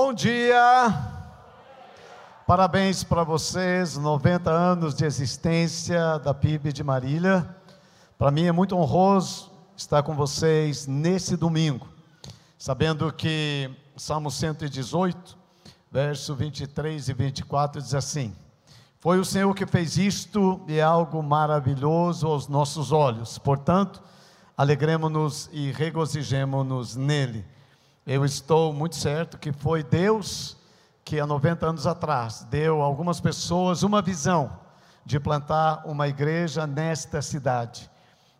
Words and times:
Bom 0.00 0.14
dia! 0.14 0.94
Parabéns 2.46 3.02
para 3.02 3.24
vocês, 3.24 3.96
90 3.96 4.48
anos 4.48 4.94
de 4.94 5.04
existência 5.04 6.20
da 6.20 6.32
PIB 6.32 6.72
de 6.72 6.84
Marília. 6.84 7.44
Para 8.16 8.30
mim 8.30 8.44
é 8.44 8.52
muito 8.52 8.76
honroso 8.76 9.50
estar 9.76 10.04
com 10.04 10.14
vocês 10.14 10.86
nesse 10.86 11.36
domingo, 11.36 11.88
sabendo 12.56 13.12
que 13.12 13.68
Salmo 13.96 14.30
118, 14.30 15.36
verso 15.90 16.32
23 16.32 17.08
e 17.08 17.12
24 17.12 17.82
diz 17.82 17.92
assim: 17.92 18.32
Foi 19.00 19.18
o 19.18 19.24
Senhor 19.24 19.52
que 19.52 19.66
fez 19.66 19.98
isto 19.98 20.60
e 20.68 20.78
é 20.78 20.82
algo 20.82 21.20
maravilhoso 21.24 22.28
aos 22.28 22.46
nossos 22.46 22.92
olhos. 22.92 23.36
Portanto, 23.36 24.00
alegremos-nos 24.56 25.50
e 25.52 25.72
regozijemos-nos 25.72 26.94
nele. 26.94 27.44
Eu 28.10 28.24
estou 28.24 28.72
muito 28.72 28.96
certo 28.96 29.36
que 29.36 29.52
foi 29.52 29.82
Deus 29.82 30.56
que 31.04 31.20
há 31.20 31.26
90 31.26 31.66
anos 31.66 31.86
atrás 31.86 32.46
deu 32.50 32.80
a 32.80 32.84
algumas 32.86 33.20
pessoas 33.20 33.82
uma 33.82 34.00
visão 34.00 34.50
de 35.04 35.20
plantar 35.20 35.82
uma 35.84 36.08
igreja 36.08 36.66
nesta 36.66 37.20
cidade. 37.20 37.90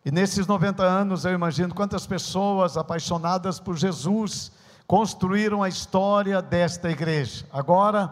E 0.06 0.10
nesses 0.10 0.46
90 0.46 0.82
anos 0.82 1.26
eu 1.26 1.34
imagino 1.34 1.74
quantas 1.74 2.06
pessoas 2.06 2.78
apaixonadas 2.78 3.60
por 3.60 3.76
Jesus 3.76 4.50
construíram 4.86 5.62
a 5.62 5.68
história 5.68 6.40
desta 6.40 6.90
igreja. 6.90 7.44
Agora 7.52 8.10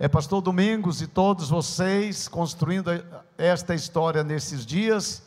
é 0.00 0.08
pastor 0.08 0.42
Domingos 0.42 1.00
e 1.00 1.06
todos 1.06 1.50
vocês 1.50 2.26
construindo 2.26 2.90
esta 3.38 3.76
história 3.76 4.24
nesses 4.24 4.66
dias 4.66 5.22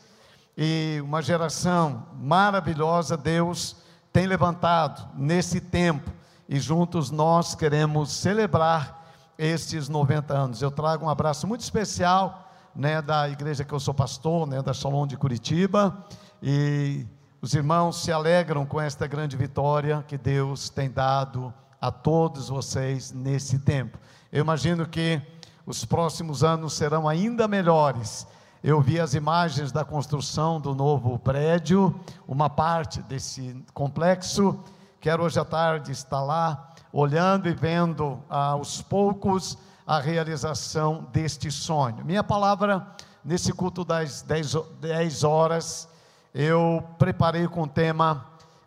e 0.58 1.00
uma 1.02 1.22
geração 1.22 2.06
maravilhosa 2.20 3.16
Deus 3.16 3.80
tem 4.12 4.26
levantado 4.26 5.08
nesse 5.16 5.60
tempo 5.60 6.10
e 6.48 6.58
juntos 6.58 7.10
nós 7.10 7.54
queremos 7.54 8.10
celebrar 8.12 9.00
estes 9.38 9.88
90 9.88 10.34
anos. 10.34 10.60
Eu 10.60 10.70
trago 10.70 11.06
um 11.06 11.08
abraço 11.08 11.46
muito 11.46 11.60
especial, 11.60 12.50
né, 12.74 13.00
da 13.00 13.28
igreja 13.28 13.64
que 13.64 13.72
eu 13.72 13.80
sou 13.80 13.94
pastor, 13.94 14.46
né, 14.46 14.60
da 14.60 14.72
Shalom 14.72 15.06
de 15.06 15.16
Curitiba, 15.16 16.04
e 16.42 17.06
os 17.40 17.54
irmãos 17.54 18.02
se 18.02 18.12
alegram 18.12 18.66
com 18.66 18.80
esta 18.80 19.06
grande 19.06 19.36
vitória 19.36 20.04
que 20.06 20.18
Deus 20.18 20.68
tem 20.68 20.90
dado 20.90 21.54
a 21.80 21.90
todos 21.90 22.48
vocês 22.48 23.12
nesse 23.12 23.58
tempo. 23.60 23.98
Eu 24.30 24.40
imagino 24.42 24.86
que 24.86 25.22
os 25.64 25.84
próximos 25.84 26.44
anos 26.44 26.74
serão 26.74 27.08
ainda 27.08 27.48
melhores. 27.48 28.26
Eu 28.62 28.78
vi 28.82 29.00
as 29.00 29.14
imagens 29.14 29.72
da 29.72 29.86
construção 29.86 30.60
do 30.60 30.74
novo 30.74 31.18
prédio, 31.18 31.98
uma 32.28 32.50
parte 32.50 33.00
desse 33.00 33.56
complexo. 33.72 34.62
Quero 35.00 35.22
hoje 35.22 35.40
à 35.40 35.46
tarde 35.46 35.92
estar 35.92 36.20
lá, 36.20 36.68
olhando 36.92 37.48
e 37.48 37.54
vendo 37.54 38.22
ah, 38.28 38.48
aos 38.48 38.82
poucos 38.82 39.56
a 39.86 39.98
realização 39.98 41.08
deste 41.10 41.50
sonho. 41.50 42.04
Minha 42.04 42.22
palavra 42.22 42.86
nesse 43.24 43.50
culto 43.50 43.82
das 43.82 44.20
10, 44.20 45.24
horas, 45.24 45.88
eu 46.34 46.84
preparei 46.98 47.48
com 47.48 47.62
o 47.62 47.66
tema 47.66 48.26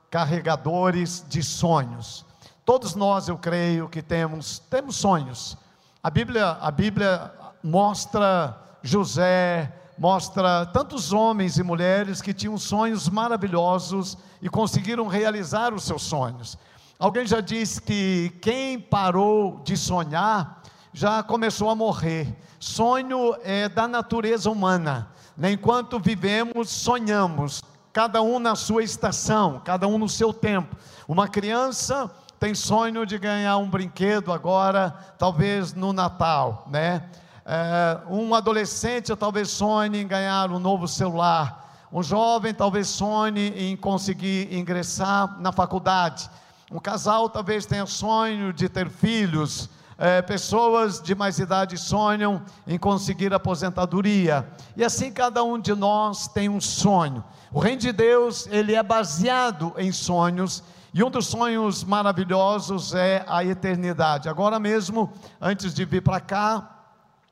Carregadores 0.10 1.24
de 1.30 1.44
Sonhos. 1.44 2.26
Todos 2.66 2.96
nós, 2.96 3.28
eu 3.28 3.38
creio, 3.38 3.88
que 3.88 4.02
temos, 4.02 4.58
temos 4.58 4.96
sonhos. 4.96 5.56
A 6.02 6.10
Bíblia, 6.10 6.58
a 6.60 6.72
Bíblia 6.72 7.32
mostra 7.62 8.58
José, 8.82 9.72
mostra 9.98 10.66
tantos 10.68 11.14
homens 11.14 11.58
e 11.58 11.64
mulheres 11.64 12.22
que 12.22 12.34
tinham 12.34 12.58
sonhos 12.58 13.10
maravilhosos 13.10 14.18
e 14.42 14.50
conseguiram 14.50 15.08
realizar 15.08 15.74
os 15.74 15.84
seus 15.84 16.04
sonhos. 16.04 16.58
Alguém 17.00 17.26
já 17.26 17.42
disse 17.42 17.82
que 17.82 18.32
quem 18.42 18.80
parou 18.80 19.62
de 19.64 19.76
sonhar 19.76 20.62
já 20.94 21.24
começou 21.24 21.70
a 21.70 21.76
morrer. 21.76 22.36
Sonho 22.60 23.36
é 23.44 23.68
da 23.68 23.88
natureza 23.88 24.50
humana. 24.50 25.10
Né? 25.36 25.52
Enquanto 25.52 26.00
vivemos, 26.00 26.70
sonhamos, 26.70 27.62
cada 27.92 28.22
um 28.22 28.40
na 28.40 28.56
sua 28.56 28.84
estação, 28.84 29.62
cada 29.64 29.88
um 29.88 29.98
no 29.98 30.08
seu 30.08 30.32
tempo. 30.32 30.76
Uma 31.08 31.28
criança 31.28 32.10
tem 32.40 32.54
sonho 32.54 33.06
de 33.06 33.18
ganhar 33.18 33.58
um 33.58 33.70
brinquedo 33.70 34.32
agora, 34.32 34.92
talvez 35.18 35.74
no 35.74 35.94
Natal, 35.94 36.68
né? 36.70 37.10
É, 37.46 38.00
um 38.10 38.34
adolescente 38.34 39.14
talvez 39.16 39.50
sonhe 39.50 40.02
em 40.02 40.08
ganhar 40.08 40.50
um 40.52 40.60
novo 40.60 40.88
celular. 40.88 41.88
Um 41.92 42.02
jovem 42.02 42.54
talvez 42.54 42.88
sonhe 42.88 43.50
em 43.50 43.76
conseguir 43.76 44.54
ingressar 44.54 45.40
na 45.40 45.52
faculdade. 45.52 46.30
Um 46.72 46.80
casal 46.80 47.30
talvez 47.30 47.66
tenha 47.66 47.86
sonho 47.86 48.54
de 48.54 48.70
ter 48.70 48.90
filhos. 48.90 49.70
É, 49.98 50.22
pessoas 50.22 51.02
de 51.02 51.14
mais 51.14 51.38
idade 51.38 51.78
sonham 51.78 52.42
em 52.66 52.80
conseguir 52.80 53.34
aposentadoria. 53.34 54.48
E 54.76 54.84
assim 54.84 55.12
cada 55.12 55.44
um 55.44 55.60
de 55.60 55.76
nós 55.76 56.28
tem 56.28 56.50
um 56.50 56.62
sonho. 56.62 57.24
O 57.52 57.60
reino 57.60 57.82
de 57.82 57.92
Deus, 57.92 58.48
ele 58.48 58.74
é 58.74 58.82
baseado 58.82 59.74
em 59.78 59.92
sonhos. 59.92 60.64
E 60.94 61.04
um 61.04 61.12
dos 61.12 61.28
sonhos 61.28 61.84
maravilhosos 61.84 62.96
é 62.96 63.24
a 63.28 63.44
eternidade. 63.44 64.30
Agora 64.30 64.60
mesmo, 64.60 65.12
antes 65.40 65.74
de 65.74 65.86
vir 65.86 66.02
para 66.02 66.20
cá, 66.20 66.73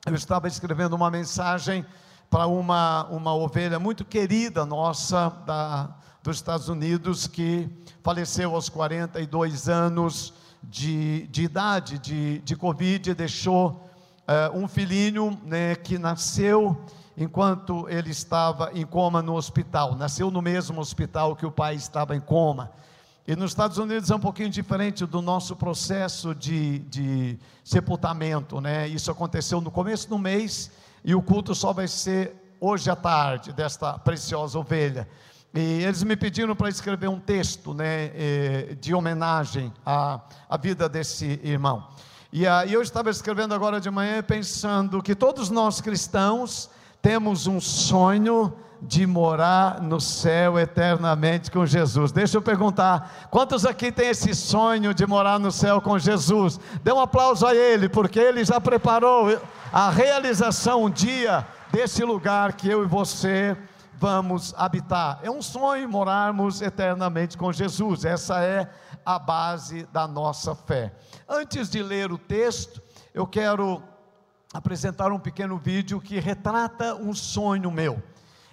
eu 0.04 0.16
estava 0.16 0.48
escrevendo 0.48 0.94
uma 0.94 1.08
mensagem 1.12 1.86
para 2.28 2.48
uma, 2.48 3.04
uma 3.04 3.32
ovelha 3.34 3.78
muito 3.78 4.04
querida 4.04 4.66
nossa 4.66 5.30
da, 5.46 5.94
dos 6.20 6.38
Estados 6.38 6.68
Unidos 6.68 7.28
que 7.28 7.70
faleceu 8.02 8.52
aos 8.52 8.68
42 8.68 9.68
anos 9.68 10.34
de, 10.60 11.28
de 11.28 11.44
idade 11.44 12.00
de, 12.00 12.40
de 12.40 12.56
Covid 12.56 13.10
e 13.10 13.14
deixou 13.14 13.88
é, 14.26 14.50
um 14.52 14.66
filhinho 14.66 15.40
né, 15.44 15.76
que 15.76 15.96
nasceu 15.98 16.84
enquanto 17.16 17.88
ele 17.88 18.10
estava 18.10 18.72
em 18.74 18.84
coma 18.84 19.22
no 19.22 19.34
hospital. 19.34 19.94
Nasceu 19.94 20.32
no 20.32 20.42
mesmo 20.42 20.80
hospital 20.80 21.36
que 21.36 21.46
o 21.46 21.52
pai 21.52 21.76
estava 21.76 22.16
em 22.16 22.20
coma. 22.20 22.72
E 23.26 23.36
nos 23.36 23.52
Estados 23.52 23.78
Unidos 23.78 24.10
é 24.10 24.16
um 24.16 24.20
pouquinho 24.20 24.50
diferente 24.50 25.06
do 25.06 25.22
nosso 25.22 25.54
processo 25.54 26.34
de, 26.34 26.80
de 26.80 27.38
sepultamento, 27.62 28.60
né? 28.60 28.88
Isso 28.88 29.12
aconteceu 29.12 29.60
no 29.60 29.70
começo 29.70 30.08
do 30.08 30.18
mês 30.18 30.72
e 31.04 31.14
o 31.14 31.22
culto 31.22 31.54
só 31.54 31.72
vai 31.72 31.86
ser 31.86 32.34
hoje 32.60 32.90
à 32.90 32.96
tarde 32.96 33.52
desta 33.52 33.96
preciosa 33.96 34.58
ovelha. 34.58 35.08
E 35.54 35.84
eles 35.84 36.02
me 36.02 36.16
pediram 36.16 36.56
para 36.56 36.68
escrever 36.68 37.08
um 37.08 37.20
texto, 37.20 37.72
né, 37.74 38.10
eh, 38.14 38.76
de 38.80 38.92
homenagem 38.92 39.72
à, 39.86 40.20
à 40.48 40.56
vida 40.56 40.88
desse 40.88 41.38
irmão. 41.44 41.86
E 42.32 42.44
aí 42.46 42.72
eu 42.72 42.82
estava 42.82 43.10
escrevendo 43.10 43.54
agora 43.54 43.80
de 43.80 43.90
manhã 43.90 44.20
pensando 44.22 45.02
que 45.02 45.14
todos 45.14 45.48
nós 45.48 45.80
cristãos 45.80 46.70
temos 47.00 47.46
um 47.46 47.60
sonho 47.60 48.52
de 48.82 49.06
morar 49.06 49.80
no 49.80 50.00
céu 50.00 50.58
eternamente 50.58 51.52
com 51.52 51.64
Jesus. 51.64 52.10
Deixa 52.10 52.36
eu 52.36 52.42
perguntar: 52.42 53.28
quantos 53.30 53.64
aqui 53.64 53.92
têm 53.92 54.08
esse 54.08 54.34
sonho 54.34 54.92
de 54.92 55.06
morar 55.06 55.38
no 55.38 55.52
céu 55.52 55.80
com 55.80 55.98
Jesus? 55.98 56.58
Dê 56.82 56.92
um 56.92 57.00
aplauso 57.00 57.46
a 57.46 57.54
Ele, 57.54 57.88
porque 57.88 58.18
Ele 58.18 58.44
já 58.44 58.60
preparou 58.60 59.40
a 59.72 59.88
realização 59.88 60.84
um 60.84 60.90
dia 60.90 61.46
desse 61.70 62.04
lugar 62.04 62.54
que 62.54 62.68
eu 62.68 62.82
e 62.82 62.86
você 62.86 63.56
vamos 63.94 64.52
habitar. 64.58 65.20
É 65.22 65.30
um 65.30 65.40
sonho 65.40 65.88
morarmos 65.88 66.60
eternamente 66.60 67.38
com 67.38 67.52
Jesus, 67.52 68.04
essa 68.04 68.42
é 68.42 68.68
a 69.06 69.16
base 69.16 69.84
da 69.92 70.08
nossa 70.08 70.56
fé. 70.56 70.92
Antes 71.28 71.70
de 71.70 71.80
ler 71.84 72.10
o 72.10 72.18
texto, 72.18 72.82
eu 73.14 73.28
quero 73.28 73.80
apresentar 74.52 75.12
um 75.12 75.20
pequeno 75.20 75.56
vídeo 75.56 76.00
que 76.00 76.18
retrata 76.18 76.96
um 76.96 77.14
sonho 77.14 77.70
meu. 77.70 78.02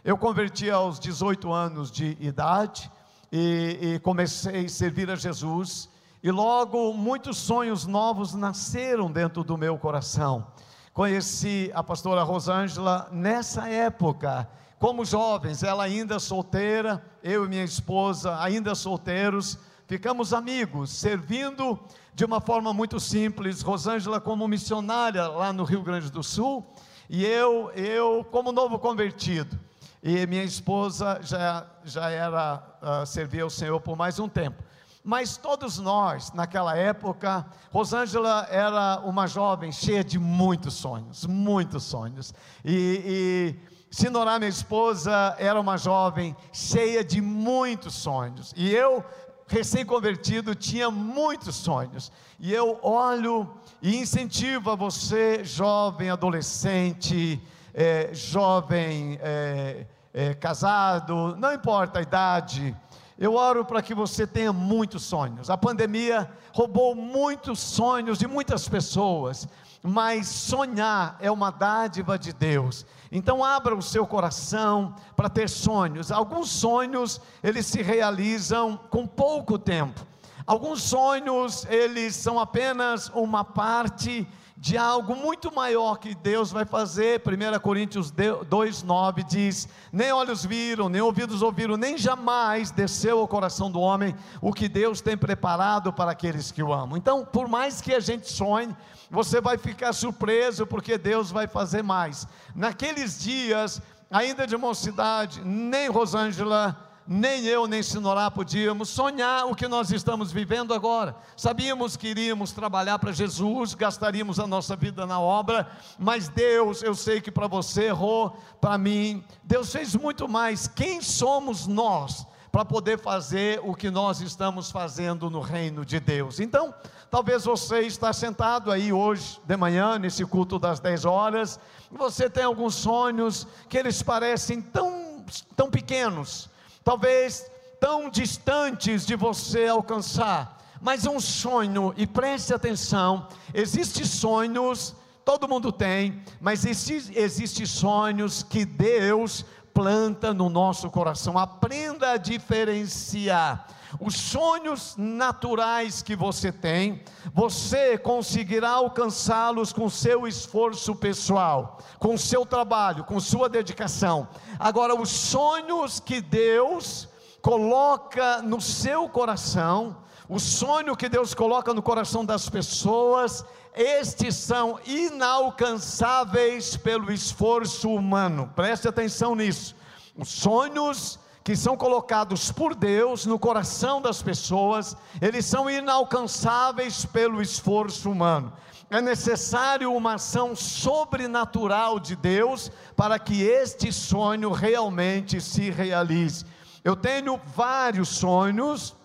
Eu 0.04 0.18
converti 0.18 0.72
aos 0.72 0.98
18 0.98 1.52
anos 1.52 1.92
de 1.92 2.16
idade 2.22 2.90
e, 3.30 3.78
e, 3.82 4.00
comecei 4.00 4.64
a 4.64 4.70
servir 4.70 5.12
a 5.12 5.16
Jesus, 5.18 5.90
e 6.24 6.32
logo 6.32 6.94
muitos 6.94 7.38
sonhos 7.38 7.86
novos 7.86 8.34
nasceram 8.34 9.12
dentro 9.12 9.44
do 9.44 9.58
meu 9.58 9.78
coração. 9.78 10.48
Conheci 10.94 11.70
a 11.76 11.84
pastora 11.84 12.24
Rosângela 12.24 13.10
nessa 13.12 13.68
época, 13.68 14.50
como 14.80 15.04
jovens, 15.04 15.64
ela 15.64 15.84
ainda 15.84 16.18
solteira, 16.18 17.06
eu 17.22 17.44
e 17.44 17.50
minha 17.50 17.66
esposa 17.66 18.42
ainda 18.42 18.76
solteiros, 18.76 19.60
ficamos 19.86 20.34
amigos, 20.34 20.92
servindo 20.92 21.78
de 22.16 22.24
uma 22.24 22.40
forma 22.40 22.74
muito 22.74 23.02
simples. 23.02 23.62
Rosângela 23.62 24.22
como 24.22 24.48
missionária 24.48 25.28
lá 25.28 25.52
no 25.52 25.66
Rio 25.66 25.84
Grande 25.84 26.10
do 26.10 26.24
Sul, 26.24 26.66
e 27.10 27.26
eu, 27.26 27.70
eu 27.76 28.26
como 28.32 28.54
novo 28.54 28.80
convertido 28.80 29.60
e 30.02 30.26
minha 30.28 30.44
esposa 30.44 31.20
já, 31.22 31.66
já 31.84 32.10
era, 32.10 32.64
uh, 32.82 33.06
servia 33.06 33.44
ao 33.44 33.50
Senhor 33.50 33.80
por 33.82 33.98
mais 33.98 34.20
um 34.20 34.30
tempo. 34.30 34.64
Mas 35.04 35.38
todos 35.38 35.80
nós, 35.80 36.32
naquela 36.34 36.76
época, 36.76 37.46
Rosângela 37.72 38.48
era 38.50 39.00
uma 39.04 39.28
jovem 39.28 39.72
cheia 39.72 40.04
de 40.04 40.20
muitos 40.20 40.74
sonhos, 40.74 41.26
muitos 41.26 41.84
sonhos. 41.84 42.34
E, 42.64 43.56
e 43.66 43.70
Sinorá, 43.92 44.38
minha 44.38 44.50
esposa, 44.50 45.36
era 45.40 45.60
uma 45.60 45.78
jovem 45.78 46.36
cheia 46.54 47.04
de 47.04 47.22
muitos 47.22 47.96
sonhos. 47.96 48.54
E 48.56 48.70
eu 48.70 49.04
recém-convertido, 49.48 50.54
tinha 50.54 50.92
muitos 50.92 51.56
sonhos. 51.56 52.12
E 52.40 52.54
eu 52.54 52.78
olho 52.84 53.52
e 53.82 53.96
incentivo 53.98 54.70
a 54.70 54.76
você, 54.76 55.44
jovem, 55.44 56.10
adolescente, 56.10 57.42
é, 57.74 58.10
jovem, 58.14 59.20
é, 59.22 59.86
é, 60.14 60.34
casado, 60.34 61.36
não 61.38 61.54
importa 61.54 62.00
a 62.00 62.02
idade, 62.02 62.76
eu 63.18 63.36
oro 63.36 63.66
para 63.66 63.82
que 63.82 63.94
você 63.94 64.26
tenha 64.26 64.54
muitos 64.54 65.04
sonhos. 65.04 65.50
A 65.50 65.58
pandemia 65.58 66.30
roubou 66.54 66.96
muitos 66.96 67.60
sonhos 67.60 68.18
de 68.18 68.28
muitas 68.28 68.68
pessoas, 68.70 69.48
mas 69.84 70.28
sonhar 70.28 71.18
é 71.20 71.30
uma 71.30 71.52
dádiva 71.52 72.18
de 72.18 72.32
Deus. 72.32 72.86
Então 73.12 73.44
abra 73.44 73.76
o 73.76 73.82
seu 73.82 74.08
coração 74.08 74.96
para 75.16 75.30
ter 75.30 75.50
sonhos. 75.50 76.12
Alguns 76.12 76.50
sonhos 76.50 77.20
eles 77.44 77.66
se 77.66 77.82
realizam 77.82 78.78
com 78.90 79.06
pouco 79.06 79.60
tempo. 79.60 80.00
Alguns 80.46 80.82
sonhos 80.82 81.66
eles 81.66 82.16
são 82.16 82.40
apenas 82.40 83.10
uma 83.10 83.44
parte 83.44 84.28
de 84.60 84.78
algo 84.78 85.16
muito 85.16 85.56
maior 85.56 85.98
que 86.00 86.14
Deus 86.14 86.52
vai 86.52 86.66
fazer. 86.66 87.22
1 87.26 87.60
Coríntios 87.60 88.12
2,9 88.12 89.26
diz: 89.26 89.70
Nem 89.90 90.12
olhos 90.12 90.44
viram, 90.44 90.90
nem 90.90 91.00
ouvidos 91.02 91.42
ouviram, 91.42 91.78
nem 91.78 91.98
jamais 91.98 92.70
desceu 92.70 93.20
ao 93.20 93.28
coração 93.28 93.72
do 93.72 93.80
homem 93.80 94.14
o 94.42 94.52
que 94.52 94.68
Deus 94.68 95.00
tem 95.00 95.18
preparado 95.18 95.94
para 95.94 96.12
aqueles 96.12 96.52
que 96.52 96.62
o 96.62 96.74
amam. 96.74 96.98
Então, 96.98 97.24
por 97.24 97.48
mais 97.48 97.80
que 97.80 97.94
a 97.94 98.02
gente 98.02 98.30
sonhe, 98.30 98.76
você 99.10 99.40
vai 99.40 99.58
ficar 99.58 99.94
surpreso, 99.94 100.68
porque 100.68 100.98
Deus 100.98 101.32
vai 101.32 101.48
fazer 101.48 101.82
mais. 101.82 102.28
Naqueles 102.54 103.18
dias, 103.18 103.82
ainda 104.12 104.46
de 104.46 104.58
mocidade, 104.58 105.42
nem 105.42 105.88
Rosângela 105.88 106.89
nem 107.12 107.44
eu 107.46 107.66
nem 107.66 107.82
Sinorá 107.82 108.30
podíamos 108.30 108.88
sonhar 108.88 109.48
o 109.48 109.56
que 109.56 109.68
nós 109.68 109.90
estamos 109.90 110.32
vivendo 110.32 110.76
agora. 110.76 111.16
Sabíamos 111.36 111.98
que 111.98 112.10
iríamos 112.10 112.52
trabalhar 112.52 113.00
para 113.00 113.12
Jesus, 113.12 113.74
gastaríamos 113.74 114.40
a 114.40 114.46
nossa 114.46 114.76
vida 114.76 115.08
na 115.08 115.20
obra, 115.20 115.68
mas 115.98 116.30
Deus, 116.30 116.84
eu 116.84 116.94
sei 116.94 117.20
que 117.20 117.32
para 117.32 117.48
você 117.48 117.86
errou, 117.86 118.38
para 118.62 118.78
mim, 118.78 119.24
Deus 119.44 119.72
fez 119.72 119.96
muito 119.96 120.28
mais. 120.28 120.68
Quem 120.68 121.02
somos 121.02 121.66
nós? 121.66 122.28
Para 122.52 122.64
poder 122.64 123.00
fazer 123.00 123.60
o 123.64 123.74
que 123.74 123.90
nós 123.90 124.22
estamos 124.22 124.70
fazendo 124.70 125.32
no 125.32 125.40
reino 125.40 125.84
de 125.84 126.00
Deus. 126.00 126.40
Então, 126.40 126.72
talvez 127.10 127.44
você 127.44 127.80
está 127.80 128.14
sentado 128.14 128.72
aí 128.72 128.94
hoje 128.94 129.40
de 129.44 129.58
manhã, 129.58 129.98
nesse 129.98 130.24
culto 130.28 130.60
das 130.60 130.80
10 130.80 131.06
horas, 131.06 131.60
e 131.92 131.98
você 131.98 132.30
tem 132.30 132.44
alguns 132.44 132.76
sonhos 132.76 133.48
que 133.68 133.80
eles 133.80 134.04
parecem 134.04 134.62
tão, 134.62 135.26
tão 135.56 135.72
pequenos, 135.72 136.50
talvez 136.84 137.50
tão 137.80 138.10
distantes 138.10 139.06
de 139.06 139.16
você 139.16 139.68
alcançar, 139.68 140.58
mas 140.82 141.06
um 141.06 141.20
sonho, 141.20 141.94
e 141.98 142.06
preste 142.08 142.54
atenção: 142.54 143.28
existem 143.54 144.06
sonhos, 144.06 144.96
todo 145.26 145.48
mundo 145.48 145.72
tem, 145.72 146.22
mas 146.40 146.66
existem 146.66 147.18
existe 147.22 147.66
sonhos 147.68 148.44
que 148.44 148.66
Deus 148.66 149.46
planta 149.80 150.34
no 150.34 150.50
nosso 150.50 150.90
coração. 150.90 151.38
Aprenda 151.38 152.12
a 152.12 152.18
diferenciar 152.18 153.66
os 153.98 154.14
sonhos 154.14 154.96
naturais 154.98 156.02
que 156.02 156.18
você 156.18 156.52
tem, 156.52 157.02
você 157.34 157.98
conseguirá 157.98 158.72
alcançá-los 158.72 159.72
com 159.72 159.90
seu 159.90 160.28
esforço 160.28 160.94
pessoal, 160.94 161.80
com 161.98 162.18
seu 162.18 162.46
trabalho, 162.46 163.06
com 163.06 163.22
sua 163.22 163.48
dedicação. 163.48 164.28
Agora, 164.60 164.94
os 164.94 165.10
sonhos 165.10 166.02
que 166.02 166.20
Deus 166.20 167.08
coloca 167.42 168.42
no 168.42 168.60
seu 168.60 169.08
coração, 169.08 169.96
o 170.28 170.42
sonho 170.42 170.94
que 170.94 171.08
Deus 171.08 171.34
coloca 171.34 171.74
no 171.74 171.82
coração 171.82 172.26
das 172.26 172.50
pessoas, 172.50 173.46
estes 173.76 174.36
são 174.36 174.80
inalcançáveis 174.86 176.76
pelo 176.76 177.12
esforço 177.12 177.90
humano. 177.90 178.52
Preste 178.56 178.88
atenção 178.88 179.36
nisso. 179.36 179.76
Os 180.16 180.30
sonhos 180.30 181.20
que 181.44 181.56
são 181.56 181.76
colocados 181.78 182.52
por 182.52 182.76
Deus 182.76 183.26
no 183.26 183.40
coração 183.40 184.02
das 184.02 184.22
pessoas, 184.22 184.96
eles 185.22 185.46
são 185.46 185.70
inalcançáveis 185.70 187.06
pelo 187.06 187.42
esforço 187.42 188.12
humano. 188.12 188.54
É 188.90 189.02
necessário 189.02 189.94
uma 189.94 190.16
ação 190.16 190.56
sobrenatural 190.56 192.00
de 192.00 192.16
Deus 192.16 192.72
para 192.96 193.18
que 193.20 193.44
este 193.44 193.92
sonho 193.94 194.52
realmente 194.52 195.40
se 195.40 195.70
realize. 195.70 196.46
Eu 196.84 196.96
tenho 196.96 197.40
vários 197.56 198.10
sonhos 198.10 198.96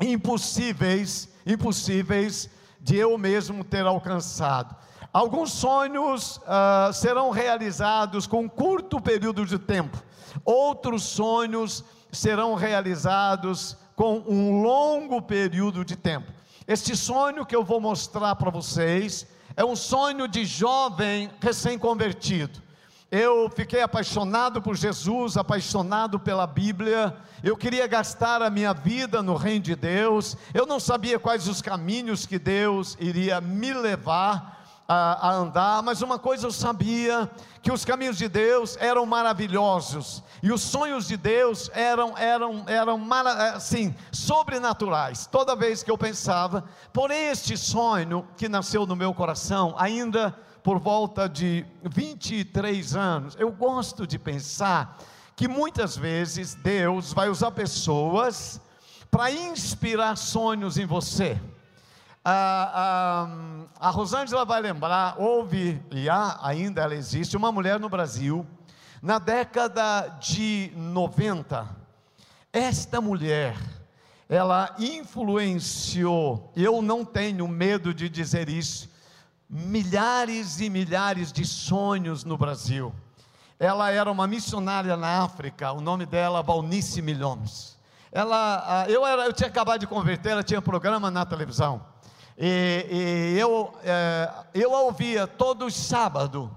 impossíveis, 0.00 1.28
impossíveis 1.46 2.50
de 2.80 2.96
eu 2.96 3.16
mesmo 3.18 3.62
ter 3.64 3.86
alcançado. 3.86 4.74
Alguns 5.12 5.52
sonhos 5.52 6.36
uh, 6.38 6.92
serão 6.92 7.30
realizados 7.30 8.26
com 8.26 8.42
um 8.42 8.48
curto 8.48 9.00
período 9.00 9.44
de 9.44 9.58
tempo 9.58 9.98
Outros 10.44 11.04
sonhos 11.04 11.84
serão 12.12 12.54
realizados 12.54 13.76
com 13.94 14.22
um 14.26 14.62
longo 14.62 15.20
período 15.20 15.84
de 15.84 15.96
tempo. 15.96 16.32
Este 16.66 16.96
sonho 16.96 17.44
que 17.44 17.54
eu 17.54 17.64
vou 17.64 17.80
mostrar 17.80 18.34
para 18.36 18.50
vocês 18.50 19.26
é 19.56 19.64
um 19.64 19.76
sonho 19.76 20.28
de 20.28 20.44
jovem 20.44 21.30
recém-convertido. 21.40 22.62
Eu 23.10 23.50
fiquei 23.50 23.82
apaixonado 23.82 24.62
por 24.62 24.76
Jesus, 24.76 25.36
apaixonado 25.36 26.20
pela 26.20 26.46
Bíblia. 26.46 27.16
Eu 27.42 27.56
queria 27.56 27.84
gastar 27.88 28.40
a 28.40 28.48
minha 28.48 28.72
vida 28.72 29.20
no 29.20 29.34
reino 29.34 29.64
de 29.64 29.74
Deus. 29.74 30.36
Eu 30.54 30.64
não 30.64 30.78
sabia 30.78 31.18
quais 31.18 31.48
os 31.48 31.60
caminhos 31.60 32.24
que 32.24 32.38
Deus 32.38 32.96
iria 33.00 33.40
me 33.40 33.74
levar 33.74 34.60
a, 34.86 35.28
a, 35.28 35.32
andar, 35.32 35.82
mas 35.82 36.02
uma 36.02 36.20
coisa 36.20 36.46
eu 36.46 36.52
sabia: 36.52 37.28
que 37.60 37.72
os 37.72 37.84
caminhos 37.84 38.16
de 38.16 38.28
Deus 38.28 38.76
eram 38.80 39.04
maravilhosos, 39.06 40.22
e 40.40 40.52
os 40.52 40.62
sonhos 40.62 41.08
de 41.08 41.16
Deus 41.16 41.68
eram, 41.74 42.16
eram, 42.16 42.64
eram 42.68 43.12
assim, 43.54 43.92
sobrenaturais. 44.12 45.26
Toda 45.26 45.56
vez 45.56 45.82
que 45.82 45.90
eu 45.90 45.98
pensava, 45.98 46.64
por 46.92 47.10
este 47.10 47.56
sonho 47.56 48.24
que 48.36 48.48
nasceu 48.48 48.86
no 48.86 48.94
meu 48.94 49.12
coração, 49.12 49.74
ainda 49.76 50.32
por 50.62 50.78
volta 50.78 51.28
de 51.28 51.64
23 51.82 52.94
anos, 52.94 53.36
eu 53.38 53.50
gosto 53.50 54.06
de 54.06 54.18
pensar 54.18 54.98
que 55.34 55.48
muitas 55.48 55.96
vezes 55.96 56.54
Deus 56.54 57.12
vai 57.12 57.28
usar 57.30 57.50
pessoas 57.52 58.60
para 59.10 59.30
inspirar 59.30 60.16
sonhos 60.16 60.76
em 60.76 60.84
você. 60.84 61.40
A, 62.22 63.26
a, 63.80 63.88
a 63.88 63.90
Rosângela 63.90 64.44
vai 64.44 64.60
lembrar, 64.60 65.14
houve, 65.18 65.82
e 65.90 66.10
há 66.10 66.38
ainda, 66.42 66.82
ela 66.82 66.94
existe, 66.94 67.36
uma 67.36 67.50
mulher 67.50 67.80
no 67.80 67.88
Brasil, 67.88 68.46
na 69.00 69.18
década 69.18 70.08
de 70.20 70.70
90. 70.76 71.66
Esta 72.52 73.00
mulher, 73.00 73.56
ela 74.28 74.76
influenciou, 74.78 76.52
eu 76.54 76.82
não 76.82 77.02
tenho 77.02 77.48
medo 77.48 77.94
de 77.94 78.10
dizer 78.10 78.50
isso, 78.50 78.89
milhares 79.50 80.60
e 80.60 80.70
milhares 80.70 81.32
de 81.32 81.44
sonhos 81.44 82.22
no 82.22 82.38
Brasil. 82.38 82.94
Ela 83.58 83.90
era 83.90 84.10
uma 84.10 84.26
missionária 84.26 84.96
na 84.96 85.24
África, 85.24 85.72
o 85.72 85.80
nome 85.80 86.06
dela 86.06 86.40
Valnice 86.40 87.02
Milhomes. 87.02 87.76
Ela, 88.12 88.86
eu, 88.88 89.04
era, 89.04 89.26
eu 89.26 89.32
tinha 89.32 89.48
acabado 89.48 89.80
de 89.80 89.88
converter, 89.88 90.30
ela 90.30 90.44
tinha 90.44 90.62
programa 90.62 91.10
na 91.10 91.26
televisão. 91.26 91.84
E, 92.38 92.86
e 92.88 93.38
eu, 93.38 93.74
é, 93.82 94.32
eu 94.54 94.70
ouvia 94.70 95.26
todo 95.26 95.68
sábado 95.70 96.50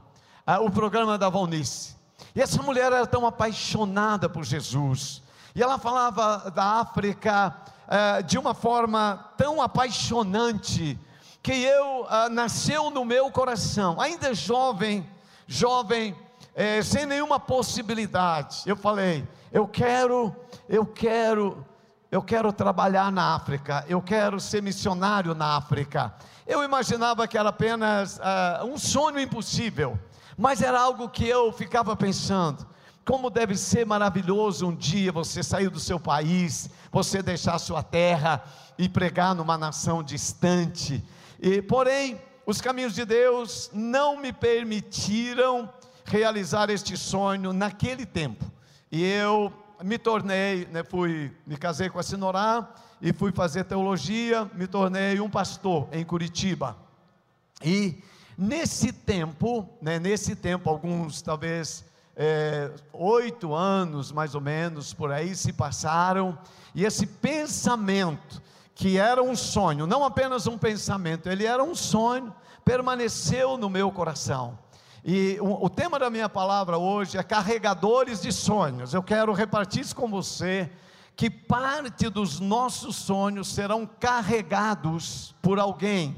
é, 0.46 0.58
o 0.60 0.70
programa 0.70 1.18
da 1.18 1.30
Valnice. 1.30 1.96
E 2.36 2.42
essa 2.42 2.62
mulher 2.62 2.92
era 2.92 3.08
tão 3.08 3.26
apaixonada 3.26 4.30
por 4.30 4.44
Jesus. 4.44 5.22
E 5.56 5.62
ela 5.62 5.80
falava 5.80 6.52
da 6.52 6.80
África 6.80 7.56
é, 7.88 8.22
de 8.22 8.38
uma 8.38 8.54
forma 8.54 9.32
tão 9.36 9.62
apaixonante 9.62 10.98
que 11.44 11.52
eu 11.52 12.08
é, 12.10 12.30
nasceu 12.30 12.90
no 12.90 13.04
meu 13.04 13.30
coração, 13.30 14.00
ainda 14.00 14.34
jovem, 14.34 15.06
jovem, 15.46 16.16
é, 16.56 16.82
sem 16.82 17.06
nenhuma 17.06 17.38
possibilidade. 17.38 18.64
Eu 18.66 18.78
falei, 18.78 19.28
eu 19.52 19.68
quero, 19.68 20.34
eu 20.70 20.86
quero 20.86 21.64
eu 22.10 22.22
quero 22.22 22.54
trabalhar 22.54 23.12
na 23.12 23.34
África, 23.34 23.84
eu 23.90 24.00
quero 24.00 24.40
ser 24.40 24.62
missionário 24.62 25.34
na 25.34 25.58
África. 25.58 26.14
Eu 26.46 26.64
imaginava 26.64 27.28
que 27.28 27.36
era 27.36 27.50
apenas 27.50 28.20
uh, 28.20 28.66
um 28.66 28.78
sonho 28.78 29.20
impossível, 29.20 29.98
mas 30.38 30.62
era 30.62 30.80
algo 30.80 31.10
que 31.10 31.28
eu 31.28 31.52
ficava 31.52 31.96
pensando. 31.96 32.68
Como 33.06 33.30
deve 33.30 33.58
ser 33.58 33.86
maravilhoso 33.86 34.68
um 34.68 34.76
dia 34.76 35.12
você 35.12 35.44
sair 35.44 35.70
do 35.70 35.80
seu 35.80 36.00
país, 36.00 36.70
você 36.92 37.22
deixar 37.22 37.60
sua 37.60 37.84
terra 37.84 38.44
e 38.78 38.88
pregar 38.88 39.36
numa 39.36 39.58
nação 39.58 40.02
distante. 40.02 41.04
E, 41.40 41.62
porém, 41.62 42.22
os 42.46 42.62
caminhos 42.62 42.96
de 42.96 43.04
Deus 43.04 43.70
não 43.74 44.18
me 44.18 44.32
permitiram 44.32 45.70
realizar 46.06 46.70
este 46.70 46.96
sonho 46.96 47.52
naquele 47.52 48.06
tempo. 48.06 48.46
E 48.90 49.04
eu 49.04 49.52
me 49.84 49.98
tornei, 49.98 50.66
né, 50.72 50.84
fui, 50.84 51.32
me 51.46 51.58
casei 51.58 51.90
com 51.90 52.00
a 52.00 52.04
Sinorá 52.04 52.70
e 53.02 53.12
fui 53.12 53.34
fazer 53.34 53.66
teologia, 53.66 54.50
me 54.54 54.66
tornei 54.66 55.20
um 55.20 55.30
pastor 55.30 55.90
em 55.92 56.06
Curitiba. 56.06 56.78
E 57.62 58.02
nesse 58.38 58.94
tempo, 58.94 59.70
né, 59.82 60.00
nesse 60.00 60.38
tempo, 60.38 60.70
alguns 60.70 61.22
talvez 61.22 61.84
é, 62.16 62.72
oito 62.92 63.54
anos 63.54 64.12
mais 64.12 64.36
ou 64.36 64.42
menos 64.42 64.94
por 64.94 65.12
aí 65.12 65.36
se 65.36 65.52
passaram, 65.52 66.38
e 66.76 66.86
esse 66.86 67.06
pensamento, 67.06 68.42
que 68.76 68.98
era 68.98 69.22
um 69.22 69.36
sonho, 69.36 69.86
não 69.86 70.04
apenas 70.04 70.48
um 70.48 70.58
pensamento, 70.58 71.30
ele 71.30 71.46
era 71.46 71.64
um 71.64 71.76
sonho, 71.76 72.34
permaneceu 72.64 73.58
no 73.58 73.70
meu 73.70 73.92
coração. 73.92 74.58
E 75.06 75.38
o, 75.42 75.66
o, 75.66 75.70
tema 75.70 76.00
da 76.00 76.10
minha 76.10 76.30
palavra 76.30 76.78
hoje 76.78 77.18
é 77.18 77.24
carregadores 77.24 78.22
de 78.22 78.32
sonhos. 78.32 78.94
Eu 78.94 79.04
quero 79.04 79.34
repartir 79.34 79.82
isso 79.82 79.96
com 79.96 80.10
você 80.10 80.72
que 81.16 81.30
parte 81.30 82.10
dos 82.10 82.40
nossos 82.40 82.96
sonhos 82.96 83.50
serão 83.54 83.86
carregados 83.86 85.36
por 85.42 85.60
alguém 85.60 86.16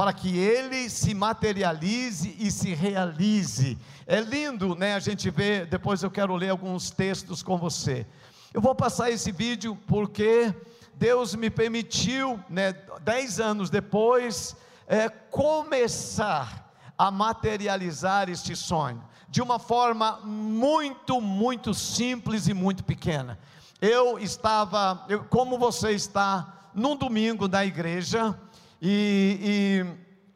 para 0.00 0.14
que 0.14 0.34
ele 0.34 0.88
se 0.88 1.12
materialize 1.12 2.34
e 2.38 2.50
se 2.50 2.72
realize. 2.72 3.76
É 4.06 4.18
lindo, 4.18 4.74
né? 4.74 4.94
A 4.94 4.98
gente 4.98 5.28
vê, 5.28 5.66
depois 5.66 6.02
eu 6.02 6.10
quero 6.10 6.34
ler 6.36 6.48
alguns 6.48 6.90
textos 6.90 7.42
com 7.42 7.58
você. 7.58 8.06
Eu 8.54 8.62
vou 8.62 8.74
passar 8.74 9.10
esse 9.10 9.30
vídeo 9.30 9.78
porque 9.86 10.54
Deus 10.94 11.34
me 11.34 11.50
permitiu, 11.50 12.42
né, 12.48 12.72
dez 13.02 13.38
anos 13.38 13.68
depois, 13.68 14.56
é, 14.86 15.10
começar 15.10 16.72
a 16.96 17.10
materializar 17.10 18.30
este 18.30 18.56
sonho 18.56 19.04
de 19.28 19.42
uma 19.42 19.58
forma 19.58 20.20
muito, 20.24 21.20
muito 21.20 21.74
simples 21.74 22.48
e 22.48 22.54
muito 22.54 22.82
pequena. 22.84 23.38
Eu 23.82 24.18
estava, 24.18 25.04
eu, 25.10 25.24
como 25.24 25.58
você 25.58 25.90
está, 25.90 26.70
num 26.74 26.96
domingo 26.96 27.46
na 27.46 27.66
igreja, 27.66 28.34
e, 28.80 29.38
e 29.42 29.86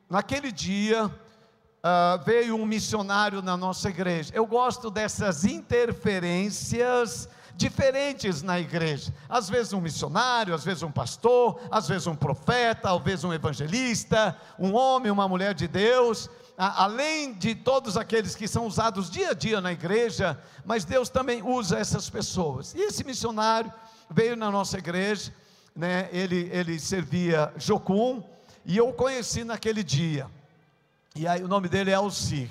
naquele 0.09 0.53
dia 0.53 1.07
uh, 1.07 2.25
veio 2.25 2.57
um 2.57 2.67
missionário 2.67 3.41
na 3.43 3.57
nossa 3.57 3.89
igreja. 3.89 4.33
Eu 4.35 4.47
gosto 4.47 4.91
dessas 4.91 5.45
interferências 5.45 7.29
diferentes 7.57 8.43
na 8.43 8.59
igreja. 8.59 9.15
Às 9.29 9.49
vezes 9.49 9.73
um 9.73 9.81
missionário, 9.81 10.55
às 10.55 10.65
vezes 10.65 10.83
um 10.83 10.91
pastor, 10.91 11.61
às 11.71 11.89
vezes 11.89 12.07
um 12.07 12.17
profeta, 12.17 12.93
às 12.95 13.03
vezes 13.03 13.25
um 13.25 13.33
evangelista, 13.33 14.37
um 14.59 14.75
homem, 14.75 15.11
uma 15.11 15.29
mulher 15.29 15.55
de 15.55 15.69
Deus 15.69 16.29
além 16.57 17.33
de 17.35 17.55
todos 17.55 17.97
aqueles 17.97 18.35
que 18.35 18.47
são 18.47 18.67
usados 18.67 19.11
dia 19.11 19.31
a 19.31 19.35
dia 19.35 19.61
na 19.61 19.73
igreja, 19.73 20.39
mas 20.65 20.85
Deus 20.85 21.09
também 21.09 21.43
usa 21.43 21.79
essas 21.79 22.09
pessoas. 22.09 22.75
E 22.75 22.81
esse 22.81 23.05
missionário 23.05 23.73
veio 24.09 24.37
na 24.37 24.51
nossa 24.51 24.79
igreja, 24.79 25.35
né, 25.75 26.09
ele, 26.13 26.49
ele 26.53 26.79
servia 26.79 27.53
Jocum, 27.57 28.23
e 28.65 28.77
eu 28.77 28.89
o 28.89 28.93
conheci 28.93 29.45
naquele 29.45 29.83
dia. 29.83 30.31
E 31.15 31.27
aí 31.27 31.43
o 31.43 31.49
nome 31.49 31.69
dele 31.69 31.91
é 31.91 31.95
Alcir. 31.95 32.51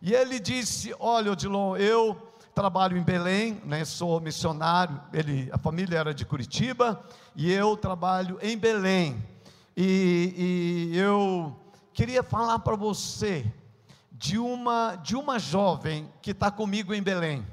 E 0.00 0.12
ele 0.12 0.38
disse: 0.38 0.94
Olha, 0.98 1.32
Odilon, 1.32 1.76
eu 1.76 2.16
trabalho 2.54 2.96
em 2.96 3.02
Belém, 3.02 3.60
né, 3.64 3.84
sou 3.84 4.20
missionário. 4.20 5.00
Ele, 5.12 5.48
a 5.52 5.58
família 5.58 5.98
era 5.98 6.14
de 6.14 6.24
Curitiba 6.24 7.02
e 7.34 7.50
eu 7.50 7.76
trabalho 7.76 8.38
em 8.40 8.56
Belém. 8.56 9.22
E, 9.76 10.90
e 10.92 10.98
eu 10.98 11.56
queria 11.92 12.22
falar 12.22 12.60
para 12.60 12.76
você 12.76 13.44
de 14.12 14.38
uma, 14.38 14.94
de 14.96 15.16
uma 15.16 15.38
jovem 15.38 16.08
que 16.22 16.30
está 16.30 16.50
comigo 16.50 16.94
em 16.94 17.02
Belém. 17.02 17.44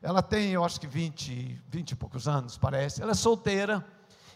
Ela 0.00 0.22
tem, 0.22 0.52
eu 0.52 0.64
acho 0.64 0.80
que 0.80 0.86
20, 0.86 1.60
20 1.68 1.90
e 1.90 1.96
poucos 1.96 2.28
anos, 2.28 2.56
parece. 2.56 3.02
Ela 3.02 3.10
é 3.10 3.14
solteira 3.14 3.84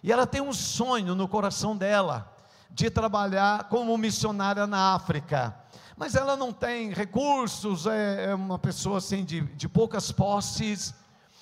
e 0.02 0.10
ela 0.10 0.26
tem 0.26 0.40
um 0.40 0.52
sonho 0.52 1.14
no 1.14 1.28
coração 1.28 1.76
dela 1.76 2.29
de 2.72 2.90
trabalhar 2.90 3.64
como 3.68 3.96
missionária 3.98 4.66
na 4.66 4.94
África. 4.94 5.54
Mas 5.96 6.14
ela 6.14 6.36
não 6.36 6.52
tem 6.52 6.92
recursos, 6.92 7.86
é, 7.86 8.30
é 8.30 8.34
uma 8.34 8.58
pessoa 8.58 8.98
assim 8.98 9.24
de, 9.24 9.40
de 9.40 9.68
poucas 9.68 10.10
posses. 10.10 10.94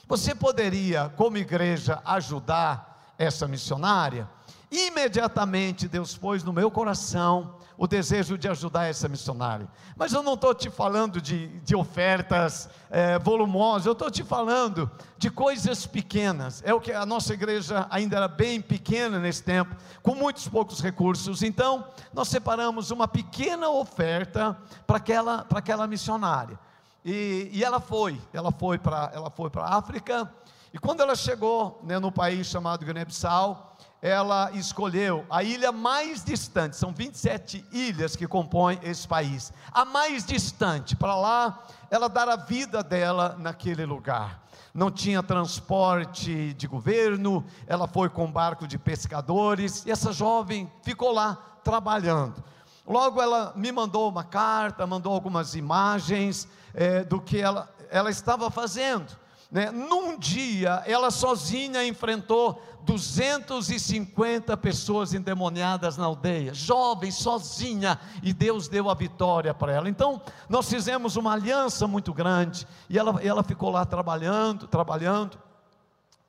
Você 0.09 0.35
poderia, 0.35 1.13
como 1.17 1.37
igreja, 1.37 2.01
ajudar 2.05 3.15
essa 3.19 3.47
missionária? 3.47 4.29
Imediatamente 4.71 5.89
Deus 5.89 6.17
pôs 6.17 6.45
no 6.45 6.53
meu 6.53 6.71
coração 6.71 7.55
o 7.79 7.87
desejo 7.87 8.37
de 8.37 8.49
ajudar 8.49 8.87
essa 8.87 9.09
missionária. 9.09 9.69
Mas 9.97 10.13
eu 10.13 10.23
não 10.23 10.35
estou 10.35 10.53
te 10.53 10.69
falando 10.69 11.21
de, 11.21 11.47
de 11.61 11.77
ofertas 11.77 12.69
é, 12.91 13.19
volumosas, 13.21 13.87
eu 13.87 13.93
estou 13.93 14.11
te 14.11 14.25
falando 14.25 14.91
de 15.17 15.31
coisas 15.31 15.87
pequenas. 15.87 16.61
É 16.67 16.75
o 16.75 16.81
que 16.81 16.93
a 16.93 17.07
nossa 17.07 17.33
igreja 17.33 17.87
ainda 17.89 18.17
era 18.17 18.29
bem 18.29 18.61
pequena 18.61 19.21
nesse 19.21 19.45
tempo, 19.45 19.77
com 20.03 20.15
muitos 20.15 20.49
poucos 20.49 20.81
recursos. 20.81 21.43
Então, 21.43 21.87
nós 22.13 22.29
separamos 22.29 22.91
uma 22.91 23.07
pequena 23.07 23.71
oferta 23.71 24.59
para 24.85 24.97
aquela, 24.97 25.47
aquela 25.55 25.87
missionária. 25.87 26.59
E, 27.05 27.49
e 27.53 27.65
ela 27.65 27.81
foi, 27.81 28.21
ela 28.33 28.51
foi 28.51 28.77
para 28.77 29.11
ela 29.15 29.31
foi 29.31 29.49
para 29.49 29.63
a 29.63 29.77
África. 29.77 30.31
E 30.75 30.79
quando 30.79 31.01
ela 31.01 31.15
chegou 31.15 31.81
né, 31.85 31.99
no 31.99 32.13
país 32.13 32.49
chamado 32.49 32.85
Guiné-Bissau, 32.85 33.78
ela 34.01 34.51
escolheu 34.53 35.27
a 35.29 35.43
ilha 35.43 35.73
mais 35.73 36.25
distante, 36.25 36.77
são 36.77 36.93
27 36.93 37.65
ilhas 37.73 38.15
que 38.15 38.29
compõem 38.29 38.79
esse 38.83 39.07
país, 39.07 39.53
a 39.73 39.85
mais 39.85 40.25
distante, 40.25 40.95
para 40.95 41.17
lá 41.17 41.67
ela 41.91 42.09
dar 42.09 42.29
a 42.29 42.37
vida 42.37 42.83
dela 42.83 43.37
naquele 43.39 43.85
lugar. 43.85 44.43
Não 44.73 44.91
tinha 44.91 45.23
transporte 45.23 46.55
de 46.55 46.67
governo, 46.69 47.45
ela 47.67 47.89
foi 47.89 48.09
com 48.09 48.31
barco 48.31 48.67
de 48.69 48.79
pescadores, 48.79 49.85
e 49.85 49.91
essa 49.91 50.13
jovem 50.13 50.71
ficou 50.83 51.13
lá 51.13 51.37
trabalhando. 51.65 52.43
Logo 52.87 53.21
ela 53.21 53.53
me 53.57 53.73
mandou 53.73 54.09
uma 54.09 54.25
carta, 54.25 54.87
mandou 54.87 55.13
algumas 55.13 55.55
imagens 55.55 56.49
é, 56.73 57.03
do 57.03 57.21
que 57.21 57.39
ela, 57.39 57.69
ela 57.91 58.11
estava 58.11 58.51
fazendo. 58.51 59.15
Né? 59.51 59.71
Num 59.71 60.19
dia, 60.19 60.83
ela 60.87 61.11
sozinha 61.11 61.87
enfrentou 61.87 62.63
250 62.83 64.57
pessoas 64.59 65.15
endemoniadas 65.15 65.97
na 65.97 66.05
aldeia, 66.05 66.53
jovem, 66.53 67.11
sozinha, 67.11 67.99
e 68.23 68.33
Deus 68.33 68.69
deu 68.69 68.91
a 68.91 68.95
vitória 68.95 69.55
para 69.55 69.73
ela. 69.73 69.89
Então, 69.89 70.21
nós 70.49 70.69
fizemos 70.69 71.17
uma 71.17 71.33
aliança 71.33 71.87
muito 71.87 72.13
grande, 72.13 72.67
e 72.91 72.99
ela, 72.99 73.23
ela 73.23 73.43
ficou 73.43 73.71
lá 73.71 73.87
trabalhando, 73.87 74.67
trabalhando. 74.67 75.39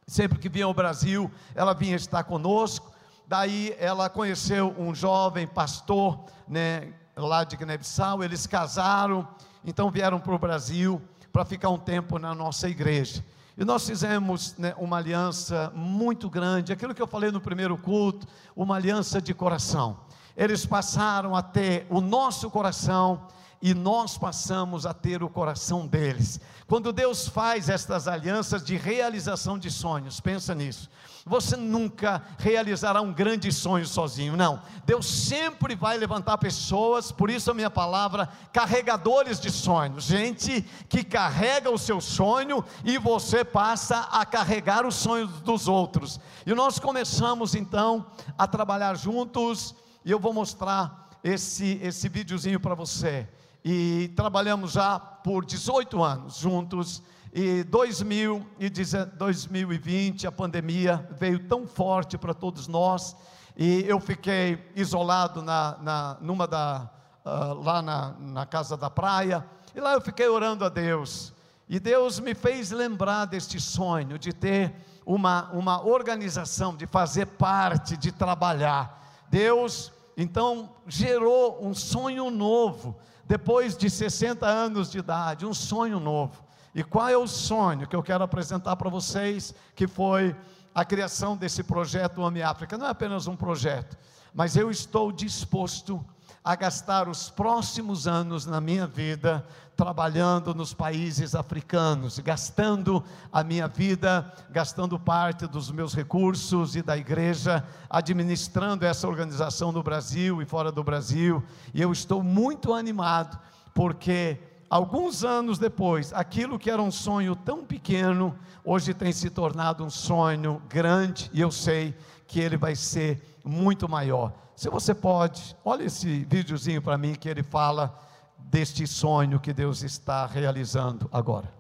Sempre 0.07 0.39
que 0.39 0.49
vinha 0.49 0.65
ao 0.65 0.73
Brasil, 0.73 1.29
ela 1.53 1.73
vinha 1.73 1.95
estar 1.95 2.23
conosco. 2.23 2.91
Daí 3.27 3.75
ela 3.77 4.09
conheceu 4.09 4.73
um 4.77 4.95
jovem 4.95 5.45
pastor, 5.45 6.25
né, 6.47 6.93
lá 7.15 7.43
de 7.43 7.55
Guiné-Bissau, 7.57 8.23
eles 8.23 8.47
casaram, 8.47 9.27
então 9.63 9.91
vieram 9.91 10.19
para 10.19 10.33
o 10.33 10.39
Brasil 10.39 11.01
para 11.39 11.46
ficar 11.46 11.69
um 11.69 11.77
tempo 11.77 12.19
na 12.19 12.36
nossa 12.36 12.67
igreja. 12.67 13.24
E 13.58 13.63
nós 13.63 13.88
fizemos 13.88 14.58
né, 14.58 14.75
uma 14.77 14.98
aliança 14.98 15.72
muito 15.74 16.29
grande, 16.29 16.74
aquilo 16.74 16.93
que 16.93 17.01
eu 17.01 17.08
falei 17.08 17.31
no 17.31 17.39
primeiro 17.39 17.77
culto, 17.77 18.27
uma 18.53 18.75
aliança 18.75 19.22
de 19.22 19.34
coração. 19.34 20.01
Eles 20.36 20.65
passaram 20.65 21.34
a 21.34 21.41
ter 21.41 21.88
o 21.89 22.01
nosso 22.01 22.50
coração 22.50 23.25
e 23.62 23.74
nós 23.74 24.17
passamos 24.17 24.86
a 24.86 24.93
ter 24.93 25.24
o 25.24 25.29
coração 25.29 25.88
deles. 25.88 26.41
Quando 26.67 26.91
Deus 26.91 27.29
faz 27.29 27.69
estas 27.69 28.05
alianças 28.05 28.62
de 28.62 28.75
realização 28.75 29.58
de 29.58 29.72
sonhos, 29.72 30.19
pensa 30.19 30.53
nisso. 30.53 30.89
Você 31.29 31.55
nunca 31.55 32.24
realizará 32.39 33.01
um 33.01 33.13
grande 33.13 33.51
sonho 33.51 33.86
sozinho, 33.86 34.36
não. 34.36 34.63
Deus 34.83 35.05
sempre 35.05 35.75
vai 35.75 35.95
levantar 35.95 36.39
pessoas, 36.39 37.12
por 37.12 37.29
isso 37.29 37.51
a 37.51 37.53
minha 37.53 37.69
palavra, 37.69 38.27
carregadores 38.51 39.39
de 39.39 39.51
sonhos, 39.51 40.05
gente 40.05 40.65
que 40.89 41.03
carrega 41.03 41.69
o 41.69 41.77
seu 41.77 42.01
sonho 42.01 42.65
e 42.83 42.98
você 42.98 43.45
passa 43.45 44.09
a 44.12 44.25
carregar 44.25 44.88
os 44.88 44.95
sonhos 44.95 45.29
dos 45.41 45.67
outros. 45.67 46.19
E 46.48 46.53
nós 46.55 46.79
começamos 46.79 47.53
então 47.53 48.07
a 48.36 48.48
trabalhar 48.48 48.95
juntos, 48.95 49.75
e 50.03 50.09
eu 50.09 50.19
vou 50.19 50.33
mostrar 50.33 51.12
esse, 51.24 51.79
esse 51.83 52.09
videozinho 52.09 52.59
para 52.59 52.74
você. 52.74 53.29
E 53.63 54.12
trabalhamos 54.15 54.71
já 54.71 54.98
por 54.98 55.45
18 55.45 56.01
anos 56.01 56.38
juntos 56.38 57.03
e 57.31 57.63
2020, 57.63 60.25
a 60.25 60.31
pandemia 60.31 61.07
veio 61.12 61.48
tão 61.48 61.67
forte 61.67 62.17
para 62.17 62.33
todos 62.33 62.67
nós, 62.67 63.15
e 63.55 63.86
eu 63.88 64.00
fiquei 64.00 64.67
isolado 64.75 65.43
na, 65.43 65.77
na 65.79 66.17
numa 66.21 66.48
da, 66.48 66.89
uh, 67.24 67.53
lá 67.62 67.83
na, 67.83 68.15
na 68.19 68.48
casa 68.48 68.75
da 68.75 68.89
praia, 68.89 69.45
e 69.75 69.79
lá 69.79 69.93
eu 69.93 70.01
fiquei 70.01 70.27
orando 70.27 70.65
a 70.65 70.69
Deus, 70.69 71.31
e 71.67 71.79
Deus 71.79 72.19
me 72.19 72.33
fez 72.33 72.71
lembrar 72.71 73.25
deste 73.25 73.59
sonho 73.59 74.17
de 74.17 74.33
ter 74.33 74.74
uma, 75.05 75.51
uma 75.51 75.86
organização, 75.86 76.75
de 76.75 76.88
fazer 76.88 77.27
parte, 77.27 77.95
de 77.95 78.12
trabalhar. 78.12 79.24
Deus 79.29 79.91
então 80.17 80.71
gerou 80.88 81.63
um 81.63 81.75
sonho 81.75 82.31
novo, 82.31 82.98
depois 83.25 83.77
de 83.77 83.88
60 83.88 84.48
anos 84.48 84.89
de 84.89 84.98
idade, 84.98 85.45
um 85.45 85.53
sonho 85.53 86.00
novo 86.00 86.49
E 86.73 86.83
qual 86.83 87.09
é 87.09 87.17
o 87.17 87.27
sonho 87.27 87.88
que 87.88 87.95
eu 87.95 88.03
quero 88.03 88.23
apresentar 88.23 88.75
para 88.75 88.89
vocês, 88.89 89.53
que 89.75 89.88
foi 89.88 90.35
a 90.73 90.85
criação 90.85 91.35
desse 91.35 91.63
projeto 91.63 92.21
Homem 92.21 92.43
África? 92.43 92.77
Não 92.77 92.88
é 92.88 92.89
apenas 92.89 93.27
um 93.27 93.35
projeto, 93.35 93.97
mas 94.33 94.55
eu 94.55 94.69
estou 94.69 95.11
disposto 95.11 96.03
a 96.43 96.55
gastar 96.55 97.09
os 97.09 97.29
próximos 97.29 98.07
anos 98.07 98.45
na 98.45 98.61
minha 98.61 98.88
vida 98.88 99.45
trabalhando 99.75 100.53
nos 100.53 100.73
países 100.73 101.33
africanos, 101.33 102.19
gastando 102.19 103.01
a 103.31 103.43
minha 103.45 103.65
vida, 103.65 104.29
gastando 104.49 104.99
parte 104.99 105.47
dos 105.47 105.71
meus 105.71 105.93
recursos 105.93 106.75
e 106.75 106.81
da 106.81 106.97
igreja, 106.97 107.65
administrando 107.89 108.85
essa 108.85 109.07
organização 109.07 109.71
no 109.71 109.81
Brasil 109.81 110.41
e 110.41 110.45
fora 110.45 110.69
do 110.69 110.83
Brasil, 110.83 111.41
e 111.73 111.81
eu 111.81 111.93
estou 111.93 112.21
muito 112.21 112.73
animado, 112.73 113.39
porque 113.73 114.38
alguns 114.69 115.23
anos 115.23 115.57
depois, 115.57 116.13
aquilo 116.13 116.59
que 116.59 116.69
era 116.69 116.81
um 116.81 116.91
sonho 116.91 117.35
tão 117.35 117.65
pequeno, 117.65 118.38
hoje 118.63 118.93
tem 118.93 119.11
se 119.11 119.29
tornado 119.29 119.83
um 119.83 119.89
sonho 119.89 120.61
grande, 120.69 121.29
e 121.33 121.41
eu 121.41 121.51
sei 121.51 121.95
que 122.27 122.39
ele 122.39 122.57
vai 122.57 122.75
ser 122.75 123.21
muito 123.43 123.89
maior. 123.89 124.31
Se 124.55 124.69
você 124.69 124.93
pode, 124.93 125.55
olha 125.65 125.83
esse 125.83 126.25
videozinho 126.25 126.81
para 126.81 126.97
mim 126.97 127.15
que 127.15 127.27
ele 127.27 127.41
fala 127.41 127.97
deste 128.38 128.85
sonho 128.85 129.39
que 129.39 129.53
Deus 129.53 129.83
está 129.83 130.25
realizando 130.25 131.09
agora. 131.11 131.59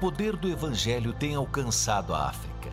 Poder 0.00 0.34
do 0.34 0.48
Evangelho 0.48 1.12
tem 1.12 1.34
alcançado 1.34 2.14
a 2.14 2.26
África. 2.26 2.70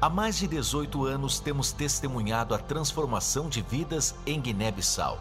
Há 0.00 0.08
mais 0.08 0.38
de 0.38 0.46
18 0.46 1.04
anos 1.04 1.40
temos 1.40 1.72
testemunhado 1.72 2.54
a 2.54 2.58
transformação 2.58 3.48
de 3.48 3.60
vidas 3.60 4.14
em 4.24 4.40
Guiné-Bissau. 4.40 5.18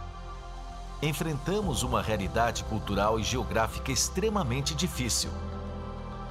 Enfrentamos 1.02 1.82
uma 1.82 2.04
realidade 2.04 2.64
cultural 2.66 3.20
e 3.20 3.24
geográfica 3.24 3.92
extremamente 3.92 4.76
difícil. 4.76 5.32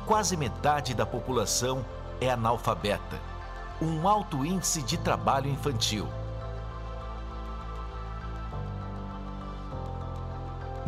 Quase 0.07 0.37
metade 0.37 0.95
da 0.95 1.05
população 1.05 1.85
é 2.21 2.31
analfabeta, 2.31 3.21
um 3.83 4.07
alto 4.07 4.47
índice 4.47 4.83
de 4.83 4.97
trabalho 4.99 5.51
infantil 5.51 6.07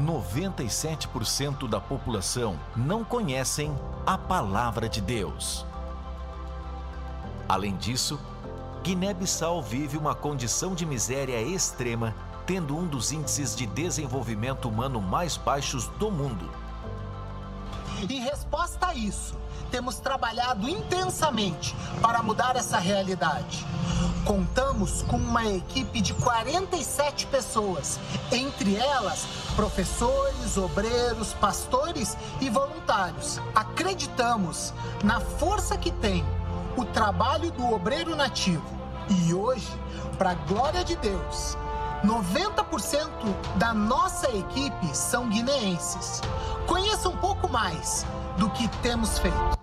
97% 0.00 1.68
da 1.68 1.80
população 1.80 2.58
não 2.74 3.04
conhecem 3.04 3.76
a 4.06 4.16
palavra 4.16 4.88
de 4.88 5.00
Deus. 5.00 5.64
Além 7.48 7.76
disso, 7.76 8.18
Guiné-Bissau 8.82 9.60
vive 9.60 9.98
uma 9.98 10.14
condição 10.14 10.74
de 10.74 10.86
miséria 10.86 11.40
extrema, 11.42 12.14
tendo 12.46 12.76
um 12.76 12.86
dos 12.86 13.12
índices 13.12 13.54
de 13.54 13.66
desenvolvimento 13.66 14.68
humano 14.68 15.00
mais 15.00 15.36
baixos 15.36 15.86
do 15.98 16.10
mundo. 16.10 16.48
Em 18.08 18.20
resposta 18.20 18.86
a 18.88 18.94
isso, 18.94 19.34
temos 19.70 19.96
trabalhado 19.96 20.68
intensamente 20.68 21.76
para 22.00 22.22
mudar 22.22 22.56
essa 22.56 22.78
realidade. 22.78 23.66
Contamos 24.24 25.02
com 25.02 25.16
uma 25.16 25.46
equipe 25.46 26.00
de 26.00 26.14
47 26.14 27.26
pessoas, 27.26 27.98
entre 28.32 28.76
elas 28.76 29.26
professores, 29.50 30.56
obreiros, 30.56 31.32
pastores 31.34 32.16
e 32.40 32.48
voluntários. 32.48 33.40
Acreditamos 33.54 34.72
na 35.04 35.20
força 35.20 35.76
que 35.76 35.90
tem 35.90 36.24
o 36.76 36.84
trabalho 36.84 37.50
do 37.50 37.72
obreiro 37.72 38.14
nativo. 38.16 38.64
E 39.08 39.34
hoje, 39.34 39.68
para 40.16 40.30
a 40.30 40.34
glória 40.34 40.84
de 40.84 40.96
Deus, 40.96 41.56
90% 42.04 43.08
da 43.56 43.74
nossa 43.74 44.28
equipe 44.30 44.96
são 44.96 45.28
guineenses. 45.28 46.20
Conheça 46.66 47.08
um 47.08 47.16
pouco 47.16 47.48
mais 47.48 48.06
do 48.38 48.48
que 48.50 48.68
temos 48.78 49.18
feito. 49.18 49.60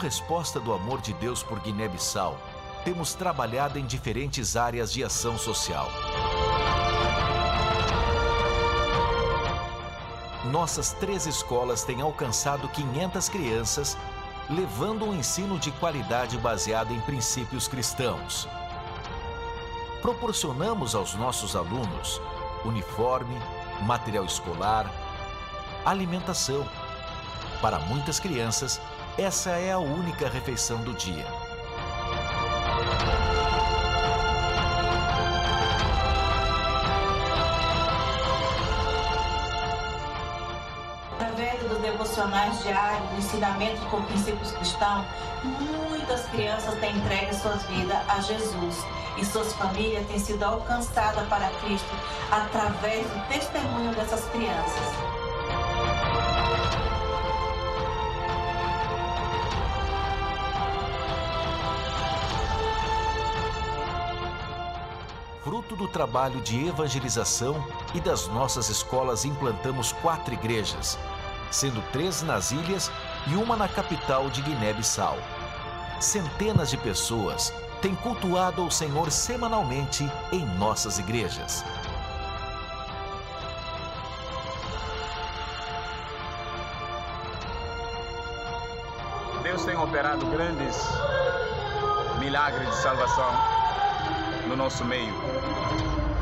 Resposta 0.00 0.58
do 0.58 0.72
amor 0.72 1.00
de 1.00 1.12
Deus 1.12 1.42
por 1.42 1.60
Guiné-Bissau, 1.60 2.36
temos 2.84 3.14
trabalhado 3.14 3.78
em 3.78 3.84
diferentes 3.84 4.56
áreas 4.56 4.92
de 4.92 5.04
ação 5.04 5.36
social. 5.38 5.88
Nossas 10.50 10.92
três 10.94 11.26
escolas 11.26 11.84
têm 11.84 12.00
alcançado 12.00 12.66
500 12.68 13.28
crianças, 13.28 13.98
levando 14.48 15.04
um 15.04 15.14
ensino 15.14 15.58
de 15.58 15.70
qualidade 15.72 16.38
baseado 16.38 16.92
em 16.92 17.00
princípios 17.02 17.68
cristãos. 17.68 18.48
Proporcionamos 20.00 20.94
aos 20.94 21.14
nossos 21.14 21.54
alunos 21.54 22.20
uniforme, 22.64 23.36
material 23.82 24.24
escolar, 24.24 24.90
alimentação. 25.84 26.66
Para 27.60 27.78
muitas 27.80 28.18
crianças, 28.18 28.80
essa 29.20 29.50
é 29.50 29.70
a 29.70 29.78
única 29.78 30.30
refeição 30.30 30.78
do 30.78 30.94
dia. 30.94 31.26
Através 41.12 41.62
dos 41.62 41.78
devocionais 41.80 42.62
diários, 42.62 43.10
do 43.10 43.18
ensinamento 43.18 43.80
com 43.90 44.02
princípios 44.04 44.52
cristãos, 44.52 45.04
muitas 45.44 46.24
crianças 46.28 46.74
têm 46.80 46.96
entregue 46.96 47.34
suas 47.34 47.62
vidas 47.64 47.98
a 48.08 48.20
Jesus 48.22 48.86
e 49.18 49.24
suas 49.26 49.52
famílias 49.52 50.06
têm 50.06 50.18
sido 50.18 50.42
alcançadas 50.42 51.28
para 51.28 51.50
Cristo 51.60 51.94
através 52.30 53.06
do 53.06 53.28
testemunho 53.28 53.94
dessas 53.94 54.24
crianças. 54.30 55.09
Fruto 65.80 65.86
do 65.86 65.88
trabalho 65.88 66.40
de 66.42 66.66
evangelização 66.66 67.64
e 67.94 68.00
das 68.00 68.28
nossas 68.28 68.68
escolas, 68.68 69.24
implantamos 69.24 69.92
quatro 69.92 70.34
igrejas, 70.34 70.98
sendo 71.50 71.80
três 71.90 72.20
nas 72.20 72.50
ilhas 72.50 72.92
e 73.26 73.34
uma 73.34 73.56
na 73.56 73.66
capital 73.66 74.28
de 74.28 74.42
Guiné-Bissau. 74.42 75.16
Centenas 75.98 76.68
de 76.68 76.76
pessoas 76.76 77.50
têm 77.80 77.94
cultuado 77.94 78.60
ao 78.60 78.70
Senhor 78.70 79.10
semanalmente 79.10 80.06
em 80.30 80.44
nossas 80.58 80.98
igrejas. 80.98 81.64
Deus 89.42 89.64
tem 89.64 89.76
operado 89.78 90.26
grandes 90.26 90.76
milagres 92.18 92.68
de 92.68 92.76
salvação 92.76 93.30
no 94.46 94.56
nosso 94.56 94.84
meio. 94.84 95.14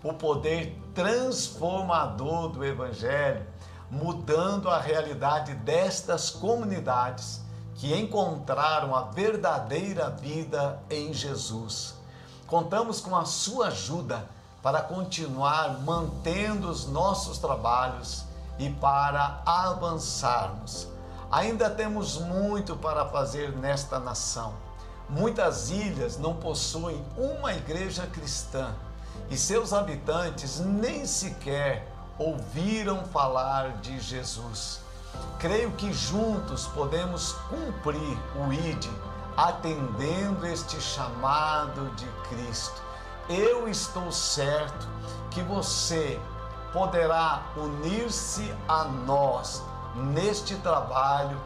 o 0.04 0.13
poder 0.13 0.80
transformador 0.94 2.50
do 2.50 2.66
Evangelho, 2.66 3.46
mudando 3.89 4.70
a 4.70 4.80
realidade 4.80 5.54
destas 5.54 6.30
comunidades 6.30 7.42
que 7.76 7.96
encontraram 7.96 8.96
a 8.96 9.04
verdadeira 9.04 10.10
vida 10.10 10.82
em 10.89 11.13
Jesus. 11.13 11.96
Contamos 12.48 13.00
com 13.00 13.16
a 13.16 13.26
sua 13.26 13.68
ajuda 13.68 14.28
para 14.63 14.82
continuar 14.82 15.82
mantendo 15.82 16.69
os 16.69 16.88
nossos 16.88 17.38
trabalhos 17.38 18.23
e 18.58 18.69
para 18.69 19.41
avançarmos. 19.45 20.88
Ainda 21.30 21.69
temos 21.69 22.17
muito 22.17 22.78
para 22.78 23.06
fazer 23.06 23.52
nesta 23.58 23.99
nação. 23.99 24.54
Muitas 25.10 25.69
ilhas 25.69 26.17
não 26.17 26.36
possuem 26.36 27.04
uma 27.17 27.54
igreja 27.54 28.08
cristã 28.08 28.73
e 29.30 29.36
seus 29.36 29.73
habitantes 29.73 30.60
nem 30.60 31.06
sequer 31.06 31.91
ouviram 32.17 33.04
falar 33.06 33.78
de 33.82 33.99
Jesus. 33.99 34.80
Creio 35.39 35.71
que 35.71 35.91
juntos 35.91 36.67
podemos 36.67 37.34
cumprir 37.49 38.17
o 38.38 38.54
ID, 38.54 38.88
atendendo 39.36 40.45
este 40.45 40.80
chamado 40.80 41.93
de 41.95 42.06
Cristo. 42.30 42.83
Eu 43.29 43.69
estou 43.69 44.12
certo 44.12 44.86
que 45.31 45.41
você 45.41 46.19
poderá 46.73 47.43
unir-se 47.55 48.53
a 48.67 48.83
nós 48.83 49.63
neste 49.95 50.55
trabalho, 50.55 51.39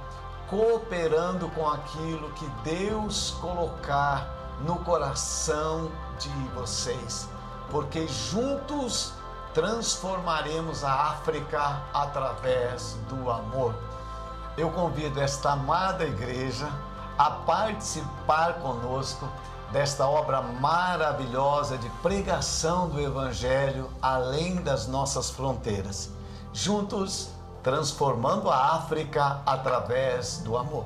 cooperando 0.50 1.48
com 1.50 1.70
aquilo 1.70 2.32
que 2.32 2.48
Deus 2.64 3.36
colocar 3.40 4.28
no 4.62 4.78
coração 4.78 5.92
de 6.18 6.30
vocês, 6.56 7.30
porque 7.70 8.08
juntos 8.08 9.14
transformaremos 9.54 10.84
a 10.84 10.94
África 11.12 11.82
através 11.94 12.98
do 13.08 13.30
amor. 13.30 13.76
Eu 14.58 14.72
convido 14.72 15.22
esta 15.22 15.52
amada 15.52 16.06
igreja 16.06 16.68
a 17.20 17.30
participar 17.30 18.54
conosco 18.56 19.28
desta 19.72 20.08
obra 20.08 20.42
maravilhosa 20.42 21.78
de 21.78 21.90
pregação 22.02 22.90
do 22.90 23.02
Evangelho 23.02 23.90
além 24.02 24.56
das 24.58 24.88
nossas 24.88 25.30
fronteiras. 25.30 26.10
Juntos, 26.54 27.30
transformando 27.62 28.50
a 28.50 28.76
África 28.76 29.42
através 29.46 30.38
do 30.40 30.58
amor. 30.58 30.86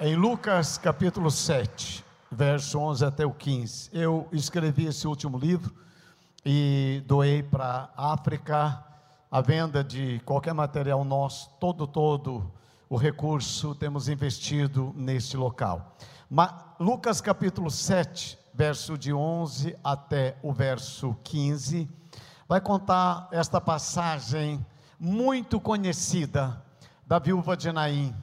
Em 0.00 0.16
Lucas 0.16 0.78
capítulo 0.78 1.30
7, 1.30 2.04
verso 2.30 2.78
11 2.78 3.04
até 3.04 3.24
o 3.24 3.30
15, 3.30 3.90
eu 3.92 4.26
escrevi 4.32 4.86
esse 4.86 5.06
último 5.06 5.38
livro 5.38 5.72
e 6.44 7.04
doei 7.06 7.40
para 7.42 7.88
a 7.96 8.12
África 8.12 8.91
a 9.32 9.40
venda 9.40 9.82
de 9.82 10.20
qualquer 10.26 10.52
material 10.52 11.02
nosso, 11.06 11.48
todo, 11.58 11.86
todo 11.86 12.52
o 12.86 12.98
recurso 12.98 13.74
temos 13.74 14.06
investido 14.06 14.92
neste 14.94 15.38
local. 15.38 15.96
Lucas 16.78 17.18
capítulo 17.22 17.70
7, 17.70 18.38
verso 18.52 18.98
de 18.98 19.10
11 19.10 19.74
até 19.82 20.36
o 20.42 20.52
verso 20.52 21.16
15, 21.24 21.88
vai 22.46 22.60
contar 22.60 23.26
esta 23.32 23.58
passagem 23.58 24.64
muito 25.00 25.58
conhecida 25.58 26.62
da 27.06 27.18
viúva 27.18 27.56
de 27.56 27.72
Naim. 27.72 28.14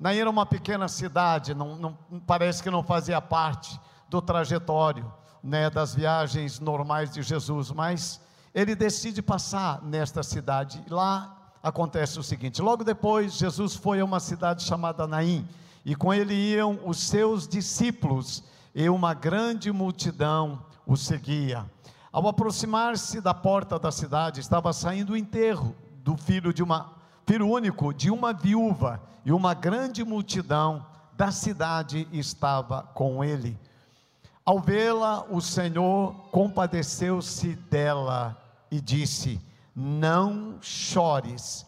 Naim 0.00 0.16
era 0.16 0.30
uma 0.30 0.46
pequena 0.46 0.88
cidade, 0.88 1.52
não, 1.52 1.76
não, 1.76 1.98
parece 2.26 2.62
que 2.62 2.70
não 2.70 2.82
fazia 2.82 3.20
parte 3.20 3.78
do 4.08 4.22
trajetório 4.22 5.12
né, 5.42 5.68
das 5.68 5.94
viagens 5.94 6.58
normais 6.58 7.12
de 7.12 7.20
Jesus, 7.20 7.70
mas 7.70 8.24
ele 8.56 8.74
decide 8.74 9.20
passar 9.20 9.82
nesta 9.82 10.22
cidade. 10.22 10.82
Lá 10.88 11.52
acontece 11.62 12.18
o 12.18 12.22
seguinte: 12.22 12.62
logo 12.62 12.82
depois, 12.82 13.34
Jesus 13.34 13.76
foi 13.76 14.00
a 14.00 14.04
uma 14.04 14.18
cidade 14.18 14.62
chamada 14.64 15.06
Naim 15.06 15.46
e 15.84 15.94
com 15.94 16.12
ele 16.12 16.34
iam 16.34 16.80
os 16.84 16.98
seus 16.98 17.46
discípulos, 17.46 18.42
e 18.74 18.88
uma 18.88 19.14
grande 19.14 19.70
multidão 19.70 20.64
o 20.86 20.96
seguia. 20.96 21.64
Ao 22.10 22.26
aproximar-se 22.26 23.20
da 23.20 23.32
porta 23.32 23.78
da 23.78 23.92
cidade, 23.92 24.40
estava 24.40 24.72
saindo 24.72 25.12
o 25.12 25.16
enterro 25.16 25.76
do 26.02 26.16
filho 26.16 26.52
de 26.52 26.62
uma 26.62 26.96
filho 27.26 27.48
único 27.48 27.92
de 27.92 28.10
uma 28.10 28.32
viúva, 28.32 29.00
e 29.24 29.30
uma 29.32 29.52
grande 29.52 30.02
multidão 30.02 30.84
da 31.12 31.30
cidade 31.30 32.08
estava 32.10 32.82
com 32.94 33.22
ele. 33.22 33.58
Ao 34.44 34.60
vê-la, 34.60 35.24
o 35.28 35.40
Senhor 35.40 36.14
compadeceu-se 36.30 37.54
dela 37.54 38.36
e 38.70 38.80
disse: 38.80 39.40
Não 39.74 40.58
chores. 40.60 41.66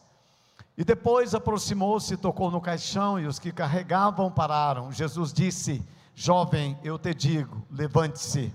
E 0.77 0.85
depois 0.85 1.35
aproximou-se, 1.35 2.17
tocou 2.17 2.51
no 2.51 2.61
caixão 2.61 3.19
e 3.19 3.27
os 3.27 3.39
que 3.39 3.53
carregavam 3.53 4.31
pararam. 4.31 4.93
Jesus 4.93 5.33
disse: 5.33 5.85
Jovem, 6.15 6.79
eu 6.83 6.99
te 6.99 7.15
digo, 7.15 7.67
levante-se. 7.71 8.55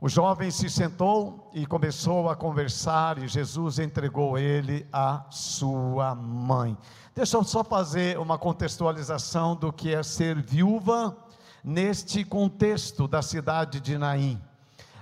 O 0.00 0.08
jovem 0.08 0.48
se 0.50 0.70
sentou 0.70 1.50
e 1.52 1.66
começou 1.66 2.30
a 2.30 2.36
conversar, 2.36 3.18
e 3.18 3.26
Jesus 3.26 3.80
entregou 3.80 4.38
ele 4.38 4.86
à 4.92 5.26
sua 5.28 6.14
mãe. 6.14 6.78
Deixa 7.16 7.36
eu 7.36 7.42
só 7.42 7.64
fazer 7.64 8.16
uma 8.16 8.38
contextualização 8.38 9.56
do 9.56 9.72
que 9.72 9.92
é 9.92 10.02
ser 10.04 10.40
viúva 10.40 11.16
neste 11.64 12.24
contexto 12.24 13.08
da 13.08 13.20
cidade 13.22 13.80
de 13.80 13.98
Naim. 13.98 14.40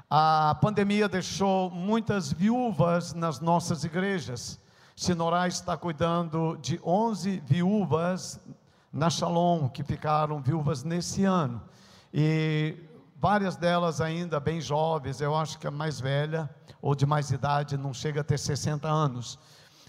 A 0.08 0.56
pandemia 0.60 1.08
deixou 1.08 1.68
muitas 1.68 2.32
viúvas 2.32 3.12
nas 3.12 3.40
nossas 3.40 3.82
igrejas. 3.82 4.60
Sinorá 4.94 5.48
está 5.48 5.76
cuidando 5.76 6.56
de 6.62 6.80
11 6.84 7.42
viúvas 7.44 8.38
na 8.92 9.10
Shalom, 9.10 9.68
que 9.68 9.82
ficaram 9.82 10.40
viúvas 10.40 10.84
nesse 10.84 11.24
ano. 11.24 11.60
E 12.14 12.76
várias 13.16 13.56
delas 13.56 14.00
ainda 14.00 14.38
bem 14.38 14.60
jovens, 14.60 15.20
eu 15.20 15.34
acho 15.34 15.58
que 15.58 15.66
a 15.66 15.72
mais 15.72 15.98
velha, 15.98 16.48
ou 16.80 16.94
de 16.94 17.04
mais 17.04 17.32
idade, 17.32 17.76
não 17.76 17.92
chega 17.92 18.20
a 18.20 18.24
ter 18.24 18.38
60 18.38 18.86
anos. 18.86 19.36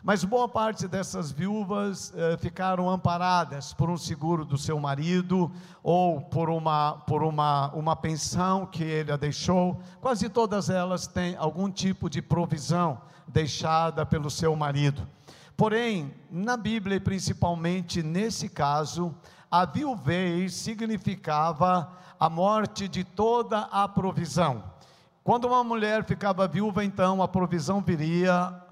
Mas 0.04 0.24
boa 0.24 0.48
parte 0.48 0.88
dessas 0.88 1.32
viúvas 1.32 2.14
eh, 2.16 2.38
ficaram 2.38 2.88
amparadas 2.88 3.74
por 3.74 3.90
um 3.90 3.98
seguro 3.98 4.46
do 4.46 4.58
seu 4.58 4.80
marido 4.80 5.52
ou 5.82 6.22
por, 6.22 6.50
uma, 6.50 6.94
por 7.08 7.24
uma, 7.24 7.72
uma 7.74 7.96
pensão 7.96 8.66
que 8.66 8.84
ele 8.84 9.12
a 9.12 9.18
deixou. 9.18 9.82
Quase 10.00 10.30
todas 10.30 10.70
elas 10.70 11.08
têm 11.08 11.36
algum 11.36 11.70
tipo 11.70 12.10
de 12.10 12.22
provisão 12.22 13.02
deixada 13.28 14.06
pelo 14.06 14.30
seu 14.30 14.56
marido. 14.56 15.08
Porém, 15.58 16.14
na 16.30 16.56
Bíblia, 16.56 17.02
principalmente 17.02 18.04
nesse 18.04 18.48
caso, 18.48 19.14
a 19.50 19.66
viuvez 19.66 20.54
significava 20.54 21.92
a 22.20 22.30
morte 22.30 22.88
de 22.88 23.04
toda 23.04 23.62
a 23.62 23.88
provisão. 23.88 24.64
Quando 25.24 25.46
uma 25.46 25.64
mulher 25.64 26.06
ficava 26.06 26.48
viúva, 26.48 26.86
então 26.86 27.22
a 27.22 27.28
provisão 27.28 27.82
viria 27.82 28.67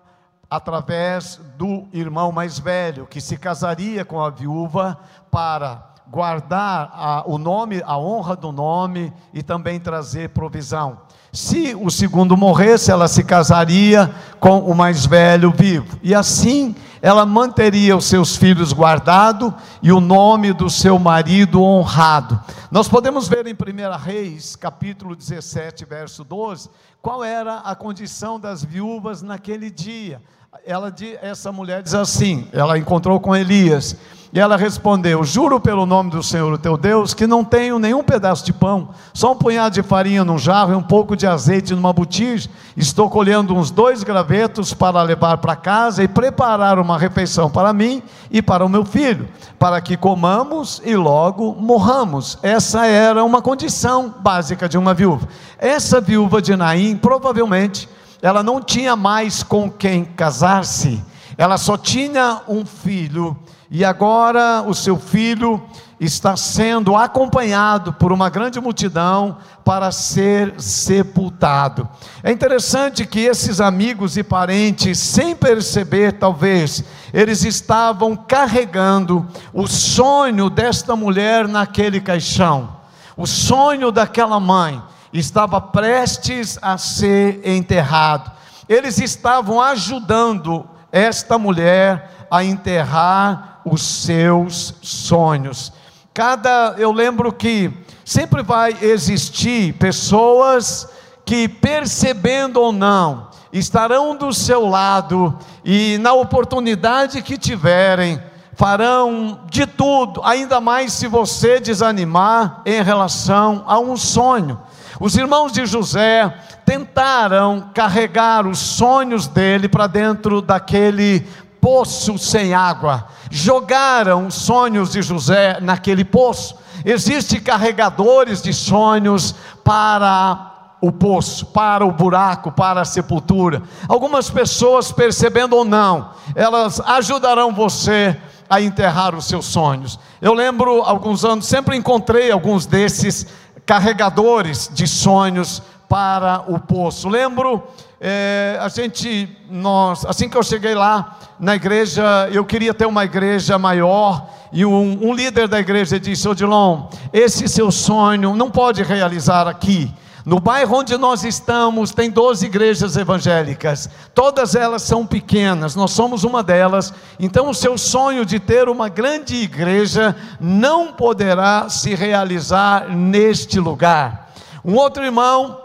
através 0.49 1.37
do 1.57 1.87
irmão 1.91 2.31
mais 2.31 2.59
velho, 2.59 3.07
que 3.07 3.19
se 3.21 3.37
casaria 3.37 4.05
com 4.05 4.21
a 4.21 4.29
viúva 4.29 4.97
para 5.31 5.93
guardar 6.07 6.91
a, 6.93 7.23
o 7.25 7.37
nome, 7.37 7.81
a 7.85 7.97
honra 7.97 8.35
do 8.35 8.51
nome 8.51 9.11
e 9.33 9.41
também 9.41 9.79
trazer 9.79 10.29
provisão. 10.29 11.04
Se 11.35 11.75
o 11.75 11.91
segundo 11.91 12.37
morresse, 12.37 12.89
ela 12.89 13.09
se 13.09 13.21
casaria 13.21 14.09
com 14.39 14.59
o 14.59 14.73
mais 14.73 15.05
velho 15.05 15.51
vivo. 15.51 15.99
E 16.01 16.15
assim 16.15 16.73
ela 17.01 17.25
manteria 17.25 17.95
os 17.95 18.05
seus 18.05 18.37
filhos 18.37 18.71
guardados 18.71 19.53
e 19.83 19.91
o 19.91 19.99
nome 19.99 20.53
do 20.53 20.69
seu 20.69 20.97
marido 20.97 21.61
honrado. 21.61 22.39
Nós 22.71 22.87
podemos 22.87 23.27
ver 23.27 23.45
em 23.47 23.53
1 23.53 23.97
Reis, 24.01 24.55
capítulo 24.55 25.13
17, 25.13 25.83
verso 25.83 26.23
12, 26.23 26.69
qual 27.01 27.21
era 27.21 27.57
a 27.57 27.75
condição 27.75 28.39
das 28.39 28.63
viúvas 28.63 29.21
naquele 29.21 29.69
dia 29.69 30.21
ela, 30.65 30.93
essa 31.21 31.51
mulher 31.51 31.81
diz 31.81 31.93
assim: 31.93 32.47
ela 32.53 32.77
encontrou 32.77 33.19
com 33.19 33.35
Elias. 33.35 33.95
E 34.35 34.39
ela 34.39 34.57
respondeu: 34.57 35.23
Juro 35.23 35.61
pelo 35.61 35.85
nome 35.85 36.11
do 36.11 36.21
Senhor, 36.21 36.57
teu 36.57 36.75
Deus, 36.75 37.13
que 37.13 37.25
não 37.25 37.41
tenho 37.41 37.79
nenhum 37.79 38.03
pedaço 38.03 38.45
de 38.45 38.51
pão, 38.51 38.89
só 39.13 39.31
um 39.31 39.35
punhado 39.37 39.73
de 39.73 39.81
farinha 39.81 40.25
num 40.25 40.37
jarro 40.37 40.73
e 40.73 40.75
um 40.75 40.83
pouco 40.83 41.15
de 41.15 41.25
azeite 41.25 41.73
numa 41.73 41.93
botija. 41.93 42.49
Estou 42.75 43.09
colhendo 43.09 43.55
uns 43.55 43.71
dois 43.71 44.03
gravetos 44.03 44.73
para 44.73 45.01
levar 45.03 45.37
para 45.37 45.55
casa 45.55 46.03
e 46.03 46.07
preparar 46.09 46.77
uma 46.77 46.97
refeição 46.97 47.49
para 47.49 47.71
mim 47.71 48.03
e 48.29 48.41
para 48.41 48.65
o 48.65 48.67
meu 48.67 48.83
filho, 48.83 49.29
para 49.57 49.79
que 49.79 49.95
comamos 49.95 50.81
e 50.83 50.97
logo 50.97 51.55
morramos. 51.57 52.37
Essa 52.43 52.85
era 52.85 53.23
uma 53.23 53.41
condição 53.41 54.13
básica 54.19 54.67
de 54.67 54.77
uma 54.77 54.93
viúva. 54.93 55.29
Essa 55.57 56.01
viúva 56.01 56.41
de 56.41 56.57
Naim, 56.57 56.97
provavelmente, 56.97 57.87
ela 58.21 58.43
não 58.43 58.59
tinha 58.59 58.97
mais 58.97 59.43
com 59.43 59.71
quem 59.71 60.03
casar-se, 60.03 61.01
ela 61.37 61.57
só 61.57 61.77
tinha 61.77 62.41
um 62.49 62.65
filho 62.65 63.37
e 63.69 63.83
agora 63.83 64.63
o 64.67 64.73
seu 64.73 64.97
filho 64.97 65.61
está 65.99 66.35
sendo 66.35 66.95
acompanhado 66.95 67.93
por 67.93 68.11
uma 68.11 68.29
grande 68.29 68.59
multidão 68.59 69.37
para 69.63 69.91
ser 69.91 70.53
sepultado. 70.59 71.87
É 72.21 72.31
interessante 72.31 73.05
que 73.05 73.21
esses 73.21 73.61
amigos 73.61 74.17
e 74.17 74.23
parentes, 74.23 74.99
sem 74.99 75.35
perceber, 75.35 76.13
talvez, 76.13 76.83
eles 77.13 77.43
estavam 77.43 78.15
carregando 78.15 79.25
o 79.53 79.67
sonho 79.67 80.49
desta 80.49 80.95
mulher 80.95 81.47
naquele 81.47 82.01
caixão, 82.01 82.75
o 83.15 83.25
sonho 83.25 83.91
daquela 83.91 84.39
mãe 84.39 84.81
estava 85.13 85.61
prestes 85.61 86.59
a 86.61 86.77
ser 86.77 87.39
enterrado. 87.47 88.29
Eles 88.67 88.99
estavam 88.99 89.61
ajudando 89.61 90.67
esta 90.91 91.37
mulher 91.37 92.27
a 92.29 92.43
enterrar 92.43 93.54
os 93.65 93.81
seus 93.81 94.75
sonhos. 94.81 95.73
Cada, 96.13 96.75
eu 96.77 96.91
lembro 96.91 97.33
que 97.33 97.69
sempre 98.05 98.43
vai 98.43 98.77
existir 98.81 99.73
pessoas 99.73 100.87
que 101.25 101.49
percebendo 101.49 102.61
ou 102.61 102.71
não, 102.71 103.29
estarão 103.51 104.15
do 104.15 104.31
seu 104.31 104.67
lado 104.67 105.37
e 105.63 105.97
na 105.99 106.13
oportunidade 106.13 107.21
que 107.21 107.37
tiverem, 107.37 108.21
farão 108.53 109.39
de 109.49 109.65
tudo, 109.65 110.21
ainda 110.23 110.61
mais 110.61 110.93
se 110.93 111.07
você 111.07 111.59
desanimar 111.59 112.61
em 112.65 112.81
relação 112.81 113.63
a 113.65 113.79
um 113.79 113.97
sonho. 113.97 114.59
Os 114.99 115.17
irmãos 115.17 115.51
de 115.51 115.65
José 115.65 116.33
tentaram 116.65 117.69
carregar 117.73 118.47
os 118.47 118.59
sonhos 118.59 119.27
dele 119.27 119.67
para 119.67 119.87
dentro 119.87 120.41
daquele 120.41 121.25
poço 121.65 122.19
sem 122.19 122.53
água. 122.53 123.07
Jogaram 123.31 124.27
os 124.27 124.35
sonhos 124.35 124.91
de 124.91 125.01
José 125.01 125.57
naquele 125.59 126.05
poço. 126.05 126.55
Existem 126.85 127.39
carregadores 127.39 128.39
de 128.39 128.53
sonhos 128.53 129.33
para 129.63 130.75
o 130.79 130.91
poço, 130.91 131.47
para 131.47 131.83
o 131.83 131.91
buraco, 131.91 132.51
para 132.51 132.81
a 132.81 132.85
sepultura. 132.85 133.63
Algumas 133.89 134.29
pessoas, 134.29 134.91
percebendo 134.91 135.55
ou 135.55 135.65
não, 135.65 136.11
elas 136.35 136.79
ajudarão 136.81 137.51
você 137.51 138.15
a 138.47 138.61
enterrar 138.61 139.15
os 139.15 139.25
seus 139.25 139.47
sonhos. 139.47 139.99
Eu 140.21 140.35
lembro, 140.35 140.83
alguns 140.83 141.25
anos, 141.25 141.47
sempre 141.47 141.75
encontrei 141.75 142.29
alguns 142.29 142.67
desses 142.67 143.25
carregadores 143.65 144.69
de 144.71 144.85
sonhos 144.85 145.63
para 145.95 146.43
o 146.51 146.59
poço. 146.59 147.07
Lembro, 147.07 147.63
é, 148.01 148.57
a 148.59 148.67
gente, 148.67 149.29
nós, 149.49 150.05
assim 150.05 150.27
que 150.27 150.35
eu 150.35 150.43
cheguei 150.43 150.75
lá, 150.75 151.17
na 151.39 151.55
igreja, 151.55 152.27
eu 152.33 152.43
queria 152.43 152.73
ter 152.73 152.85
uma 152.85 153.05
igreja 153.05 153.57
maior, 153.57 154.27
e 154.51 154.65
um, 154.65 154.99
um 155.01 155.13
líder 155.13 155.47
da 155.47 155.57
igreja 155.57 155.97
disse: 155.97 156.27
Odilon, 156.27 156.87
esse 157.13 157.47
seu 157.47 157.71
sonho 157.71 158.35
não 158.35 158.51
pode 158.51 158.83
realizar 158.83 159.47
aqui. 159.47 159.89
No 160.25 160.37
bairro 160.37 160.79
onde 160.79 160.97
nós 160.97 161.23
estamos, 161.23 161.93
tem 161.93 162.11
12 162.11 162.45
igrejas 162.45 162.97
evangélicas, 162.97 163.89
todas 164.13 164.53
elas 164.53 164.81
são 164.81 165.07
pequenas, 165.07 165.77
nós 165.77 165.91
somos 165.91 166.25
uma 166.25 166.43
delas, 166.43 166.93
então 167.17 167.49
o 167.49 167.53
seu 167.53 167.77
sonho 167.77 168.25
de 168.25 168.37
ter 168.37 168.67
uma 168.67 168.89
grande 168.89 169.37
igreja 169.37 170.13
não 170.41 170.91
poderá 170.91 171.69
se 171.69 171.95
realizar 171.95 172.89
neste 172.89 173.61
lugar. 173.61 174.33
Um 174.65 174.75
outro 174.75 175.01
irmão 175.01 175.63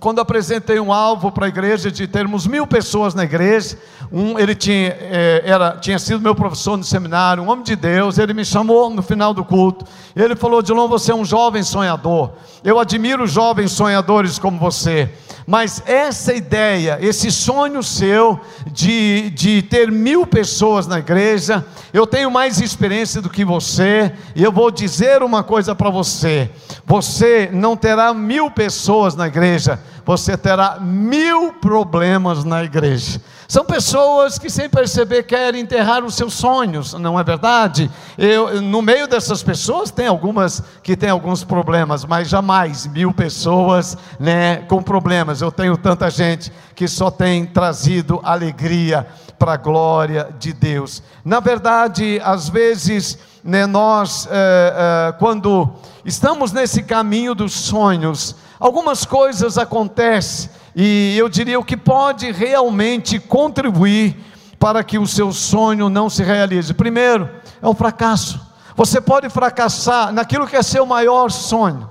quando 0.00 0.20
apresentei 0.20 0.78
um 0.78 0.92
alvo 0.92 1.32
para 1.32 1.46
a 1.46 1.48
igreja 1.48 1.90
de 1.90 2.06
termos 2.06 2.46
mil 2.46 2.66
pessoas 2.66 3.14
na 3.14 3.24
igreja, 3.24 3.78
um, 4.12 4.38
ele 4.38 4.54
tinha, 4.54 4.88
é, 4.88 5.42
era, 5.46 5.78
tinha 5.78 5.98
sido 5.98 6.20
meu 6.20 6.34
professor 6.34 6.76
no 6.76 6.84
seminário, 6.84 7.42
um 7.42 7.48
homem 7.48 7.64
de 7.64 7.74
Deus, 7.74 8.18
ele 8.18 8.34
me 8.34 8.44
chamou 8.44 8.90
no 8.90 9.02
final 9.02 9.32
do 9.32 9.42
culto, 9.42 9.86
ele 10.14 10.36
falou, 10.36 10.60
Dilon, 10.60 10.88
você 10.88 11.10
é 11.10 11.14
um 11.14 11.24
jovem 11.24 11.62
sonhador, 11.62 12.32
eu 12.62 12.78
admiro 12.78 13.26
jovens 13.26 13.72
sonhadores 13.72 14.38
como 14.38 14.58
você, 14.58 15.10
mas 15.50 15.82
essa 15.86 16.34
ideia, 16.34 16.98
esse 17.00 17.32
sonho 17.32 17.82
seu 17.82 18.38
de, 18.70 19.30
de 19.30 19.62
ter 19.62 19.90
mil 19.90 20.26
pessoas 20.26 20.86
na 20.86 20.98
igreja, 20.98 21.64
eu 21.90 22.06
tenho 22.06 22.30
mais 22.30 22.60
experiência 22.60 23.22
do 23.22 23.30
que 23.30 23.46
você, 23.46 24.12
e 24.36 24.44
eu 24.44 24.52
vou 24.52 24.70
dizer 24.70 25.22
uma 25.22 25.42
coisa 25.42 25.74
para 25.74 25.88
você: 25.88 26.50
você 26.84 27.48
não 27.50 27.78
terá 27.78 28.12
mil 28.12 28.50
pessoas 28.50 29.16
na 29.16 29.26
igreja, 29.26 29.77
você 30.04 30.36
terá 30.36 30.78
mil 30.80 31.52
problemas 31.54 32.44
na 32.44 32.64
igreja. 32.64 33.20
São 33.48 33.64
pessoas 33.64 34.38
que, 34.38 34.50
sem 34.50 34.68
perceber, 34.68 35.22
querem 35.22 35.62
enterrar 35.62 36.04
os 36.04 36.14
seus 36.14 36.34
sonhos, 36.34 36.92
não 36.92 37.18
é 37.18 37.24
verdade? 37.24 37.90
Eu, 38.18 38.60
no 38.60 38.82
meio 38.82 39.08
dessas 39.08 39.42
pessoas, 39.42 39.90
tem 39.90 40.06
algumas 40.06 40.62
que 40.82 40.94
têm 40.94 41.08
alguns 41.08 41.44
problemas, 41.44 42.04
mas 42.04 42.28
jamais 42.28 42.86
mil 42.86 43.10
pessoas 43.10 43.96
né, 44.20 44.56
com 44.68 44.82
problemas. 44.82 45.40
Eu 45.40 45.50
tenho 45.50 45.78
tanta 45.78 46.10
gente 46.10 46.52
que 46.74 46.86
só 46.86 47.10
tem 47.10 47.46
trazido 47.46 48.20
alegria 48.22 49.06
para 49.38 49.54
a 49.54 49.56
glória 49.56 50.28
de 50.38 50.52
Deus. 50.52 51.02
Na 51.24 51.40
verdade, 51.40 52.20
às 52.22 52.50
vezes, 52.50 53.18
né, 53.42 53.66
nós, 53.66 54.28
é, 54.30 55.08
é, 55.08 55.12
quando 55.12 55.70
estamos 56.04 56.52
nesse 56.52 56.82
caminho 56.82 57.34
dos 57.34 57.52
sonhos, 57.52 58.36
algumas 58.58 59.04
coisas 59.04 59.58
acontecem 59.58 60.50
e 60.74 61.16
eu 61.18 61.28
diria 61.28 61.58
o 61.58 61.64
que 61.64 61.76
pode 61.76 62.30
realmente 62.30 63.18
contribuir 63.18 64.16
para 64.58 64.82
que 64.84 64.98
o 64.98 65.06
seu 65.06 65.32
sonho 65.32 65.88
não 65.88 66.10
se 66.10 66.22
realize. 66.22 66.74
Primeiro, 66.74 67.28
é 67.62 67.66
o 67.66 67.74
fracasso. 67.74 68.40
Você 68.76 69.00
pode 69.00 69.28
fracassar 69.28 70.12
naquilo 70.12 70.46
que 70.46 70.56
é 70.56 70.62
seu 70.62 70.86
maior 70.86 71.30
sonho. 71.30 71.90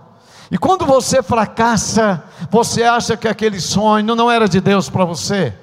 E 0.50 0.58
quando 0.58 0.86
você 0.86 1.22
fracassa, 1.22 2.24
você 2.50 2.84
acha 2.84 3.18
que 3.18 3.28
aquele 3.28 3.60
sonho 3.60 4.16
não 4.16 4.32
era 4.32 4.48
de 4.48 4.62
Deus 4.62 4.90
para 4.90 5.04
você. 5.04 5.54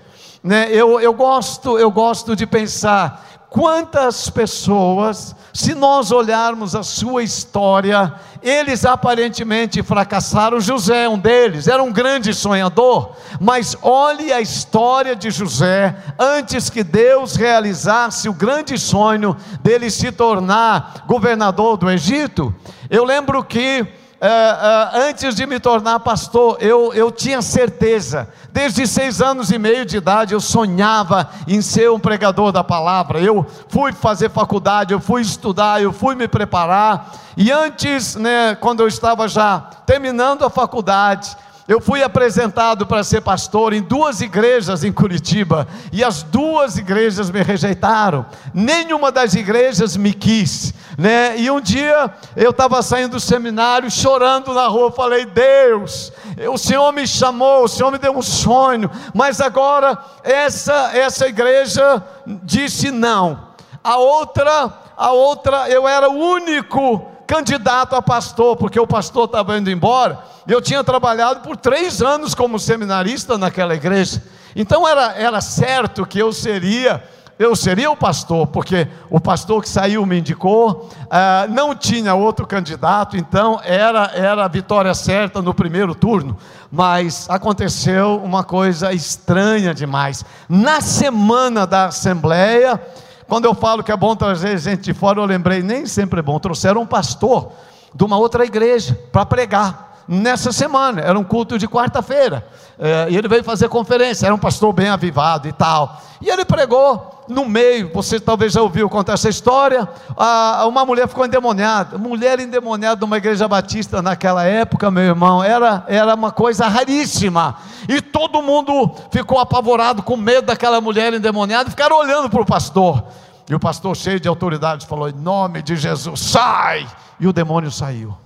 Né? 0.43 0.69
Eu, 0.71 1.01
eu, 1.01 1.14
gosto, 1.14 1.79
eu 1.79 1.90
gosto 1.90 2.37
de 2.37 2.47
pensar 2.47 3.27
quantas 3.55 4.29
pessoas, 4.29 5.33
se 5.53 5.77
nós 5.77 6.11
olharmos 6.11 6.75
a 6.75 6.83
sua 6.83 7.23
história, 7.23 8.12
eles 8.43 8.85
aparentemente 8.85 9.81
fracassaram. 9.81 10.61
José 10.61 11.05
é 11.05 11.09
um 11.09 11.17
deles, 11.17 11.69
era 11.69 11.81
um 11.81 11.93
grande 11.93 12.35
sonhador, 12.35 13.14
mas 13.40 13.77
olhe 13.81 14.33
a 14.33 14.40
história 14.40 15.14
de 15.14 15.31
José 15.31 15.95
antes 16.19 16.69
que 16.69 16.83
Deus 16.83 17.37
realizasse 17.37 18.29
o 18.29 18.35
grande 18.35 18.77
sonho 18.77 19.37
dele 19.62 19.88
se 19.88 20.11
tornar 20.11 21.05
governador 21.07 21.77
do 21.77 21.88
Egito. 21.88 22.53
Eu 22.90 23.05
lembro 23.05 23.45
que 23.45 23.87
Uh, 24.20 24.27
uh, 24.27 25.09
antes 25.09 25.35
de 25.35 25.44
me 25.44 25.59
tornar 25.59 26.00
pastor, 26.00 26.57
eu, 26.61 26.94
eu 26.94 27.11
tinha 27.11 27.42
certeza, 27.42 28.29
desde 28.50 28.87
seis 28.87 29.20
anos 29.20 29.50
e 29.50 29.59
meio 29.59 29.85
de 29.85 29.96
idade, 29.96 30.33
eu 30.33 30.40
sonhava 30.40 31.29
em 31.48 31.61
ser 31.61 31.90
um 31.90 31.98
pregador 31.98 32.53
da 32.53 32.62
palavra. 32.62 33.20
Eu 33.20 33.44
fui 33.68 33.92
fazer 33.92 34.31
faculdade, 34.31 34.94
eu 34.94 35.00
fui 35.00 35.20
estudar, 35.20 35.83
eu 35.83 35.92
fui 35.92 36.14
me 36.14 36.29
preparar, 36.29 37.12
e 37.37 37.50
antes, 37.50 38.14
né, 38.14 38.55
quando 38.55 38.81
eu 38.81 38.88
estava 38.88 39.27
já 39.27 39.59
terminando 39.85 40.44
a 40.44 40.50
faculdade, 40.50 41.37
eu 41.66 41.81
fui 41.81 42.03
apresentado 42.03 42.87
para 42.87 43.03
ser 43.03 43.22
pastor 43.22 43.72
em 43.72 43.81
duas 43.81 44.20
igrejas 44.20 44.85
em 44.85 44.92
Curitiba 44.92 45.66
e 45.90 46.05
as 46.05 46.22
duas 46.22 46.77
igrejas 46.77 47.31
me 47.31 47.42
rejeitaram. 47.42 48.27
Nenhuma 48.53 49.11
das 49.11 49.35
igrejas 49.35 49.96
me 49.96 50.12
quis, 50.12 50.74
né? 50.98 51.38
E 51.38 51.50
um 51.50 51.61
dia 51.61 52.12
eu 52.37 52.50
estava 52.50 52.83
saindo 52.83 53.12
do 53.12 53.20
seminário 53.20 53.90
chorando 53.90 54.53
na 54.53 54.66
rua, 54.66 54.92
falei: 54.92 55.24
"Deus, 55.24 56.12
o 56.53 56.59
Senhor 56.59 56.92
me 56.92 57.07
chamou, 57.07 57.64
o 57.64 57.68
Senhor 57.68 57.90
me 57.90 57.98
deu 57.98 58.14
um 58.14 58.22
sonho, 58.22 58.90
mas 59.14 59.40
agora 59.40 59.98
essa 60.22 60.90
essa 60.94 61.27
igreja 61.27 62.03
disse 62.42 62.90
não. 62.90 63.55
A 63.83 63.96
outra, 63.96 64.72
a 64.96 65.12
outra, 65.12 65.68
eu 65.70 65.88
era 65.88 66.11
o 66.11 66.14
único 66.14 67.13
candidato 67.27 67.95
a 67.97 68.03
pastor, 68.03 68.57
porque 68.57 68.79
o 68.79 68.87
pastor 68.87 69.25
estava 69.25 69.59
indo 69.59 69.71
embora. 69.71 70.19
Eu 70.47 70.61
tinha 70.61 70.85
trabalhado 70.85 71.41
por 71.41 71.57
três 71.57 72.03
anos 72.03 72.35
como 72.35 72.59
seminarista 72.59 73.39
naquela 73.39 73.75
igreja. 73.75 74.23
Então 74.55 74.87
era, 74.87 75.15
era 75.15 75.41
certo 75.41 76.07
que 76.07 76.19
eu 76.19 76.33
seria 76.33 77.03
eu 77.39 77.57
seria 77.57 77.91
o 77.91 77.97
pastor, 77.97 78.47
porque 78.47 78.87
o 79.11 79.21
pastor 79.21 79.61
que 79.61 79.69
saiu 79.69 80.07
me 80.07 80.21
indicou, 80.21 80.89
ah, 81.11 81.47
não 81.51 81.75
tinha 81.75 82.15
outro 82.15 82.47
candidato, 82.47 83.17
então 83.17 83.61
era, 83.65 84.11
era 84.15 84.45
a 84.45 84.49
vitória 84.49 84.95
certa 84.95 85.43
no 85.43 85.53
primeiro 85.53 85.97
turno. 85.97 86.37
Mas 86.71 87.29
aconteceu 87.29 88.21
uma 88.23 88.45
coisa 88.45 88.93
estranha 88.93 89.75
demais. 89.75 90.25
Na 90.49 90.81
semana 90.81 91.67
da 91.67 91.87
Assembleia, 91.87 92.81
quando 93.29 93.47
eu 93.47 93.55
falo 93.55 93.83
que 93.83 93.93
é 93.93 93.97
bom 93.97 94.15
trazer 94.15 94.59
gente 94.59 94.83
de 94.83 94.95
fora, 94.95 95.21
eu 95.21 95.25
lembrei, 95.25 95.63
nem 95.63 95.87
sempre 95.87 96.21
é 96.21 96.23
bom, 96.23 96.39
trouxeram 96.39 96.83
um 96.83 96.87
pastor 96.87 97.53
de 97.95 98.05
uma 98.05 98.19
outra 98.19 98.45
igreja 98.45 98.99
para 99.13 99.25
pregar 99.25 100.03
nessa 100.07 100.53
semana, 100.53 101.01
era 101.01 101.19
um 101.19 101.25
culto 101.25 101.59
de 101.59 101.67
quarta-feira, 101.67 102.47
é, 102.79 103.09
e 103.11 103.17
ele 103.17 103.29
veio 103.29 103.45
fazer 103.45 103.69
conferência, 103.69 104.27
era 104.27 104.35
um 104.35 104.39
pastor 104.39 104.73
bem 104.73 104.89
avivado 104.89 105.47
e 105.47 105.53
tal, 105.53 106.01
e 106.21 106.29
ele 106.29 106.45
pregou 106.45 107.25
no 107.29 107.47
meio, 107.47 107.91
você 107.93 108.21
talvez 108.21 108.53
já 108.53 108.61
ouviu 108.61 108.89
contar 108.89 109.15
essa 109.15 109.29
história, 109.29 109.89
a, 110.17 110.67
uma 110.67 110.85
mulher 110.85 111.09
ficou 111.09 111.25
endemoniada, 111.25 111.97
mulher 111.97 112.39
endemoniada 112.41 113.01
numa 113.01 113.17
igreja 113.17 113.47
batista 113.49 114.03
naquela 114.03 114.45
época, 114.45 114.91
meu 114.91 115.03
irmão, 115.03 115.43
era, 115.43 115.85
era 115.87 116.15
uma 116.15 116.33
coisa 116.33 116.67
raríssima, 116.67 117.57
e 117.89 118.01
todo 118.01 118.43
mundo 118.43 118.95
ficou 119.11 119.39
apavorado, 119.39 120.03
com 120.03 120.17
medo 120.17 120.47
daquela 120.47 120.81
mulher 120.81 121.15
endemoniada, 121.15 121.69
e 121.69 121.71
ficaram 121.71 121.97
olhando 121.97 122.29
para 122.29 122.43
o 122.43 122.47
pastor, 122.47 123.05
e 123.49 123.55
o 123.55 123.61
pastor 123.61 123.97
cheio 123.97 124.19
de 124.19 124.29
autoridade 124.29 124.87
falou, 124.87 125.09
em 125.09 125.13
nome 125.13 125.63
de 125.63 125.77
Jesus, 125.77 126.21
sai, 126.21 126.87
e 127.21 127.27
o 127.27 127.33
demônio 127.33 127.71
saiu, 127.71 128.17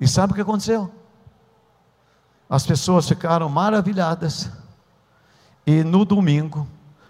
e 0.00 0.06
sabe 0.06 0.32
o 0.32 0.34
que 0.34 0.42
aconteceu? 0.42 0.90
As 2.48 2.64
pessoas 2.66 3.08
ficaram 3.08 3.48
maravilhadas. 3.48 4.50
E 5.66 5.82
no 5.82 6.04
domingo, 6.04 6.66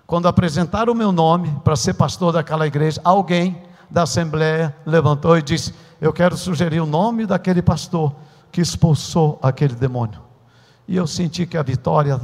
quando 0.06 0.28
apresentaram 0.28 0.92
o 0.92 0.96
meu 0.96 1.12
nome 1.12 1.50
para 1.62 1.76
ser 1.76 1.94
pastor 1.94 2.32
daquela 2.32 2.66
igreja, 2.66 3.00
alguém 3.04 3.62
da 3.90 4.02
assembleia 4.02 4.74
levantou 4.86 5.36
e 5.36 5.42
disse: 5.42 5.74
Eu 6.00 6.12
quero 6.12 6.36
sugerir 6.36 6.80
o 6.80 6.86
nome 6.86 7.26
daquele 7.26 7.60
pastor 7.60 8.14
que 8.50 8.60
expulsou 8.60 9.38
aquele 9.42 9.74
demônio. 9.74 10.20
E 10.88 10.96
eu 10.96 11.06
senti 11.06 11.46
que 11.46 11.56
a 11.56 11.62
vitória. 11.62 12.20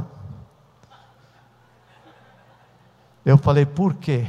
Eu 3.25 3.37
falei: 3.37 3.65
Por 3.65 3.93
quê? 3.95 4.25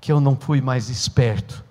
Que 0.00 0.10
eu 0.10 0.20
não 0.20 0.34
fui 0.34 0.60
mais 0.60 0.88
esperto. 0.88 1.64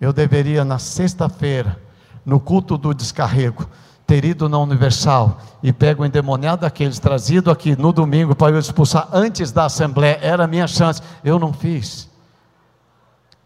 Eu 0.00 0.12
deveria, 0.12 0.64
na 0.64 0.78
sexta-feira, 0.78 1.80
no 2.24 2.40
culto 2.40 2.76
do 2.76 2.92
descarrego, 2.92 3.68
ter 4.12 4.26
ido 4.26 4.46
na 4.46 4.58
Universal 4.58 5.38
e 5.62 5.72
pego 5.72 6.02
o 6.02 6.06
endemoniado 6.06 6.60
daqueles, 6.60 6.98
trazido 6.98 7.50
aqui 7.50 7.74
no 7.74 7.94
domingo 7.94 8.36
para 8.36 8.54
eu 8.54 8.58
expulsar 8.58 9.08
antes 9.10 9.50
da 9.50 9.64
Assembleia, 9.64 10.18
era 10.20 10.44
a 10.44 10.46
minha 10.46 10.66
chance, 10.66 11.00
eu 11.24 11.38
não 11.38 11.50
fiz. 11.50 12.10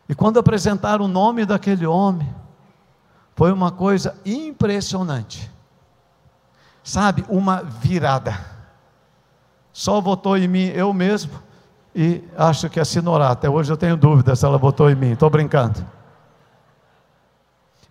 E 0.09 0.15
quando 0.15 0.41
apresentaram 0.41 1.05
o 1.05 1.09
nome 1.09 1.47
daquele 1.47 1.87
homem, 1.87 2.29
foi 3.37 3.53
uma 3.53 3.71
coisa 3.71 4.17
impressionante. 4.27 5.49
Sabe, 6.83 7.25
uma 7.29 7.63
virada. 7.63 8.37
Só 9.73 10.01
votou 10.01 10.37
em 10.37 10.49
mim 10.49 10.67
eu 10.75 10.93
mesmo 10.93 11.41
e 11.95 12.25
acho 12.37 12.69
que 12.69 12.81
a 12.81 12.85
Sinorá. 12.85 13.31
Até 13.31 13.49
hoje 13.49 13.73
eu 13.73 13.77
tenho 13.77 13.97
dúvidas 13.97 14.41
se 14.41 14.45
ela 14.45 14.59
votou 14.59 14.91
em 14.91 14.97
mim, 14.97 15.13
estou 15.13 15.31
brincando. 15.31 15.87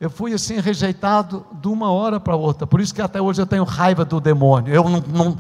Eu 0.06 0.10
fui 0.12 0.34
assim 0.34 0.60
rejeitado 0.60 1.44
de 1.52 1.68
uma 1.68 1.92
hora 1.92 2.20
para 2.20 2.36
outra. 2.36 2.68
Por 2.68 2.80
isso 2.80 2.94
que 2.94 3.02
até 3.02 3.20
hoje 3.20 3.42
eu 3.42 3.48
tenho 3.48 3.64
raiva 3.64 4.06
do 4.06 4.22
demônio. 4.22 4.72
Eu 4.72 4.88
não, 4.88 5.00
não 5.00 5.38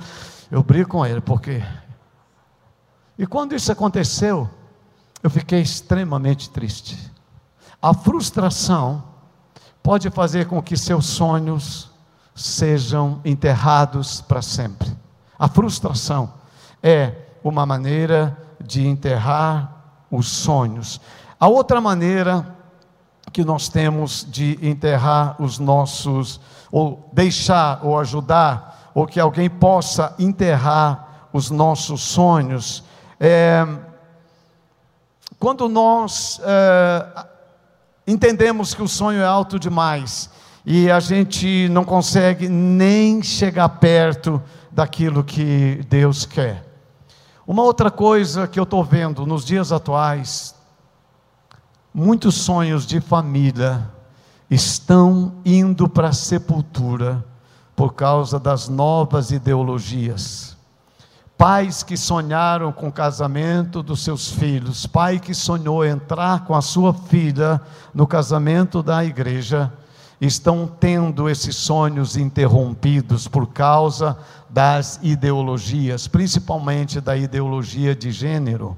eu 0.50 0.64
brigo 0.64 0.90
com 0.90 1.06
ele 1.06 1.22
porque 1.22 1.64
E 3.16 3.28
quando 3.28 3.54
isso 3.54 3.72
aconteceu, 3.72 4.50
eu 5.22 5.30
fiquei 5.30 5.62
extremamente 5.62 6.50
triste. 6.50 6.98
A 7.80 7.94
frustração 7.94 9.04
pode 9.84 10.10
fazer 10.10 10.48
com 10.48 10.60
que 10.64 10.76
seus 10.76 11.06
sonhos 11.06 11.92
sejam 12.34 13.22
enterrados 13.24 14.20
para 14.20 14.42
sempre. 14.42 14.92
A 15.38 15.48
frustração 15.48 16.34
é 16.82 17.14
uma 17.44 17.68
maneira 17.68 18.36
de 18.60 18.88
enterrar 18.88 19.84
os 20.10 20.28
sonhos. 20.28 21.00
A 21.40 21.48
outra 21.48 21.80
maneira 21.80 22.56
que 23.36 23.44
nós 23.44 23.68
temos 23.68 24.26
de 24.32 24.58
enterrar 24.62 25.36
os 25.42 25.60
nossos, 25.60 26.40
ou 26.72 27.10
deixar, 27.12 27.82
ou 27.84 28.00
ajudar, 28.00 28.92
ou 28.94 29.06
que 29.06 29.20
alguém 29.20 29.50
possa 29.50 30.16
enterrar 30.18 31.28
os 31.34 31.52
nossos 31.52 32.00
sonhos. 32.00 32.82
É, 33.20 33.68
quando 35.38 35.68
nós 35.68 36.40
é, 36.46 37.26
entendemos 38.08 38.74
que 38.74 38.82
o 38.82 38.88
sonho 38.88 39.20
é 39.20 39.26
alto 39.26 39.60
demais 39.60 40.30
e 40.66 40.90
a 40.90 41.02
gente 41.02 41.68
não 41.68 41.84
consegue 41.84 42.48
nem 42.48 43.22
chegar 43.22 43.68
perto 43.68 44.42
daquilo 44.72 45.26
que 45.26 45.86
Deus 45.90 46.26
quer. 46.26 46.66
Uma 47.46 47.64
outra 47.64 47.92
coisa 47.92 48.48
que 48.48 48.58
eu 48.58 48.64
estou 48.64 48.82
vendo 48.82 49.26
nos 49.26 49.44
dias 49.44 49.74
atuais, 49.74 50.56
muitos 51.96 52.36
sonhos 52.36 52.86
de 52.86 53.00
família 53.00 53.90
estão 54.52 55.36
indo 55.46 55.88
para 55.88 56.10
a 56.10 56.14
sepultura 56.14 57.24
por 57.74 57.94
causa 57.94 58.38
das 58.38 58.68
novas 58.68 59.32
ideologias. 59.32 60.58
Pais 61.38 61.84
que 61.84 61.96
sonharam 61.96 62.74
com 62.74 62.90
o 62.90 62.92
casamento 62.92 63.82
dos 63.82 64.04
seus 64.04 64.30
filhos, 64.30 64.86
pai 64.86 65.20
que 65.20 65.34
sonhou 65.34 65.86
entrar 65.86 66.44
com 66.44 66.54
a 66.54 66.62
sua 66.62 66.94
filha 66.94 67.62
no 67.94 68.06
casamento 68.06 68.84
da 68.84 69.06
igreja, 69.06 69.72
estão 70.20 70.68
tendo 70.68 71.30
esses 71.30 71.56
sonhos 71.56 72.18
interrompidos 72.18 73.26
por 73.26 73.48
causa 73.48 74.18
das 74.50 75.00
ideologias, 75.02 76.10
principalmente 76.10 77.00
da 77.00 77.16
ideologia 77.16 77.96
de 77.96 78.12
gênero. 78.12 78.78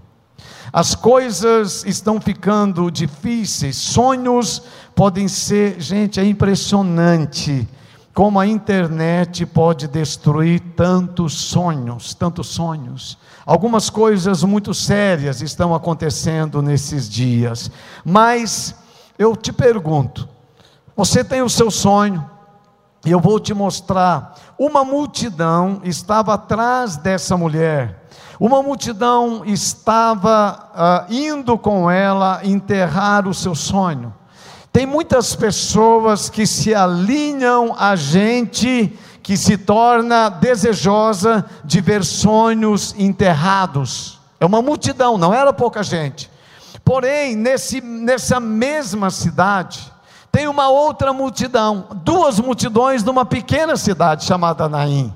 As 0.72 0.96
coisas 0.96 1.86
estão 1.86 2.20
ficando 2.20 2.92
difíceis, 2.92 3.76
sonhos 3.76 4.62
podem 4.96 5.28
ser, 5.28 5.80
gente, 5.80 6.20
é 6.20 6.26
impressionante 6.26 7.68
como 8.14 8.40
a 8.40 8.48
internet 8.48 9.46
pode 9.46 9.88
destruir 9.88 10.60
tantos 10.76 11.34
sonhos, 11.36 12.16
tantos 12.16 12.48
sonhos. 12.48 13.16
Algumas 13.46 13.92
coisas 13.92 14.44
muito 14.44 14.74
sérias 14.74 15.40
estão 15.42 15.76
acontecendo 15.76 16.60
nesses 16.60 17.08
dias. 17.08 17.70
Mas 18.04 18.74
eu 19.20 19.36
te 19.36 19.54
pergunto, 19.54 20.28
você 20.96 21.24
tem 21.24 21.44
o 21.44 21.50
seu 21.50 21.70
sonho, 21.70 22.28
e 23.08 23.12
eu 23.12 23.20
vou 23.20 23.40
te 23.40 23.54
mostrar. 23.54 24.36
Uma 24.60 24.84
multidão 24.84 25.82
estava 25.84 26.36
atrás 26.36 26.98
dessa 26.98 27.36
mulher 27.36 28.08
uma 28.40 28.62
multidão 28.62 29.44
estava 29.46 30.70
uh, 31.10 31.14
indo 31.14 31.58
com 31.58 31.90
ela 31.90 32.40
enterrar 32.44 33.28
o 33.28 33.34
seu 33.34 33.56
sonho. 33.56 34.14
Tem 34.72 34.86
muitas 34.86 35.36
pessoas 35.36 36.30
que 36.30 36.46
se 36.46 36.74
alinham 36.76 37.76
a 37.78 37.96
gente 37.96 38.96
que 39.24 39.36
se 39.36 39.58
torna 39.58 40.30
desejosa 40.30 41.44
de 41.66 41.82
ver 41.82 42.04
sonhos 42.06 42.94
enterrados. 42.98 44.20
É 44.40 44.46
uma 44.46 44.62
multidão, 44.62 45.18
não 45.18 45.34
era 45.34 45.52
pouca 45.52 45.82
gente. 45.82 46.30
Porém, 46.86 47.36
nesse, 47.36 47.82
nessa 47.82 48.40
mesma 48.40 49.10
cidade, 49.10 49.92
tem 50.38 50.48
uma 50.48 50.70
outra 50.70 51.12
multidão, 51.12 51.88
duas 52.04 52.40
multidões 52.40 53.04
numa 53.04 53.26
pequena 53.26 53.76
cidade 53.76 54.24
chamada 54.24 54.70
Naim. 54.70 55.12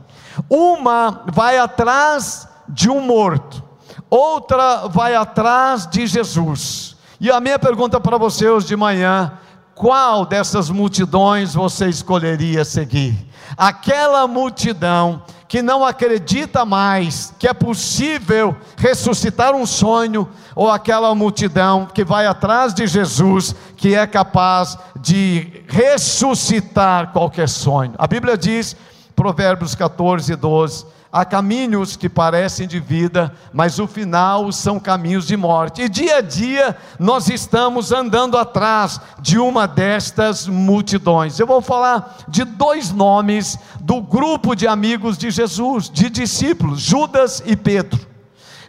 Uma 0.50 1.22
vai 1.32 1.60
atrás 1.60 2.48
de 2.68 2.90
um 2.90 3.00
morto, 3.02 3.64
outra 4.10 4.88
vai 4.88 5.14
atrás 5.14 5.86
de 5.86 6.08
Jesus. 6.08 6.98
E 7.20 7.30
a 7.30 7.40
minha 7.40 7.60
pergunta 7.60 8.00
para 8.00 8.18
você 8.18 8.50
hoje 8.50 8.66
de 8.66 8.76
manhã: 8.76 9.34
qual 9.76 10.26
dessas 10.26 10.72
multidões 10.72 11.54
você 11.54 11.88
escolheria 11.88 12.66
seguir? 12.66 13.16
Aquela 13.56 14.26
multidão 14.26 15.22
que 15.52 15.62
não 15.62 15.84
acredita 15.84 16.64
mais 16.64 17.34
que 17.38 17.45
é 17.45 17.54
possível 17.54 18.56
ressuscitar 18.78 19.54
um 19.54 19.66
sonho, 19.66 20.30
ou 20.56 20.72
aquela 20.72 21.14
multidão 21.14 21.86
que 21.93 22.06
vai 22.06 22.26
atrás 22.26 22.74
de 22.74 22.88
Jesus, 22.88 23.54
que 23.76 23.93
é 23.93 24.08
capaz 24.08 24.78
de 24.95 25.62
ressuscitar 25.68 27.12
qualquer 27.12 27.49
sonho. 27.49 27.91
A 27.97 28.08
Bíblia 28.08 28.38
diz, 28.38 28.78
Provérbios 29.14 29.76
14, 29.76 30.34
12: 30.38 30.86
Há 31.14 31.26
caminhos 31.26 31.97
que 31.97 32.07
parecem 32.07 32.66
de 32.66 32.80
vida, 32.80 33.36
mas 33.51 33.80
o 33.80 33.88
final 33.88 34.49
são 34.53 34.80
caminhos 34.80 35.28
de 35.28 35.36
morte. 35.36 35.82
E 35.82 35.89
dia 35.89 36.18
a 36.18 36.22
dia 36.22 36.78
nós 36.97 37.28
estamos 37.28 37.91
andando 37.91 38.38
atrás 38.38 39.01
de 39.20 39.38
uma 39.38 39.68
destas 39.68 40.47
multidões. 40.47 41.38
Eu 41.38 41.45
vou 41.45 41.62
falar 41.62 42.18
de 42.30 42.45
dois 42.45 42.91
nomes 42.91 43.59
do 43.82 43.99
grupo 43.99 44.55
de 44.55 44.68
amigos 44.68 45.18
de 45.18 45.30
Jesus, 45.32 45.89
de 45.89 46.09
discípulos, 46.09 46.80
Judas 46.80 47.43
e 47.45 47.57
Pedro. 47.57 47.99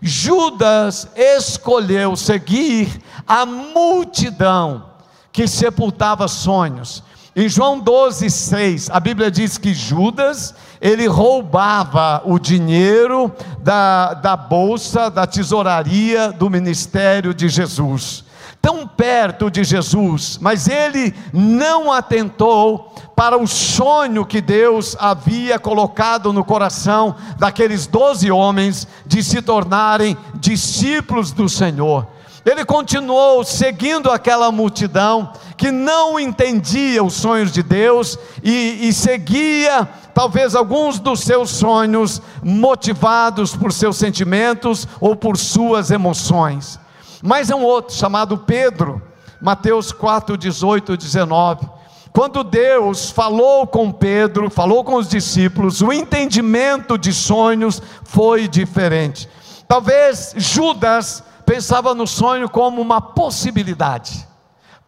Judas 0.02 1.06
escolheu 1.14 2.16
seguir 2.16 3.00
a 3.24 3.46
multidão 3.46 4.90
que 5.30 5.46
sepultava 5.46 6.26
sonhos. 6.26 7.04
Em 7.34 7.48
João 7.48 7.80
12, 7.80 8.28
6, 8.28 8.90
a 8.90 9.00
Bíblia 9.00 9.30
diz 9.30 9.56
que 9.56 9.72
Judas, 9.72 10.54
ele 10.78 11.06
roubava 11.06 12.20
o 12.26 12.38
dinheiro 12.38 13.32
da, 13.60 14.12
da 14.12 14.36
bolsa, 14.36 15.10
da 15.10 15.26
tesouraria 15.26 16.30
do 16.30 16.50
ministério 16.50 17.32
de 17.32 17.48
Jesus. 17.48 18.22
Tão 18.60 18.86
perto 18.86 19.50
de 19.50 19.64
Jesus, 19.64 20.38
mas 20.42 20.68
ele 20.68 21.14
não 21.32 21.90
atentou 21.90 22.94
para 23.16 23.38
o 23.38 23.46
sonho 23.46 24.26
que 24.26 24.42
Deus 24.42 24.94
havia 25.00 25.58
colocado 25.58 26.34
no 26.34 26.44
coração 26.44 27.16
daqueles 27.38 27.86
doze 27.86 28.30
homens 28.30 28.86
de 29.06 29.22
se 29.22 29.40
tornarem 29.40 30.18
discípulos 30.34 31.32
do 31.32 31.48
Senhor. 31.48 32.06
Ele 32.44 32.64
continuou 32.64 33.44
seguindo 33.44 34.10
aquela 34.10 34.50
multidão 34.50 35.32
que 35.56 35.70
não 35.70 36.18
entendia 36.18 37.04
os 37.04 37.14
sonhos 37.14 37.52
de 37.52 37.62
Deus 37.62 38.18
e, 38.42 38.88
e 38.88 38.92
seguia 38.92 39.88
talvez 40.12 40.56
alguns 40.56 40.98
dos 40.98 41.20
seus 41.20 41.50
sonhos 41.50 42.20
motivados 42.42 43.54
por 43.54 43.72
seus 43.72 43.96
sentimentos 43.96 44.88
ou 45.00 45.14
por 45.14 45.36
suas 45.36 45.92
emoções. 45.92 46.80
Mas 47.22 47.48
é 47.48 47.54
um 47.54 47.62
outro 47.62 47.94
chamado 47.94 48.36
Pedro, 48.38 49.00
Mateus 49.40 49.92
4, 49.92 50.36
18 50.36 50.96
19. 50.96 51.68
Quando 52.12 52.42
Deus 52.42 53.10
falou 53.10 53.66
com 53.66 53.90
Pedro, 53.90 54.50
falou 54.50 54.82
com 54.84 54.96
os 54.96 55.08
discípulos, 55.08 55.80
o 55.80 55.92
entendimento 55.92 56.98
de 56.98 57.12
sonhos 57.12 57.80
foi 58.02 58.48
diferente. 58.48 59.28
Talvez 59.66 60.34
Judas 60.36 61.22
pensava 61.52 61.94
no 61.94 62.06
sonho 62.06 62.48
como 62.48 62.80
uma 62.80 62.98
possibilidade. 62.98 64.26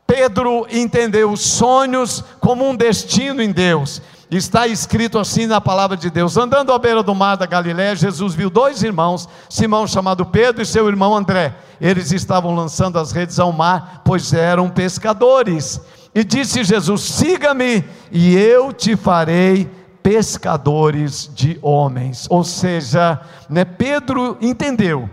Pedro 0.07 0.67
entendeu 0.71 1.31
os 1.31 1.43
sonhos 1.43 2.25
como 2.41 2.67
um 2.67 2.75
destino 2.75 3.43
em 3.43 3.53
Deus. 3.53 4.01
Está 4.31 4.67
escrito 4.67 5.19
assim 5.19 5.45
na 5.45 5.61
palavra 5.61 5.95
de 5.95 6.09
Deus: 6.09 6.39
andando 6.39 6.73
à 6.73 6.79
beira 6.79 7.03
do 7.03 7.15
mar 7.15 7.37
da 7.37 7.45
Galiléia, 7.45 7.95
Jesus 7.95 8.35
viu 8.35 8.49
dois 8.49 8.83
irmãos, 8.83 9.29
Simão 9.51 9.87
chamado 9.87 10.25
Pedro 10.25 10.63
e 10.63 10.67
seu 10.67 10.89
irmão 10.89 11.15
André. 11.15 11.55
Eles 11.79 12.13
estavam 12.13 12.55
lançando 12.55 12.99
as 12.99 13.13
redes 13.13 13.39
ao 13.39 13.53
mar, 13.53 14.01
pois 14.03 14.33
eram 14.33 14.71
pescadores. 14.71 15.79
E 16.15 16.25
disse 16.25 16.65
Jesus: 16.65 17.03
Siga-me, 17.03 17.85
e 18.11 18.35
eu 18.37 18.73
te 18.73 18.97
farei 18.97 19.71
pescadores 20.03 21.31
de 21.35 21.59
homens. 21.61 22.27
Ou 22.31 22.43
seja, 22.43 23.21
né, 23.51 23.67
Pedro 23.67 24.39
entendeu 24.41 25.11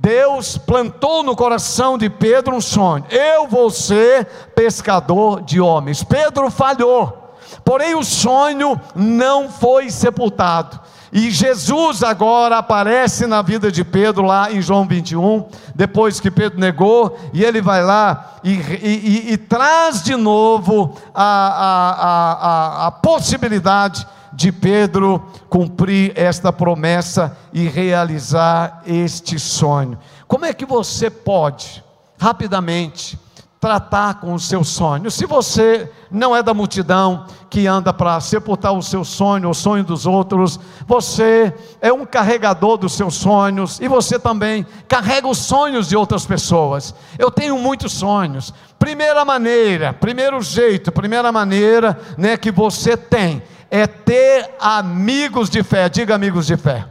Deus 0.00 0.56
plantou 0.56 1.22
no 1.22 1.36
coração 1.36 1.98
de 1.98 2.08
Pedro 2.08 2.56
um 2.56 2.60
sonho: 2.60 3.04
eu 3.10 3.46
vou 3.46 3.68
ser 3.68 4.24
pescador 4.54 5.42
de 5.42 5.60
homens. 5.60 6.02
Pedro 6.02 6.50
falhou, 6.50 7.36
porém 7.62 7.94
o 7.94 8.02
sonho 8.02 8.80
não 8.94 9.50
foi 9.50 9.90
sepultado. 9.90 10.80
E 11.12 11.30
Jesus 11.30 12.02
agora 12.02 12.58
aparece 12.58 13.26
na 13.26 13.42
vida 13.42 13.70
de 13.70 13.84
Pedro 13.84 14.22
lá 14.22 14.50
em 14.50 14.62
João 14.62 14.86
21, 14.86 15.44
depois 15.74 16.18
que 16.18 16.30
Pedro 16.30 16.58
negou, 16.58 17.18
e 17.34 17.44
ele 17.44 17.60
vai 17.60 17.84
lá 17.84 18.36
e, 18.42 18.52
e, 18.52 19.28
e, 19.28 19.32
e 19.32 19.36
traz 19.36 20.02
de 20.02 20.16
novo 20.16 20.96
a, 21.12 21.24
a, 21.24 22.84
a, 22.84 22.86
a 22.86 22.90
possibilidade 22.92 24.06
de 24.40 24.50
Pedro 24.50 25.22
cumprir 25.50 26.14
esta 26.16 26.50
promessa 26.50 27.36
e 27.52 27.68
realizar 27.68 28.82
este 28.86 29.38
sonho. 29.38 29.98
Como 30.26 30.46
é 30.46 30.54
que 30.54 30.64
você 30.64 31.10
pode, 31.10 31.84
rapidamente, 32.18 33.20
tratar 33.60 34.14
com 34.14 34.32
o 34.32 34.40
seu 34.40 34.64
sonho? 34.64 35.10
Se 35.10 35.26
você 35.26 35.92
não 36.10 36.34
é 36.34 36.42
da 36.42 36.54
multidão 36.54 37.26
que 37.50 37.66
anda 37.66 37.92
para 37.92 38.18
sepultar 38.18 38.72
o 38.72 38.82
seu 38.82 39.04
sonho, 39.04 39.50
o 39.50 39.54
sonho 39.54 39.84
dos 39.84 40.06
outros, 40.06 40.58
você 40.86 41.52
é 41.78 41.92
um 41.92 42.06
carregador 42.06 42.78
dos 42.78 42.94
seus 42.94 43.16
sonhos 43.16 43.78
e 43.78 43.88
você 43.88 44.18
também 44.18 44.64
carrega 44.88 45.28
os 45.28 45.36
sonhos 45.36 45.86
de 45.86 45.96
outras 45.96 46.24
pessoas. 46.24 46.94
Eu 47.18 47.30
tenho 47.30 47.58
muitos 47.58 47.92
sonhos. 47.92 48.54
Primeira 48.78 49.22
maneira, 49.22 49.92
primeiro 49.92 50.40
jeito, 50.40 50.90
primeira 50.90 51.30
maneira, 51.30 52.00
né, 52.16 52.38
que 52.38 52.50
você 52.50 52.96
tem 52.96 53.42
é 53.70 53.86
ter 53.86 54.54
amigos 54.58 55.48
de 55.48 55.62
fé. 55.62 55.88
Diga 55.88 56.14
amigos 56.14 56.46
de 56.46 56.56
fé. 56.56 56.86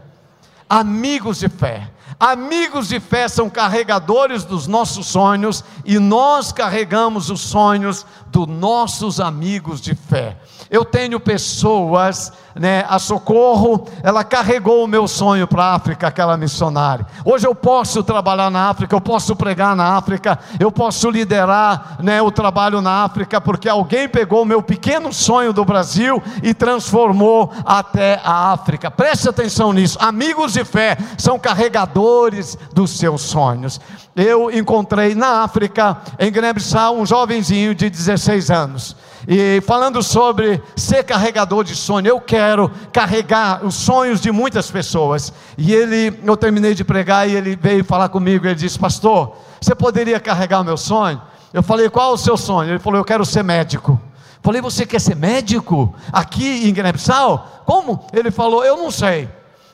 Amigos 0.70 1.40
de 1.40 1.50
fé. 1.50 1.90
Amigos 2.20 2.90
de 2.90 3.00
fé 3.00 3.28
são 3.28 3.50
carregadores 3.50 4.44
dos 4.44 4.68
nossos 4.68 5.08
sonhos 5.08 5.64
e 5.86 6.00
nós 6.00 6.52
carregamos 6.52 7.30
os 7.30 7.42
sonhos 7.42 8.06
dos 8.28 8.48
nossos 8.48 9.20
amigos 9.20 9.80
de 9.80 9.96
fé. 9.96 10.38
Eu 10.72 10.86
tenho 10.86 11.20
pessoas, 11.20 12.32
né, 12.54 12.86
a 12.88 13.00
Socorro, 13.00 13.88
ela 14.04 14.24
carregou 14.24 14.84
o 14.84 14.88
meu 14.88 15.08
sonho 15.08 15.48
para 15.48 15.64
a 15.64 15.74
África, 15.74 16.08
aquela 16.08 16.38
missionária. 16.38 17.08
Hoje 17.26 17.48
eu 17.48 17.56
posso 17.56 18.04
trabalhar 18.04 18.52
na 18.52 18.70
África, 18.70 18.96
eu 18.96 19.02
posso 19.02 19.36
pregar 19.36 19.76
na 19.76 19.98
África, 19.98 20.38
eu 20.60 20.72
posso 20.72 21.10
liderar 21.10 21.98
né, 22.04 22.22
o 22.22 22.30
trabalho 22.30 22.82
na 22.82 23.04
África, 23.04 23.42
porque 23.42 23.68
alguém 23.68 24.08
pegou 24.08 24.44
o 24.44 24.46
meu 24.46 24.62
pequeno 24.62 25.12
sonho 25.12 25.52
do 25.52 25.66
Brasil 25.66 26.22
e 26.44 26.54
transformou 26.54 27.52
até 27.66 28.22
a 28.24 28.52
África. 28.52 28.92
Preste 28.92 29.28
atenção 29.28 29.74
nisso. 29.74 29.98
Amigos 30.00 30.54
de 30.54 30.64
fé 30.64 31.00
são 31.18 31.40
carregadores 31.40 32.56
dos 32.72 32.92
seus 32.92 33.24
sonhos. 33.24 33.82
Eu 34.16 34.52
encontrei 34.52 35.16
na 35.16 35.42
África, 35.42 35.98
em 36.20 36.32
Guiné-Bissau, 36.32 36.96
um 36.96 37.08
jovenzinho 37.08 37.74
de 37.74 37.90
16 37.90 38.52
anos 38.52 39.09
e 39.28 39.62
falando 39.62 40.02
sobre 40.02 40.62
ser 40.76 41.04
carregador 41.04 41.64
de 41.64 41.76
sonho, 41.76 42.08
eu 42.08 42.22
quero 42.22 42.72
carregar 42.92 43.66
os 43.66 43.76
sonhos 43.76 44.22
de 44.22 44.32
muitas 44.32 44.72
pessoas. 44.72 45.34
E 45.58 45.74
ele, 45.74 46.20
eu 46.24 46.38
terminei 46.38 46.74
de 46.74 46.84
pregar 46.84 47.28
e 47.28 47.36
ele 47.36 47.56
veio 47.56 47.84
falar 47.84 48.10
comigo. 48.10 48.46
Ele 48.46 48.56
disse: 48.56 48.80
Pastor, 48.80 49.36
você 49.60 49.76
poderia 49.76 50.20
carregar 50.20 50.62
o 50.62 50.64
meu 50.64 50.78
sonho? 50.78 51.22
Eu 51.54 51.64
falei: 51.64 51.90
Qual 51.90 52.12
é 52.12 52.14
o 52.14 52.18
seu 52.18 52.38
sonho? 52.38 52.72
Ele 52.72 52.80
falou: 52.80 53.00
Eu 53.00 53.06
quero 53.06 53.26
ser 53.26 53.44
médico. 53.44 54.00
Falei: 54.42 54.62
Você 54.62 54.86
quer 54.86 55.02
ser 55.02 55.16
médico 55.16 55.94
aqui 56.12 56.68
em 56.68 56.74
Guiné-Bissau? 56.74 57.64
Como? 57.66 58.06
Ele 58.14 58.32
falou: 58.32 58.64
Eu 58.64 58.78
não 58.78 58.92
sei. 58.92 59.30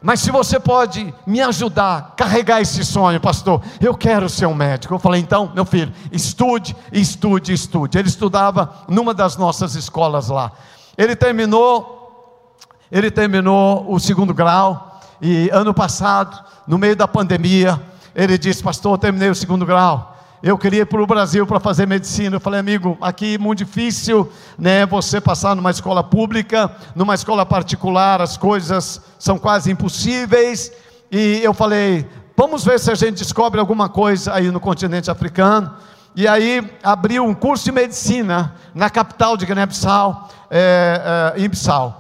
Mas 0.06 0.20
se 0.20 0.30
você 0.30 0.60
pode 0.60 1.12
me 1.26 1.42
ajudar 1.42 1.98
a 1.98 2.02
carregar 2.16 2.62
esse 2.62 2.86
sonho, 2.86 3.20
pastor, 3.20 3.60
eu 3.82 3.98
quero 3.98 4.30
ser 4.30 4.46
um 4.46 4.54
médico. 4.54 4.94
Eu 4.94 5.00
falei, 5.00 5.20
então, 5.20 5.52
meu 5.56 5.66
filho, 5.66 5.92
estude, 6.12 6.76
estude, 6.92 7.52
estude. 7.52 7.98
Ele 7.98 8.08
estudava 8.08 8.86
numa 8.88 9.16
das 9.16 9.36
nossas 9.36 9.74
escolas 9.74 10.30
lá. 10.30 10.52
Ele 10.96 11.16
terminou, 11.16 12.56
ele 12.92 13.10
terminou 13.10 13.92
o 13.92 14.00
segundo 14.00 14.32
grau, 14.32 15.02
e 15.20 15.50
ano 15.52 15.74
passado, 15.74 16.40
no 16.68 16.78
meio 16.78 16.96
da 16.96 17.08
pandemia, 17.08 17.82
ele 18.14 18.38
disse, 18.38 18.62
pastor, 18.62 19.00
terminei 19.00 19.32
o 19.32 19.36
segundo 19.36 19.66
grau 19.66 20.15
eu 20.46 20.60
queria 20.60 20.82
ir 20.84 20.86
para 20.86 21.02
o 21.02 21.08
Brasil 21.08 21.48
para 21.48 21.60
fazer 21.60 21.88
medicina. 21.88 22.36
Eu 22.36 22.40
falei, 22.40 22.60
amigo, 22.60 22.96
aqui 23.02 23.34
é 23.34 23.38
muito 23.40 23.66
difícil, 23.66 24.32
né? 24.60 24.86
Você 24.86 25.20
passar 25.20 25.56
numa 25.56 25.72
escola 25.72 26.04
pública, 26.04 26.70
numa 26.94 27.16
escola 27.16 27.44
particular, 27.44 28.22
as 28.22 28.38
coisas 28.38 29.02
são 29.18 29.40
quase 29.40 29.72
impossíveis. 29.72 30.72
E 31.12 31.40
eu 31.42 31.52
falei, 31.52 32.08
vamos 32.38 32.64
ver 32.64 32.80
se 32.80 32.92
a 32.92 32.94
gente 32.94 33.18
descobre 33.18 33.60
alguma 33.60 33.90
coisa 33.90 34.36
aí 34.36 34.52
no 34.52 34.60
continente 34.60 35.10
africano. 35.10 35.74
E 36.16 36.28
aí 36.28 36.72
abriu 36.84 37.26
um 37.26 37.34
curso 37.34 37.66
de 37.66 37.72
medicina 37.72 38.54
na 38.76 38.88
capital 38.88 39.36
de 39.36 39.48
Guiné-Bissau, 39.48 40.30
é, 40.52 41.34
é. 41.36 41.94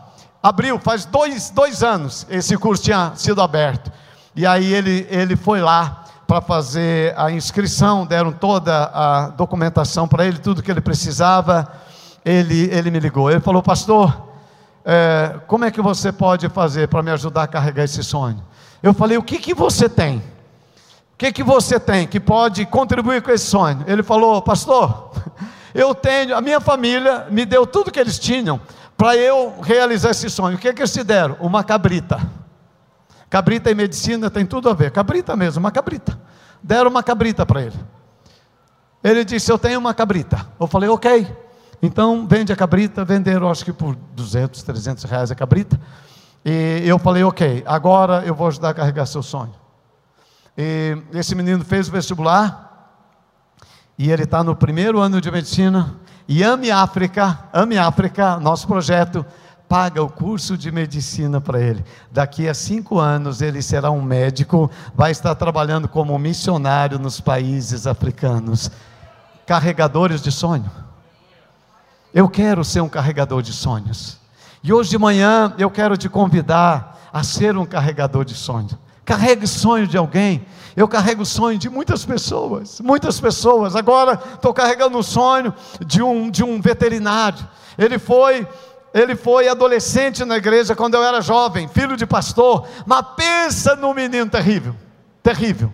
Abriu, 0.43 0.77
faz 0.77 1.03
dois, 1.03 1.49
dois 1.49 1.81
anos 1.81 2.27
esse 2.29 2.55
curso 2.59 2.83
tinha 2.83 3.11
sido 3.15 3.41
aberto. 3.41 3.91
E 4.35 4.45
aí 4.45 4.71
ele, 4.71 5.07
ele 5.09 5.35
foi 5.35 5.61
lá 5.61 6.04
para 6.27 6.41
fazer 6.41 7.13
a 7.17 7.31
inscrição, 7.31 8.05
deram 8.05 8.31
toda 8.31 8.91
a 8.93 9.29
documentação 9.29 10.07
para 10.07 10.25
ele, 10.25 10.39
tudo 10.39 10.63
que 10.63 10.71
ele 10.71 10.81
precisava. 10.81 11.71
Ele, 12.23 12.69
ele 12.71 12.89
me 12.89 12.99
ligou. 12.99 13.29
Ele 13.29 13.39
falou, 13.39 13.61
pastor, 13.61 14.25
é, 14.83 15.35
como 15.47 15.65
é 15.65 15.71
que 15.71 15.81
você 15.81 16.11
pode 16.11 16.49
fazer 16.49 16.87
para 16.87 17.03
me 17.03 17.11
ajudar 17.11 17.43
a 17.43 17.47
carregar 17.47 17.83
esse 17.83 18.03
sonho? 18.03 18.43
Eu 18.81 18.93
falei, 18.93 19.17
o 19.17 19.23
que, 19.23 19.37
que 19.37 19.53
você 19.53 19.87
tem? 19.87 20.17
O 20.17 21.17
que, 21.17 21.31
que 21.31 21.43
você 21.43 21.79
tem 21.79 22.07
que 22.07 22.19
pode 22.19 22.65
contribuir 22.65 23.21
com 23.21 23.31
esse 23.31 23.45
sonho? 23.45 23.83
Ele 23.87 24.03
falou, 24.03 24.41
pastor, 24.41 25.11
eu 25.73 25.93
tenho, 25.93 26.35
a 26.35 26.41
minha 26.41 26.59
família 26.59 27.27
me 27.29 27.45
deu 27.45 27.65
tudo 27.67 27.91
que 27.91 27.99
eles 27.99 28.17
tinham 28.17 28.59
para 28.97 29.15
eu 29.15 29.55
realizar 29.61 30.11
esse 30.11 30.29
sonho. 30.29 30.55
O 30.55 30.59
que, 30.59 30.73
que 30.73 30.81
eles 30.81 30.91
te 30.91 31.03
deram? 31.03 31.37
Uma 31.39 31.63
cabrita. 31.63 32.19
Cabrita 33.35 33.69
e 33.69 33.75
medicina 33.75 34.29
tem 34.29 34.45
tudo 34.45 34.69
a 34.69 34.73
ver. 34.73 34.91
Cabrita 34.91 35.35
mesmo, 35.35 35.59
uma 35.59 35.69
cabrita. 35.69 36.17
Deram 36.63 36.89
uma 36.89 37.03
cabrita 37.03 37.45
para 37.45 37.63
ele. 37.63 37.77
Ele 39.03 39.25
disse: 39.25 39.51
Eu 39.51 39.59
tenho 39.59 39.77
uma 39.77 39.93
cabrita. 39.93 40.47
Eu 40.57 40.67
falei: 40.67 40.87
Ok. 40.87 41.35
Então 41.81 42.25
vende 42.25 42.53
a 42.53 42.55
cabrita. 42.55 43.03
Venderam, 43.03 43.51
acho 43.51 43.65
que 43.65 43.73
por 43.73 43.93
200, 43.93 44.63
300 44.63 45.03
reais 45.03 45.31
a 45.31 45.35
cabrita. 45.35 45.77
E 46.45 46.83
eu 46.85 46.97
falei: 46.97 47.25
Ok, 47.25 47.61
agora 47.67 48.23
eu 48.25 48.33
vou 48.33 48.47
ajudar 48.47 48.69
a 48.69 48.73
carregar 48.73 49.05
seu 49.05 49.21
sonho. 49.21 49.53
E 50.57 50.97
esse 51.11 51.35
menino 51.35 51.65
fez 51.65 51.89
o 51.89 51.91
vestibular. 51.91 53.03
E 53.99 54.09
ele 54.09 54.23
está 54.23 54.45
no 54.45 54.55
primeiro 54.55 55.01
ano 55.01 55.19
de 55.19 55.29
medicina. 55.29 55.93
E 56.25 56.41
Ame 56.41 56.71
África, 56.71 57.37
Ame 57.51 57.77
África, 57.77 58.39
nosso 58.39 58.65
projeto, 58.65 59.25
paga 59.75 60.01
o 60.01 60.07
curso 60.07 60.57
de 60.57 60.71
medicina 60.71 61.41
para 61.41 61.59
ele. 61.59 61.83
Daqui 62.09 62.47
a 62.47 62.53
cinco 62.53 62.97
anos 62.97 63.41
ele 63.41 63.61
será 63.61 63.91
um 63.91 64.01
médico, 64.01 64.71
vai 64.95 65.11
estar 65.11 65.35
trabalhando 65.35 65.89
como 65.89 66.17
missionário 66.17 66.97
nos 66.97 67.19
países 67.19 67.85
africanos 67.85 68.71
carregadores 69.45 70.21
de 70.21 70.31
sonho. 70.31 70.71
Eu 72.13 72.29
quero 72.29 72.63
ser 72.63 72.79
um 72.79 72.87
carregador 72.87 73.41
de 73.41 73.51
sonhos. 73.51 74.17
E 74.63 74.71
hoje 74.71 74.91
de 74.91 74.97
manhã 74.97 75.53
eu 75.57 75.69
quero 75.69 75.97
te 75.97 76.07
convidar 76.07 77.09
a 77.11 77.21
ser 77.21 77.57
um 77.57 77.65
carregador 77.65 78.23
de 78.23 78.33
sonhos. 78.33 78.77
Carregue 79.03 79.45
sonho 79.45 79.85
de 79.85 79.97
alguém. 79.97 80.45
Eu 80.73 80.87
carrego 80.87 81.23
o 81.23 81.25
sonho 81.25 81.59
de 81.59 81.69
muitas 81.69 82.05
pessoas, 82.05 82.79
muitas 82.79 83.19
pessoas. 83.19 83.75
Agora 83.75 84.17
estou 84.35 84.53
carregando 84.53 84.97
o 84.97 85.03
sonho 85.03 85.53
de 85.85 86.01
um, 86.01 86.31
de 86.31 86.45
um 86.45 86.61
veterinário. 86.61 87.45
Ele 87.77 87.99
foi 87.99 88.47
ele 88.95 89.13
foi 89.13 89.49
adolescente 89.49 90.23
na 90.23 90.37
igreja 90.37 90.73
quando 90.73 90.95
eu 90.95 91.03
era 91.03 91.19
jovem, 91.19 91.67
filho 91.67 91.97
de 91.97 92.05
pastor, 92.05 92.65
mas 92.85 93.05
pensa 93.17 93.75
no 93.75 93.93
menino 93.93 94.29
terrível, 94.29 94.73
terrível. 95.21 95.71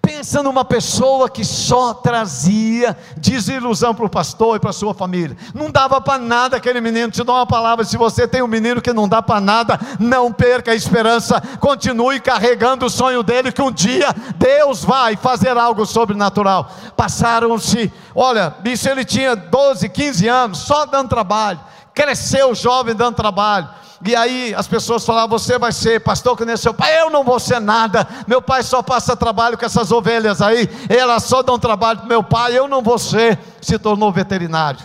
Pensa 0.00 0.42
numa 0.42 0.64
pessoa 0.64 1.30
que 1.30 1.44
só 1.44 1.94
trazia 1.94 2.96
desilusão 3.16 3.94
para 3.94 4.04
o 4.04 4.10
pastor 4.10 4.56
e 4.56 4.60
para 4.60 4.70
a 4.70 4.72
sua 4.72 4.92
família. 4.92 5.36
Não 5.54 5.70
dava 5.70 6.00
para 6.00 6.18
nada 6.18 6.56
aquele 6.56 6.80
menino. 6.80 7.12
Te 7.12 7.22
dou 7.22 7.36
uma 7.36 7.46
palavra: 7.46 7.84
se 7.84 7.96
você 7.96 8.26
tem 8.26 8.42
um 8.42 8.48
menino 8.48 8.82
que 8.82 8.92
não 8.92 9.08
dá 9.08 9.22
para 9.22 9.40
nada, 9.40 9.78
não 10.00 10.32
perca 10.32 10.72
a 10.72 10.74
esperança. 10.74 11.40
Continue 11.60 12.18
carregando 12.18 12.86
o 12.86 12.90
sonho 12.90 13.22
dele, 13.22 13.52
que 13.52 13.62
um 13.62 13.70
dia 13.70 14.12
Deus 14.36 14.82
vai 14.82 15.14
fazer 15.14 15.56
algo 15.56 15.86
sobrenatural. 15.86 16.68
Passaram-se, 16.96 17.92
olha, 18.12 18.50
bicho, 18.58 18.88
ele 18.88 19.04
tinha 19.04 19.36
12, 19.36 19.88
15 19.88 20.26
anos, 20.26 20.58
só 20.58 20.84
dando 20.84 21.10
trabalho. 21.10 21.60
Cresceu 21.94 22.54
jovem 22.54 22.94
dando 22.94 23.16
trabalho 23.16 23.68
e 24.04 24.16
aí 24.16 24.54
as 24.54 24.66
pessoas 24.66 25.06
falavam: 25.06 25.38
Você 25.38 25.58
vai 25.58 25.72
ser 25.72 26.00
pastor 26.00 26.36
que 26.36 26.44
nem 26.44 26.56
seu 26.56 26.74
pai. 26.74 27.00
Eu 27.00 27.10
não 27.10 27.22
vou 27.22 27.38
ser 27.38 27.60
nada. 27.60 28.06
Meu 28.26 28.42
pai 28.42 28.62
só 28.62 28.82
passa 28.82 29.16
trabalho 29.16 29.56
com 29.56 29.64
essas 29.64 29.92
ovelhas 29.92 30.42
aí. 30.42 30.68
Elas 30.88 31.24
só 31.24 31.42
dão 31.42 31.58
trabalho 31.58 32.00
para 32.00 32.08
meu 32.08 32.22
pai. 32.22 32.58
Eu 32.58 32.66
não 32.66 32.82
vou 32.82 32.98
ser. 32.98 33.38
Se 33.60 33.78
tornou 33.78 34.10
veterinário. 34.10 34.80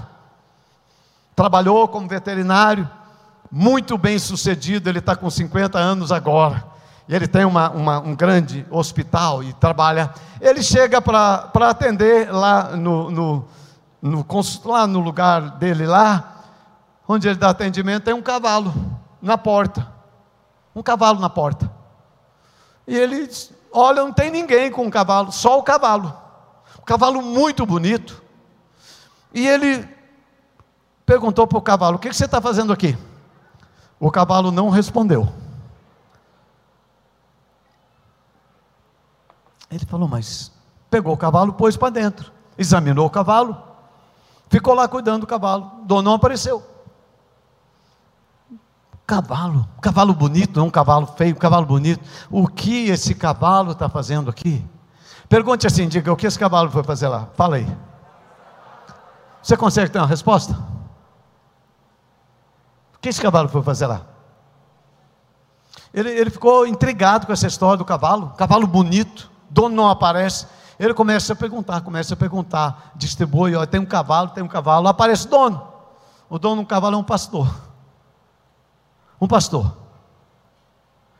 Trabalhou 1.36 1.88
como 1.88 2.08
veterinário. 2.08 2.88
Muito 3.51 3.97
bem 3.97 4.20
sucedido. 4.20 4.88
Ele 4.88 4.99
está 4.99 5.16
com 5.16 5.30
50 5.30 5.80
anos 5.80 6.12
agora. 6.12 6.64
E 7.10 7.16
ele 7.16 7.28
tem 7.28 7.45
uma, 7.45 7.70
uma, 7.72 7.99
um 7.99 8.16
grande 8.16 8.66
hospital 8.70 9.43
e 9.43 9.51
trabalha. 9.53 10.14
Ele 10.39 10.62
chega 10.62 11.01
para 11.01 11.49
atender 11.70 12.32
lá 12.32 12.76
no, 12.76 13.10
no, 13.10 13.45
no, 14.01 14.26
lá 14.66 14.86
no 14.86 14.99
lugar 14.99 15.51
dele 15.51 15.86
lá, 15.88 16.37
onde 17.08 17.28
ele 17.28 17.38
dá 17.38 17.49
atendimento, 17.49 18.03
tem 18.03 18.14
um 18.14 18.22
cavalo 18.22 18.74
na 19.22 19.38
porta. 19.38 19.88
Um 20.76 20.84
cavalo 20.84 21.20
na 21.20 21.30
porta. 21.30 21.72
E 22.86 22.95
ele 22.95 23.28
Olha, 23.80 24.01
não 24.01 24.12
tem 24.12 24.32
ninguém 24.32 24.72
com 24.72 24.86
um 24.86 24.89
cavalo, 24.89 25.32
só 25.32 25.60
o 25.60 25.64
cavalo. 25.64 26.12
Um 26.80 26.84
cavalo 26.84 27.22
muito 27.22 27.64
bonito. 27.64 28.24
E 29.32 29.47
ele 29.47 29.88
perguntou 31.05 31.45
para 31.45 31.60
o 31.60 31.62
cavalo: 31.62 31.97
O 31.97 31.99
que, 31.99 32.10
que 32.10 32.16
você 32.16 32.26
está 32.26 32.41
fazendo 32.41 32.74
aqui? 32.74 32.97
O 33.99 34.10
cavalo 34.10 34.51
não 34.51 34.70
respondeu. 34.70 35.32
Ele 39.70 39.86
falou: 39.86 40.08
Mas 40.08 40.51
pegou 40.89 41.14
o 41.14 41.18
cavalo, 41.18 41.53
pôs 41.53 41.78
para 41.78 41.91
dentro, 41.91 42.32
examinou 42.58 43.05
o 43.05 43.12
cavalo, 43.12 43.62
ficou 44.49 44.74
lá 44.74 44.88
cuidando 44.88 45.22
do 45.22 45.28
cavalo. 45.28 45.82
O 45.84 45.86
dono 45.86 46.01
não 46.01 46.14
apareceu. 46.14 46.66
Cavalo, 49.08 49.66
cavalo 49.82 50.14
bonito, 50.14 50.60
não 50.60 50.68
um 50.68 50.70
cavalo 50.70 51.08
feio, 51.08 51.34
cavalo 51.38 51.66
bonito. 51.66 52.03
O 52.30 52.45
que 52.45 52.89
esse 52.89 53.16
cavalo 53.16 53.72
está 53.72 53.88
fazendo 53.88 54.30
aqui? 54.30 54.68
Pergunte 55.30 55.66
assim, 55.66 55.88
diga, 55.88 56.12
o 56.12 56.16
que 56.18 56.28
esse 56.28 56.38
cavalo 56.38 56.70
foi 56.70 56.84
fazer 56.84 57.08
lá? 57.08 57.30
Fala 57.34 57.55
aí. 57.55 57.78
Você 59.41 59.55
consegue 59.55 59.89
ter 59.89 59.97
uma 59.97 60.08
resposta? 60.08 60.53
O 62.95 62.99
que 62.99 63.08
esse 63.08 63.22
cavalo 63.22 63.47
foi 63.47 63.64
fazer 63.64 63.88
lá? 63.88 64.01
Ele, 65.93 66.10
ele 66.10 66.30
ficou 66.30 66.68
intrigado 66.68 67.26
com 67.26 67.32
essa 67.32 67.47
história 67.47 67.78
do 67.78 67.86
cavalo, 67.86 68.34
cavalo 68.38 68.68
bonito, 68.68 69.32
dono 69.49 69.74
não 69.74 69.88
aparece. 69.88 70.47
Ele 70.78 70.93
começa 70.93 71.32
a 71.32 71.36
perguntar, 71.36 71.80
começa 71.80 72.14
a 72.14 72.18
perguntar, 72.18 72.91
distribui, 72.93 73.55
ó, 73.55 73.66
tem 73.66 73.80
um 73.80 73.86
cavalo, 73.86 74.32
tem 74.32 74.43
um 74.43 74.49
cavalo, 74.49 74.89
aparece 74.89 75.28
o 75.28 75.30
dono. 75.30 75.66
O 76.30 76.38
dono 76.38 76.62
do 76.64 76.68
cavalo 76.68 76.95
é 76.95 76.99
um 76.99 77.03
pastor 77.03 77.66
um 79.20 79.28
pastor. 79.28 79.72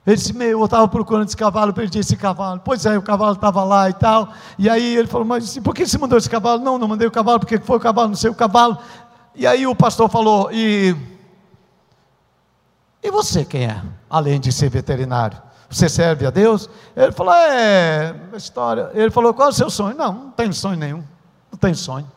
Ele 0.06 0.16
disse: 0.16 0.34
Meu, 0.34 0.60
eu 0.60 0.66
estava 0.66 0.88
procurando 0.88 1.28
esse 1.28 1.36
cavalo, 1.36 1.74
perdi 1.74 2.00
esse 2.00 2.16
cavalo. 2.16 2.62
Pois 2.64 2.86
é, 2.86 2.98
o 2.98 3.02
cavalo 3.02 3.34
estava 3.34 3.64
lá 3.66 3.90
e 3.90 3.94
tal. 3.94 4.30
E 4.58 4.70
aí 4.70 4.96
ele 4.96 5.08
falou: 5.08 5.28
Mas 5.28 5.58
por 5.60 5.76
que 5.76 5.86
você 5.86 5.98
mandou 5.98 6.18
esse 6.18 6.30
cavalo? 6.30 6.64
Não, 6.64 6.78
não 6.78 6.88
mandei 6.88 7.06
o 7.06 7.12
cavalo, 7.12 7.40
porque 7.40 7.60
foi 7.60 7.76
o 7.76 7.80
cavalo, 7.80 8.08
não 8.08 8.16
sei 8.16 8.30
o 8.30 8.36
cavalo. 8.36 8.78
E 9.36 9.46
aí 9.46 9.68
o 9.68 9.76
pastor 9.76 10.10
falou: 10.10 10.50
E, 10.50 10.96
e 13.04 13.12
você 13.12 13.44
quem 13.44 13.66
é? 13.66 13.84
Além 14.10 14.40
de 14.40 14.52
ser 14.52 14.70
veterinário. 14.70 15.42
Você 15.70 15.90
serve 15.90 16.26
a 16.26 16.30
Deus? 16.30 16.70
Ele 16.96 17.12
falou: 17.12 17.34
É, 17.34 18.16
história. 18.36 18.90
Ele 18.94 19.12
falou: 19.12 19.34
Qual 19.34 19.50
é 19.50 19.52
o 19.52 19.54
seu 19.54 19.70
sonho? 19.70 19.98
Não, 19.98 20.14
não 20.14 20.32
tenho 20.32 20.54
sonho 20.54 20.78
nenhum. 20.78 21.04
Não 21.52 21.60
tenho 21.60 21.76
sonho. 21.76 22.10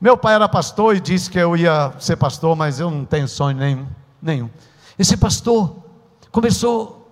Meu 0.00 0.16
pai 0.16 0.34
era 0.34 0.48
pastor 0.48 0.96
e 0.96 1.00
disse 1.00 1.30
que 1.30 1.38
eu 1.38 1.56
ia 1.56 1.92
ser 2.00 2.16
pastor, 2.16 2.56
mas 2.56 2.80
eu 2.80 2.90
não 2.90 3.04
tenho 3.04 3.28
sonho 3.28 3.56
nenhum. 3.56 3.86
nenhum. 4.20 4.50
Esse 4.98 5.16
pastor 5.16 5.76
começou, 6.30 7.10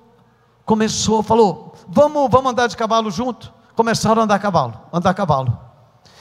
começou, 0.65 1.23
falou: 1.23 1.75
vamos, 1.89 2.31
vamos 2.31 2.53
andar 2.53 2.67
de 2.67 2.77
cavalo 2.77 3.11
junto. 3.11 3.53
Começaram 3.75 4.21
a 4.21 4.25
andar 4.25 4.35
a 4.37 4.39
cavalo, 4.39 4.75
andar 4.93 5.11
a 5.11 5.15
cavalo. 5.15 5.59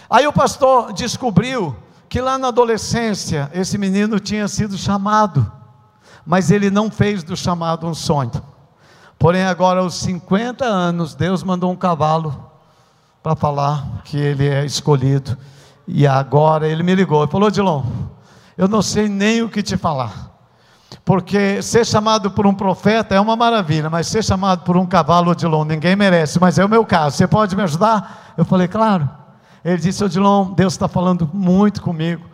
Aí 0.09 0.25
o 0.27 0.33
pastor 0.33 0.93
descobriu 0.93 1.75
que 2.09 2.19
lá 2.19 2.37
na 2.37 2.49
adolescência 2.49 3.49
esse 3.53 3.77
menino 3.77 4.19
tinha 4.19 4.47
sido 4.47 4.77
chamado, 4.77 5.49
mas 6.25 6.51
ele 6.51 6.69
não 6.69 6.91
fez 6.91 7.23
do 7.23 7.35
chamado 7.37 7.87
um 7.87 7.93
sonho. 7.93 8.31
Porém, 9.17 9.43
agora 9.43 9.81
aos 9.81 9.95
50 9.95 10.65
anos, 10.65 11.13
Deus 11.13 11.43
mandou 11.43 11.71
um 11.71 11.75
cavalo 11.75 12.51
para 13.21 13.35
falar 13.35 14.01
que 14.03 14.17
ele 14.17 14.47
é 14.47 14.65
escolhido. 14.65 15.37
E 15.87 16.07
agora 16.07 16.67
ele 16.67 16.83
me 16.83 16.95
ligou 16.95 17.23
e 17.23 17.27
falou: 17.27 17.51
Dilon, 17.51 17.83
eu 18.57 18.67
não 18.67 18.81
sei 18.81 19.07
nem 19.07 19.41
o 19.41 19.49
que 19.49 19.61
te 19.61 19.77
falar. 19.77 20.30
Porque 21.05 21.61
ser 21.61 21.85
chamado 21.85 22.31
por 22.31 22.45
um 22.45 22.53
profeta 22.53 23.15
é 23.15 23.19
uma 23.19 23.35
maravilha, 23.35 23.89
mas 23.89 24.07
ser 24.07 24.23
chamado 24.23 24.63
por 24.63 24.75
um 24.77 24.85
cavalo 24.85 25.31
Odilon, 25.31 25.63
ninguém 25.63 25.95
merece, 25.95 26.39
mas 26.39 26.59
é 26.59 26.65
o 26.65 26.69
meu 26.69 26.85
caso. 26.85 27.17
Você 27.17 27.27
pode 27.27 27.55
me 27.55 27.63
ajudar? 27.63 28.33
Eu 28.37 28.45
falei, 28.45 28.67
claro. 28.67 29.09
Ele 29.63 29.77
disse, 29.77 30.03
Odilon, 30.03 30.51
Deus 30.53 30.73
está 30.73 30.87
falando 30.87 31.29
muito 31.33 31.81
comigo. 31.81 32.25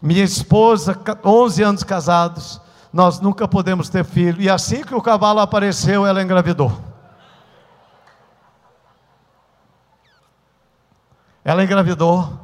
Minha 0.00 0.24
esposa, 0.24 0.98
11 1.24 1.62
anos 1.62 1.82
casados, 1.82 2.60
nós 2.92 3.20
nunca 3.20 3.46
podemos 3.46 3.88
ter 3.88 4.04
filho. 4.04 4.40
E 4.40 4.48
assim 4.48 4.82
que 4.82 4.94
o 4.94 5.02
cavalo 5.02 5.40
apareceu, 5.40 6.06
ela 6.06 6.22
engravidou. 6.22 6.72
Ela 11.44 11.62
engravidou 11.62 12.40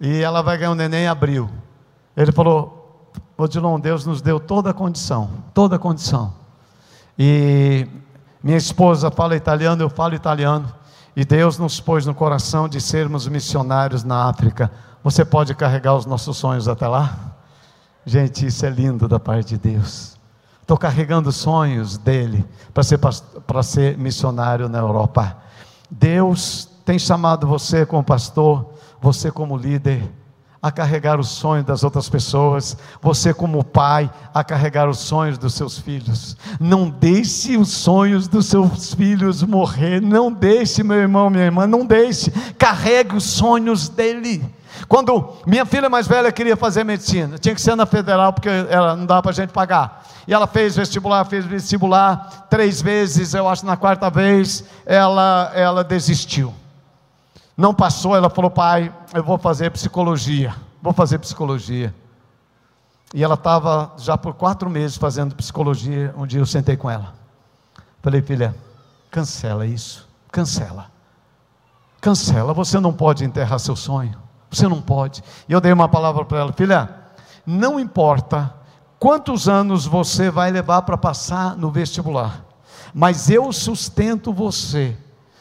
e 0.00 0.20
ela 0.20 0.42
vai 0.42 0.58
ganhar 0.58 0.72
um 0.72 0.74
neném 0.74 1.04
em 1.04 1.08
abril. 1.08 1.48
Ele 2.16 2.30
falou: 2.30 2.77
Odilon, 3.38 3.78
Deus 3.78 4.04
nos 4.04 4.20
deu 4.20 4.40
toda 4.40 4.70
a 4.70 4.74
condição, 4.74 5.30
toda 5.54 5.76
a 5.76 5.78
condição. 5.78 6.34
E 7.16 7.86
minha 8.42 8.56
esposa 8.56 9.12
fala 9.12 9.36
italiano, 9.36 9.80
eu 9.80 9.88
falo 9.88 10.16
italiano. 10.16 10.74
E 11.14 11.24
Deus 11.24 11.56
nos 11.56 11.78
pôs 11.78 12.04
no 12.04 12.14
coração 12.14 12.68
de 12.68 12.80
sermos 12.80 13.28
missionários 13.28 14.02
na 14.02 14.28
África. 14.28 14.70
Você 15.04 15.24
pode 15.24 15.54
carregar 15.54 15.94
os 15.94 16.04
nossos 16.04 16.36
sonhos 16.36 16.66
até 16.66 16.88
lá? 16.88 17.36
Gente, 18.04 18.44
isso 18.46 18.66
é 18.66 18.70
lindo 18.70 19.06
da 19.06 19.20
parte 19.20 19.50
de 19.50 19.58
Deus. 19.58 20.16
Estou 20.60 20.76
carregando 20.76 21.30
sonhos 21.30 21.96
dele 21.96 22.44
para 22.74 22.82
ser, 22.82 22.98
para 22.98 23.62
ser 23.62 23.96
missionário 23.96 24.68
na 24.68 24.78
Europa. 24.78 25.36
Deus 25.88 26.68
tem 26.84 26.98
chamado 26.98 27.46
você 27.46 27.86
como 27.86 28.02
pastor, 28.02 28.74
você 29.00 29.30
como 29.30 29.56
líder, 29.56 30.12
a 30.60 30.72
carregar 30.72 31.20
os 31.20 31.28
sonhos 31.28 31.64
das 31.64 31.84
outras 31.84 32.08
pessoas, 32.08 32.76
você, 33.00 33.32
como 33.32 33.62
pai, 33.62 34.10
a 34.34 34.42
carregar 34.42 34.88
os 34.88 34.98
sonhos 34.98 35.38
dos 35.38 35.54
seus 35.54 35.78
filhos. 35.78 36.36
Não 36.58 36.90
deixe 36.90 37.56
os 37.56 37.70
sonhos 37.70 38.26
dos 38.26 38.46
seus 38.46 38.92
filhos 38.94 39.42
morrer, 39.42 40.00
não 40.00 40.32
deixe, 40.32 40.82
meu 40.82 40.96
irmão, 40.96 41.30
minha 41.30 41.44
irmã, 41.44 41.66
não 41.66 41.86
deixe, 41.86 42.30
carregue 42.58 43.16
os 43.16 43.24
sonhos 43.24 43.88
dele. 43.88 44.44
Quando 44.88 45.36
minha 45.46 45.64
filha 45.64 45.88
mais 45.88 46.06
velha 46.06 46.30
queria 46.30 46.56
fazer 46.56 46.84
medicina, 46.84 47.38
tinha 47.38 47.54
que 47.54 47.60
ser 47.60 47.74
na 47.74 47.86
federal, 47.86 48.32
porque 48.32 48.48
ela 48.48 48.96
não 48.96 49.06
dava 49.06 49.22
para 49.22 49.30
a 49.30 49.34
gente 49.34 49.50
pagar. 49.50 50.04
E 50.26 50.34
ela 50.34 50.46
fez 50.46 50.76
vestibular, 50.76 51.24
fez 51.24 51.44
vestibular 51.44 52.46
três 52.50 52.82
vezes, 52.82 53.32
eu 53.32 53.48
acho 53.48 53.64
na 53.64 53.76
quarta 53.76 54.10
vez, 54.10 54.64
ela, 54.84 55.50
ela 55.54 55.82
desistiu. 55.84 56.52
Não 57.58 57.74
passou, 57.74 58.14
ela 58.14 58.30
falou, 58.30 58.52
pai, 58.52 58.94
eu 59.12 59.24
vou 59.24 59.36
fazer 59.36 59.72
psicologia. 59.72 60.54
Vou 60.80 60.92
fazer 60.92 61.18
psicologia. 61.18 61.92
E 63.12 63.24
ela 63.24 63.34
estava 63.34 63.94
já 63.98 64.16
por 64.16 64.34
quatro 64.34 64.70
meses 64.70 64.96
fazendo 64.96 65.34
psicologia. 65.34 66.14
Um 66.16 66.24
dia 66.24 66.38
eu 66.38 66.46
sentei 66.46 66.76
com 66.76 66.88
ela. 66.88 67.14
Falei, 68.00 68.22
filha, 68.22 68.54
cancela 69.10 69.66
isso. 69.66 70.08
Cancela. 70.30 70.86
Cancela. 72.00 72.54
Você 72.54 72.78
não 72.78 72.92
pode 72.92 73.24
enterrar 73.24 73.58
seu 73.58 73.74
sonho. 73.74 74.16
Você 74.48 74.68
não 74.68 74.80
pode. 74.80 75.24
E 75.48 75.52
eu 75.52 75.60
dei 75.60 75.72
uma 75.72 75.88
palavra 75.88 76.24
para 76.24 76.38
ela, 76.38 76.52
filha, 76.52 76.88
não 77.44 77.80
importa 77.80 78.54
quantos 79.00 79.48
anos 79.48 79.84
você 79.84 80.30
vai 80.30 80.52
levar 80.52 80.82
para 80.82 80.96
passar 80.96 81.56
no 81.56 81.72
vestibular, 81.72 82.44
mas 82.94 83.28
eu 83.28 83.52
sustento 83.52 84.32
você 84.32 84.96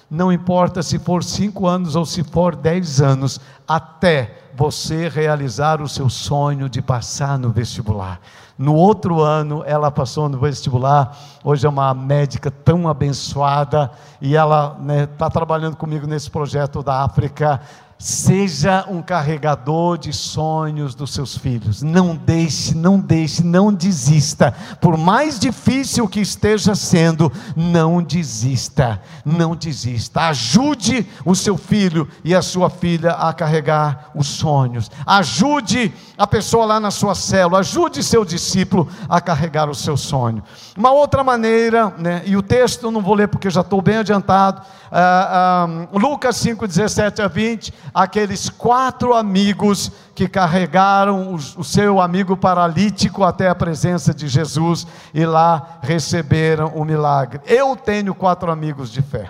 não 0.10 0.32
importa 0.32 0.82
se 0.82 0.97
for 0.97 1.24
cinco 1.24 1.68
anos 1.68 1.95
ou 1.95 2.05
se 2.05 2.24
for 2.24 2.55
dez 2.55 3.01
anos, 3.01 3.41
até 3.68 4.38
você 4.55 5.08
realizar 5.08 5.82
o 5.82 5.88
seu 5.88 6.10
sonho 6.10 6.70
de 6.70 6.82
passar 6.82 7.38
no 7.38 7.51
vestibular. 7.51 8.20
No 8.58 8.74
outro 8.74 9.22
ano, 9.22 9.64
ela 9.68 9.91
passou 9.91 10.28
no 10.28 10.39
vestibular. 10.39 11.16
Hoje 11.43 11.68
é 11.68 11.70
uma 11.70 11.93
médica 11.93 12.49
tão 12.49 12.88
abençoada 12.88 13.91
e 14.20 14.36
ela 14.36 14.70
está 14.70 14.84
né, 14.84 15.05
tá 15.05 15.30
trabalhando 15.30 15.76
comigo 15.76 16.08
nesse 16.08 16.32
projeto 16.32 16.82
da 16.82 17.03
África. 17.03 17.62
Seja 18.00 18.86
um 18.88 19.02
carregador 19.02 19.98
de 19.98 20.14
sonhos 20.14 20.93
dos 20.93 21.12
seus 21.12 21.36
filhos. 21.36 21.82
Não 21.82 22.16
deixe, 22.16 22.76
não 22.76 23.00
deixe, 23.00 23.43
não 23.43 23.74
desista. 23.74 24.54
Por 24.80 24.95
mais 24.95 25.39
difícil 25.39 26.08
que 26.08 26.20
esteja 26.20 26.76
sendo, 26.76 27.32
não 27.56 28.04
desista. 28.04 29.02
Não 29.26 29.56
desista. 29.56 30.28
Ajude 30.28 31.08
o 31.26 31.34
seu 31.34 31.58
filho 31.58 32.08
e 32.24 32.36
a 32.36 32.41
sua 32.43 32.70
filha 32.70 33.14
a 33.14 33.34
carregar 33.34 34.12
os 34.14 34.28
sonhos. 34.28 34.91
Ajude 35.04 35.91
a 36.16 36.28
pessoa 36.28 36.66
lá 36.66 36.80
na 36.80 36.91
sua 36.91 37.16
célula. 37.16 37.60
Ajude 37.60 38.04
seu 38.04 38.24
discípulo 38.24 38.88
a 39.10 39.20
carregar 39.20 39.72
o 39.72 39.76
seu 39.76 39.98
sonho. 39.98 40.43
Uma 40.78 40.91
outra 40.91 41.24
maneira, 41.24 41.91
né, 41.98 42.22
e 42.28 42.38
o 42.38 42.43
texto 42.43 42.91
não 42.91 43.02
vou 43.02 43.16
ler 43.16 43.28
porque 43.28 43.50
já 43.50 43.62
estou 43.62 43.82
bem 43.82 43.98
adiantado. 43.98 44.62
Uh, 44.88 45.93
uh, 45.93 46.00
Lucas 46.00 46.38
5, 46.38 46.66
17 46.66 47.22
a 47.22 47.28
20 47.28 47.74
aqueles 47.93 48.49
quatro 48.49 49.13
amigos 49.13 49.91
que 50.13 50.27
carregaram 50.27 51.33
o, 51.33 51.35
o 51.35 51.63
seu 51.63 52.01
amigo 52.01 52.35
paralítico 52.35 53.23
até 53.23 53.49
a 53.49 53.55
presença 53.55 54.13
de 54.13 54.27
Jesus 54.27 54.88
e 55.13 55.25
lá 55.25 55.79
receberam 55.81 56.67
o 56.75 56.83
milagre. 56.83 57.41
Eu 57.45 57.75
tenho 57.75 58.13
quatro 58.13 58.51
amigos 58.51 58.91
de 58.91 59.01
fé. 59.01 59.29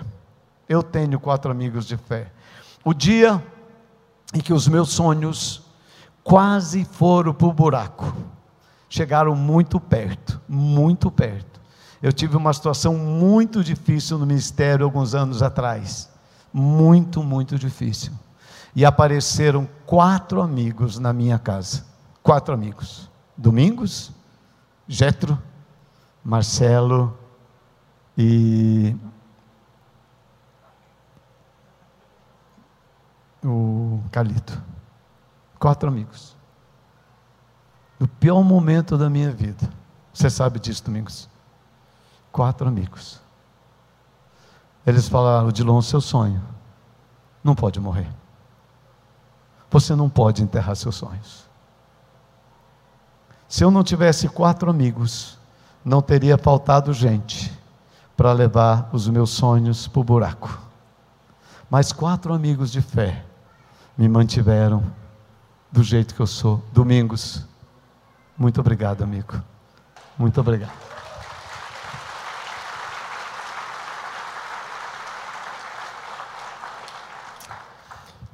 Eu 0.68 0.82
tenho 0.82 1.18
quatro 1.18 1.50
amigos 1.50 1.86
de 1.86 1.96
fé. 1.96 2.30
O 2.84 2.92
dia 2.92 3.42
em 4.34 4.40
que 4.40 4.52
os 4.52 4.68
meus 4.68 4.90
sonhos 4.90 5.62
quase 6.22 6.84
foram 6.84 7.32
para 7.32 7.46
o 7.46 7.52
buraco, 7.52 8.14
chegaram 8.88 9.34
muito 9.34 9.80
perto, 9.80 10.40
muito 10.46 11.10
perto. 11.10 11.58
Eu 12.02 12.12
tive 12.12 12.36
uma 12.36 12.52
situação 12.52 12.94
muito 12.94 13.64
difícil 13.64 14.18
no 14.18 14.26
ministério 14.26 14.84
alguns 14.84 15.14
anos 15.14 15.42
atrás. 15.42 16.08
Muito, 16.52 17.22
muito 17.22 17.58
difícil 17.58 18.12
e 18.78 18.84
apareceram 18.84 19.68
quatro 19.84 20.40
amigos 20.40 21.00
na 21.00 21.12
minha 21.12 21.36
casa. 21.36 21.84
Quatro 22.22 22.54
amigos. 22.54 23.10
Domingos, 23.36 24.12
Jetro, 24.86 25.36
Marcelo 26.22 27.18
e 28.16 28.96
o 33.44 34.00
Calito. 34.12 34.62
Quatro 35.58 35.88
amigos. 35.88 36.36
No 37.98 38.06
pior 38.06 38.44
momento 38.44 38.96
da 38.96 39.10
minha 39.10 39.32
vida. 39.32 39.68
Você 40.14 40.30
sabe 40.30 40.60
disso, 40.60 40.84
Domingos? 40.84 41.28
Quatro 42.30 42.68
amigos. 42.68 43.20
Eles 44.86 45.08
falaram, 45.08 45.50
Dilon, 45.50 45.82
seu 45.82 46.00
sonho 46.00 46.40
não 47.42 47.56
pode 47.56 47.80
morrer. 47.80 48.08
Você 49.70 49.94
não 49.94 50.08
pode 50.08 50.42
enterrar 50.42 50.76
seus 50.76 50.96
sonhos. 50.96 51.48
Se 53.48 53.64
eu 53.64 53.70
não 53.70 53.82
tivesse 53.82 54.28
quatro 54.28 54.70
amigos, 54.70 55.38
não 55.84 56.02
teria 56.02 56.36
faltado 56.36 56.92
gente 56.92 57.52
para 58.16 58.32
levar 58.32 58.90
os 58.92 59.08
meus 59.08 59.30
sonhos 59.30 59.86
para 59.88 60.00
o 60.00 60.04
buraco. 60.04 60.58
Mas 61.70 61.92
quatro 61.92 62.34
amigos 62.34 62.70
de 62.70 62.80
fé 62.80 63.24
me 63.96 64.08
mantiveram 64.08 64.82
do 65.70 65.82
jeito 65.82 66.14
que 66.14 66.20
eu 66.20 66.26
sou. 66.26 66.62
Domingos, 66.72 67.44
muito 68.36 68.60
obrigado, 68.60 69.02
amigo. 69.02 69.42
Muito 70.18 70.40
obrigado. 70.40 70.87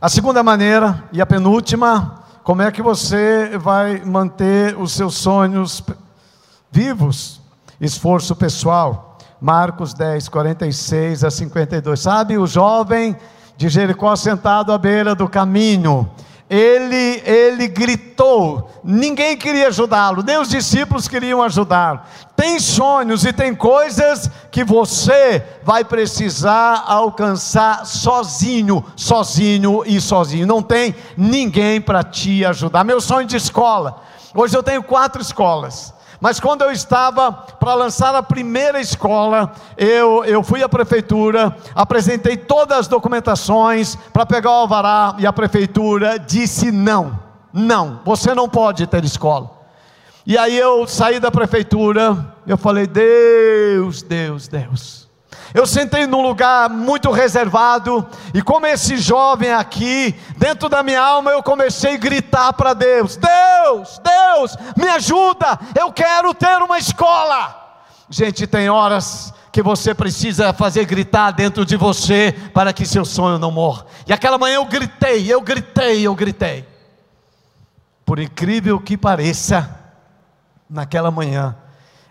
A 0.04 0.08
segunda 0.10 0.42
maneira, 0.42 1.02
e 1.12 1.22
a 1.22 1.24
penúltima, 1.24 2.24
como 2.42 2.60
é 2.60 2.70
que 2.70 2.82
você 2.82 3.56
vai 3.56 4.04
manter 4.04 4.76
os 4.78 4.92
seus 4.92 5.14
sonhos 5.14 5.82
vivos? 6.70 7.40
Esforço 7.80 8.36
pessoal. 8.36 9.16
Marcos 9.40 9.94
10, 9.94 10.28
46 10.28 11.24
a 11.24 11.30
52. 11.30 11.98
Sabe, 11.98 12.36
o 12.36 12.46
jovem 12.46 13.16
de 13.56 13.70
Jericó 13.70 14.14
sentado 14.14 14.74
à 14.74 14.76
beira 14.76 15.14
do 15.14 15.26
caminho, 15.26 16.06
ele, 16.48 17.22
ele 17.24 17.66
gritou, 17.68 18.70
ninguém 18.84 19.36
queria 19.36 19.68
ajudá-lo, 19.68 20.22
nem 20.22 20.38
os 20.38 20.50
discípulos 20.50 21.08
queriam 21.08 21.42
ajudá-lo. 21.42 22.00
Tem 22.36 22.60
sonhos 22.60 23.24
e 23.24 23.32
tem 23.32 23.54
coisas 23.54 24.30
que 24.50 24.62
você 24.62 25.42
vai 25.62 25.84
precisar 25.84 26.84
alcançar 26.86 27.86
sozinho, 27.86 28.84
sozinho 28.94 29.82
e 29.86 30.00
sozinho. 30.00 30.46
Não 30.46 30.60
tem 30.60 30.94
ninguém 31.16 31.80
para 31.80 32.02
te 32.02 32.44
ajudar. 32.44 32.84
Meu 32.84 33.00
sonho 33.00 33.26
de 33.26 33.36
escola. 33.36 34.02
Hoje 34.34 34.56
eu 34.56 34.62
tenho 34.62 34.82
quatro 34.82 35.22
escolas. 35.22 35.94
Mas 36.24 36.40
quando 36.40 36.62
eu 36.62 36.72
estava 36.72 37.30
para 37.30 37.74
lançar 37.74 38.14
a 38.14 38.22
primeira 38.22 38.80
escola, 38.80 39.52
eu, 39.76 40.24
eu 40.24 40.42
fui 40.42 40.62
à 40.62 40.68
prefeitura, 40.70 41.54
apresentei 41.74 42.34
todas 42.34 42.78
as 42.78 42.88
documentações 42.88 43.94
para 44.10 44.24
pegar 44.24 44.48
o 44.48 44.54
alvará 44.54 45.16
e 45.18 45.26
a 45.26 45.32
prefeitura 45.34 46.18
disse 46.18 46.72
não, 46.72 47.20
não, 47.52 48.00
você 48.06 48.34
não 48.34 48.48
pode 48.48 48.86
ter 48.86 49.04
escola. 49.04 49.50
E 50.24 50.38
aí 50.38 50.58
eu 50.58 50.86
saí 50.86 51.20
da 51.20 51.30
prefeitura, 51.30 52.34
eu 52.46 52.56
falei, 52.56 52.86
Deus, 52.86 54.00
Deus, 54.00 54.48
Deus. 54.48 55.03
Eu 55.52 55.66
sentei 55.66 56.06
num 56.06 56.20
lugar 56.20 56.68
muito 56.68 57.10
reservado, 57.10 58.06
e 58.32 58.42
como 58.42 58.66
esse 58.66 58.96
jovem 58.96 59.52
aqui, 59.52 60.14
dentro 60.36 60.68
da 60.68 60.82
minha 60.82 61.00
alma, 61.00 61.30
eu 61.30 61.42
comecei 61.42 61.94
a 61.94 61.98
gritar 61.98 62.52
para 62.52 62.74
Deus: 62.74 63.16
Deus, 63.16 64.00
Deus, 64.02 64.56
me 64.76 64.88
ajuda, 64.88 65.58
eu 65.78 65.92
quero 65.92 66.34
ter 66.34 66.60
uma 66.62 66.78
escola. 66.78 67.62
Gente, 68.08 68.46
tem 68.46 68.68
horas 68.68 69.32
que 69.50 69.62
você 69.62 69.94
precisa 69.94 70.52
fazer 70.52 70.84
gritar 70.84 71.30
dentro 71.30 71.64
de 71.64 71.76
você 71.76 72.32
para 72.52 72.72
que 72.72 72.84
seu 72.84 73.04
sonho 73.04 73.38
não 73.38 73.52
morra. 73.52 73.86
E 74.06 74.12
aquela 74.12 74.36
manhã 74.36 74.56
eu 74.56 74.64
gritei, 74.64 75.32
eu 75.32 75.40
gritei, 75.40 76.02
eu 76.02 76.14
gritei. 76.14 76.66
Por 78.04 78.18
incrível 78.18 78.80
que 78.80 78.96
pareça, 78.96 79.78
naquela 80.68 81.10
manhã 81.10 81.56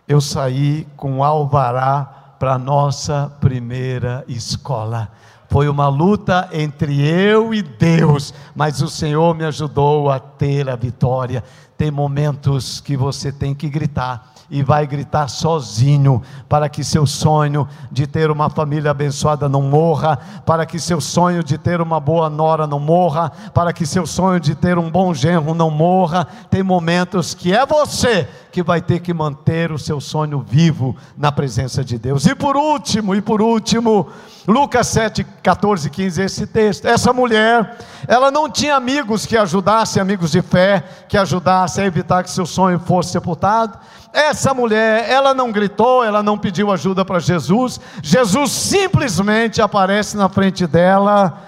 eu 0.07 0.21
saí 0.21 0.87
com 0.95 1.23
alvará 1.23 2.22
para 2.43 2.55
a 2.55 2.59
nossa 2.59 3.31
primeira 3.39 4.25
escola. 4.27 5.07
Foi 5.47 5.69
uma 5.69 5.87
luta 5.87 6.49
entre 6.51 6.99
eu 7.01 7.53
e 7.53 7.61
Deus, 7.61 8.33
mas 8.53 8.81
o 8.81 8.89
Senhor 8.89 9.33
me 9.33 9.45
ajudou 9.45 10.09
a 10.09 10.19
ter 10.19 10.69
a 10.69 10.75
vitória. 10.75 11.41
Tem 11.77 11.89
momentos 11.89 12.81
que 12.81 12.97
você 12.97 13.31
tem 13.31 13.55
que 13.55 13.69
gritar 13.69 14.33
e 14.51 14.61
vai 14.61 14.85
gritar 14.85 15.29
sozinho, 15.29 16.21
para 16.49 16.67
que 16.67 16.83
seu 16.83 17.07
sonho 17.07 17.65
de 17.89 18.05
ter 18.05 18.29
uma 18.29 18.49
família 18.49 18.91
abençoada 18.91 19.47
não 19.47 19.61
morra, 19.61 20.19
para 20.45 20.65
que 20.65 20.77
seu 20.79 20.99
sonho 20.99 21.45
de 21.45 21.57
ter 21.57 21.79
uma 21.79 21.97
boa 21.97 22.29
nora 22.29 22.67
não 22.67 22.79
morra, 22.79 23.31
para 23.53 23.71
que 23.71 23.85
seu 23.85 24.05
sonho 24.05 24.39
de 24.39 24.53
ter 24.53 24.77
um 24.77 24.91
bom 24.91 25.13
genro 25.13 25.53
não 25.53 25.71
morra. 25.71 26.27
Tem 26.49 26.61
momentos 26.61 27.33
que 27.33 27.53
é 27.53 27.65
você 27.65 28.27
que 28.53 28.61
vai 28.61 28.79
ter 28.79 28.99
que 28.99 29.11
manter 29.11 29.71
o 29.71 29.79
seu 29.79 29.99
sonho 29.99 30.45
vivo 30.47 30.95
na 31.17 31.31
presença 31.31 31.83
de 31.83 31.97
Deus. 31.97 32.27
E 32.27 32.35
por 32.35 32.55
último, 32.55 33.15
e 33.15 33.21
por 33.21 33.41
último, 33.41 34.07
Lucas 34.47 34.89
7, 34.89 35.25
14, 35.41 35.89
15, 35.89 36.21
esse 36.21 36.45
texto. 36.45 36.87
Essa 36.87 37.11
mulher, 37.11 37.79
ela 38.07 38.29
não 38.29 38.47
tinha 38.47 38.75
amigos 38.75 39.25
que 39.25 39.35
ajudassem, 39.35 39.99
amigos 39.99 40.29
de 40.29 40.43
fé, 40.43 40.83
que 41.09 41.17
ajudassem 41.17 41.83
a 41.83 41.87
evitar 41.87 42.21
que 42.21 42.29
seu 42.29 42.45
sonho 42.45 42.79
fosse 42.79 43.13
sepultado. 43.13 43.79
Essa 44.13 44.53
mulher, 44.53 45.09
ela 45.09 45.33
não 45.33 45.51
gritou, 45.51 46.03
ela 46.03 46.21
não 46.21 46.37
pediu 46.37 46.71
ajuda 46.71 47.03
para 47.03 47.17
Jesus. 47.17 47.81
Jesus 48.03 48.51
simplesmente 48.51 49.63
aparece 49.63 50.15
na 50.15 50.29
frente 50.29 50.67
dela 50.67 51.41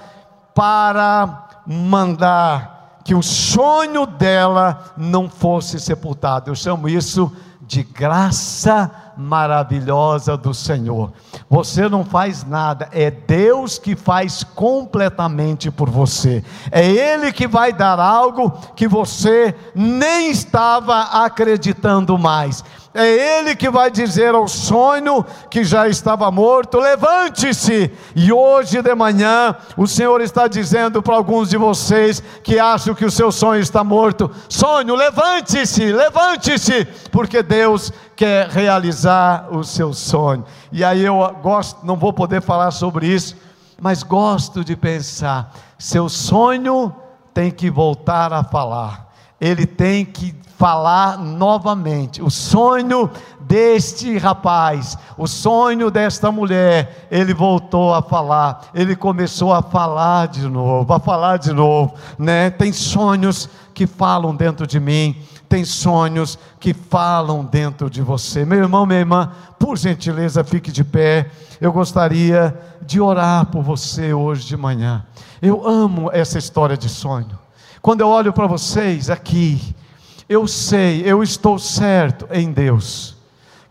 para 0.56 1.62
mandar 1.68 2.75
que 3.06 3.14
o 3.14 3.22
sonho 3.22 4.08
dela 4.08 4.94
não 4.98 5.30
fosse 5.30 5.80
sepultado. 5.80 6.50
Eu 6.50 6.56
chamo 6.56 6.90
isso 6.90 7.32
de 7.62 7.84
graça 7.84 8.92
maravilhosa 9.16 10.36
do 10.36 10.56
Senhor. 10.56 11.14
Você 11.48 11.88
não 11.88 12.04
faz 12.04 12.44
nada, 12.44 12.90
é 12.92 13.12
Deus 13.12 13.78
que 13.78 13.96
faz 13.96 14.44
completamente 14.44 15.70
por 15.70 15.88
você. 15.88 16.44
É 16.72 16.84
Ele 16.84 17.32
que 17.32 17.48
vai 17.48 17.72
dar 17.72 18.00
algo 18.00 18.52
que 18.76 18.88
você 18.88 19.56
nem 19.76 20.32
estava 20.32 21.24
acreditando 21.24 22.18
mais. 22.18 22.64
É 22.98 23.40
Ele 23.40 23.58
que 23.58 23.70
vai 23.70 23.92
dizer 23.92 24.34
ao 24.34 24.48
sonho 24.48 25.26
que 25.50 25.66
já 25.66 25.86
estava 25.86 26.32
morto: 26.32 26.80
levante-se. 26.80 27.92
E 28.16 28.32
hoje 28.32 28.82
de 28.82 28.96
manhã, 28.96 29.54
o 29.76 29.86
Senhor 29.86 30.22
está 30.22 30.48
dizendo 30.48 31.04
para 31.04 31.14
alguns 31.14 31.50
de 31.50 31.58
vocês 31.58 32.24
que 32.42 32.58
acham 32.58 32.96
que 32.96 33.04
o 33.04 33.12
seu 33.12 33.34
sonho 33.34 33.60
está 33.60 33.84
morto: 33.84 34.32
sonho, 34.48 34.96
levante-se, 34.96 35.92
levante-se, 35.92 36.86
porque 37.12 37.44
Deus 37.44 37.92
quer 38.16 38.48
realizar 38.48 39.50
o 39.52 39.62
seu 39.62 39.94
sonho. 39.94 40.46
E 40.72 40.82
aí 40.82 41.04
eu 41.04 41.18
gosto, 41.44 41.86
não 41.86 41.98
vou 41.98 42.14
poder 42.14 42.42
falar 42.42 42.72
sobre 42.72 43.08
isso, 43.08 43.36
mas 43.78 44.04
gosto 44.04 44.64
de 44.64 44.78
pensar: 44.78 45.54
seu 45.78 46.08
sonho 46.08 46.96
tem 47.34 47.52
que 47.52 47.70
voltar 47.70 48.32
a 48.32 48.42
falar, 48.42 49.12
ele 49.42 49.66
tem 49.66 50.06
que 50.06 50.45
falar 50.58 51.18
novamente. 51.18 52.22
O 52.22 52.30
sonho 52.30 53.10
deste 53.42 54.18
rapaz, 54.18 54.98
o 55.18 55.28
sonho 55.28 55.92
desta 55.92 56.32
mulher, 56.32 57.08
ele 57.12 57.34
voltou 57.34 57.94
a 57.94 58.02
falar, 58.02 58.70
ele 58.74 58.96
começou 58.96 59.54
a 59.54 59.62
falar 59.62 60.28
de 60.28 60.48
novo, 60.48 60.92
a 60.94 61.00
falar 61.00 61.38
de 61.38 61.52
novo, 61.52 61.94
né? 62.18 62.50
Tem 62.50 62.72
sonhos 62.74 63.50
que 63.74 63.86
falam 63.86 64.36
dentro 64.36 64.66
de 64.66 64.80
mim, 64.80 65.16
tem 65.48 65.64
sonhos 65.64 66.40
que 66.60 66.74
falam 66.74 67.44
dentro 67.44 67.90
de 67.90 68.02
você. 68.02 68.46
Meu 68.46 68.60
irmão, 68.60 68.86
minha 68.86 69.00
irmã, 69.00 69.32
por 69.60 69.78
gentileza, 69.78 70.44
fique 70.44 70.72
de 70.72 70.84
pé. 70.84 71.30
Eu 71.62 71.72
gostaria 71.72 72.58
de 72.82 73.00
orar 73.00 73.46
por 73.48 73.62
você 73.62 74.14
hoje 74.14 74.46
de 74.46 74.58
manhã. 74.58 75.06
Eu 75.42 75.68
amo 75.68 76.10
essa 76.12 76.40
história 76.40 76.78
de 76.78 76.90
sonho. 76.90 77.38
Quando 77.82 78.02
eu 78.02 78.08
olho 78.08 78.34
para 78.34 78.48
vocês 78.48 79.10
aqui, 79.10 79.76
eu 80.28 80.48
sei, 80.48 81.02
eu 81.06 81.22
estou 81.22 81.60
certo 81.60 82.28
em 82.32 82.52
Deus, 82.52 83.16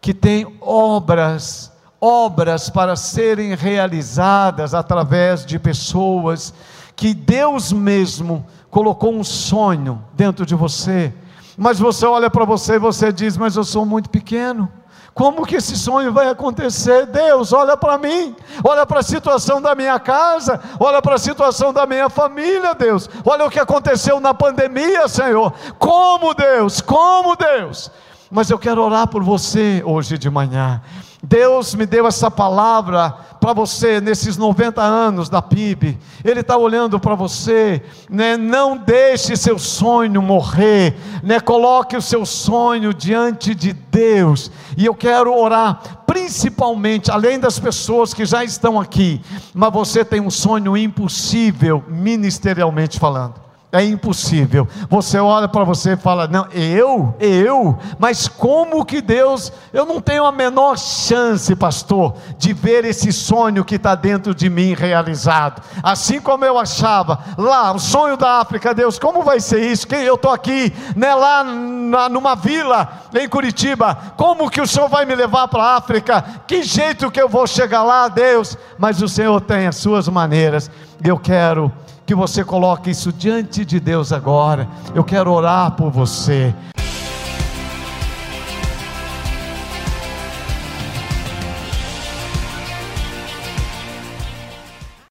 que 0.01 0.15
tem 0.15 0.57
obras, 0.61 1.73
obras 2.01 2.71
para 2.71 2.97
serem 2.97 3.55
realizadas 3.55 4.75
através 4.75 5.45
de 5.45 5.59
pessoas, 5.59 6.55
que 6.95 7.13
Deus 7.13 7.73
mesmo 7.73 8.47
colocou 8.71 9.13
um 9.13 9.25
sonho 9.25 10.05
dentro 10.15 10.47
de 10.47 10.55
você, 10.55 11.13
mas 11.57 11.79
você 11.79 12.07
olha 12.07 12.29
para 12.29 12.45
você 12.45 12.75
e 12.75 12.79
você 12.79 13.13
diz: 13.13 13.37
Mas 13.37 13.57
eu 13.57 13.65
sou 13.65 13.87
muito 13.87 14.11
pequeno. 14.11 14.69
Como 15.15 15.47
que 15.47 15.57
esse 15.57 15.77
sonho 15.77 16.13
vai 16.13 16.29
acontecer? 16.29 17.07
Deus, 17.07 17.53
olha 17.53 17.77
para 17.77 17.97
mim, 17.97 18.35
olha 18.65 18.85
para 18.85 18.99
a 18.99 19.03
situação 19.03 19.63
da 19.63 19.73
minha 19.73 19.99
casa, 20.01 20.61
olha 20.81 21.01
para 21.01 21.15
a 21.15 21.19
situação 21.19 21.73
da 21.73 21.87
minha 21.87 22.11
família, 22.11 22.75
Deus. 22.75 23.09
Olha 23.25 23.47
o 23.47 23.51
que 23.51 23.61
aconteceu 23.61 24.19
na 24.19 24.35
pandemia, 24.35 25.07
Senhor. 25.07 25.53
Como 25.79 26.35
Deus, 26.35 26.81
como 26.81 27.37
Deus. 27.37 27.93
Mas 28.29 28.51
eu 28.51 28.59
quero 28.59 28.83
orar 28.83 29.07
por 29.07 29.23
você 29.23 29.81
hoje 29.87 30.19
de 30.19 30.29
manhã. 30.29 30.83
Deus 31.27 31.75
me 31.75 31.87
deu 31.87 32.07
essa 32.07 32.31
palavra 32.31 33.11
para 33.41 33.55
você 33.55 34.01
nesses 34.01 34.37
90 34.37 34.83
anos 34.83 35.31
da 35.31 35.41
PIB. 35.41 35.99
Ele 36.23 36.41
está 36.41 36.57
olhando 36.57 37.01
para 37.01 37.15
você, 37.15 37.83
né? 38.11 38.37
Não 38.37 38.77
deixe 38.77 39.35
seu 39.37 39.59
sonho 39.59 40.21
morrer, 40.21 40.95
né? 41.23 41.41
Coloque 41.41 41.97
o 41.97 42.03
seu 42.03 42.27
sonho 42.27 42.93
diante 42.93 43.55
de 43.55 43.73
Deus. 43.73 44.51
E 44.77 44.85
eu 44.85 44.95
quero 44.95 45.35
orar 45.35 46.03
principalmente, 46.07 47.11
além 47.11 47.41
das 47.41 47.59
pessoas 47.59 48.15
que 48.15 48.25
já 48.25 48.45
estão 48.45 48.79
aqui, 48.79 49.21
mas 49.53 49.73
você 49.73 50.05
tem 50.05 50.21
um 50.21 50.31
sonho 50.31 50.77
impossível 50.77 51.83
ministerialmente 51.89 53.01
falando 53.01 53.45
é 53.75 53.85
impossível. 53.85 54.69
Você 54.89 55.19
olha 55.19 55.49
para 55.49 55.65
você 55.65 55.95
e 55.95 55.97
fala: 55.97 56.29
Não, 56.29 56.47
eu, 56.53 57.15
eu, 57.19 57.77
mas 57.99 58.29
como 58.29 58.85
que 58.85 59.01
Deus, 59.01 59.53
eu 59.73 59.85
não 59.85 60.01
tenho 60.01 60.25
a 60.25 60.31
menor 60.31 60.79
chance, 60.79 61.55
pastor, 61.57 62.15
de 62.39 62.53
ver 62.53 62.85
esse 62.85 63.13
sonho 63.13 63.65
que 63.65 63.75
está 63.75 63.97
dentro 63.97 64.33
de 64.33 64.49
mim 64.49 64.75
realizado. 64.75 65.61
Assim 65.83 66.21
como 66.21 66.45
eu 66.45 66.57
achava, 66.57 67.19
lá, 67.37 67.73
o 67.73 67.79
sonho 67.81 68.17
da 68.17 68.39
África, 68.39 68.73
Deus, 68.73 68.97
como 68.97 69.23
vai 69.23 69.41
ser 69.41 69.61
isso? 69.61 69.93
Eu 69.93 70.15
estou 70.15 70.31
aqui, 70.31 70.73
né, 70.95 71.13
lá 71.13 71.43
na, 71.43 72.09
numa 72.09 72.37
vila 72.37 73.03
em 73.13 73.29
Curitiba, 73.29 73.99
como 74.17 74.49
que 74.49 74.61
o 74.61 74.67
Senhor 74.69 74.89
vai 74.89 75.05
me 75.05 75.17
levar 75.17 75.49
para 75.49 75.65
a 75.65 75.77
África? 75.77 76.25
Que 76.47 76.63
jeito 76.63 77.11
que 77.11 77.21
eu 77.21 77.29
vou 77.29 77.47
chegar 77.47 77.83
lá, 77.83 78.07
Deus? 78.07 78.57
Mas 78.79 79.03
o 79.03 79.09
Senhor 79.09 79.41
tem 79.41 79.67
as 79.67 79.77
suas 79.77 80.09
maneiras, 80.09 80.71
eu 81.03 81.19
quero 81.19 81.73
que 82.07 82.15
você 82.15 82.45
coloque 82.45 82.91
isso 82.91 83.13
diante 83.13 83.65
de 83.65 83.81
Deus 83.81 84.13
agora. 84.13 84.69
Eu 84.95 85.05
quero 85.05 85.33
orar 85.33 85.73
por 85.73 85.91
você. 85.91 86.55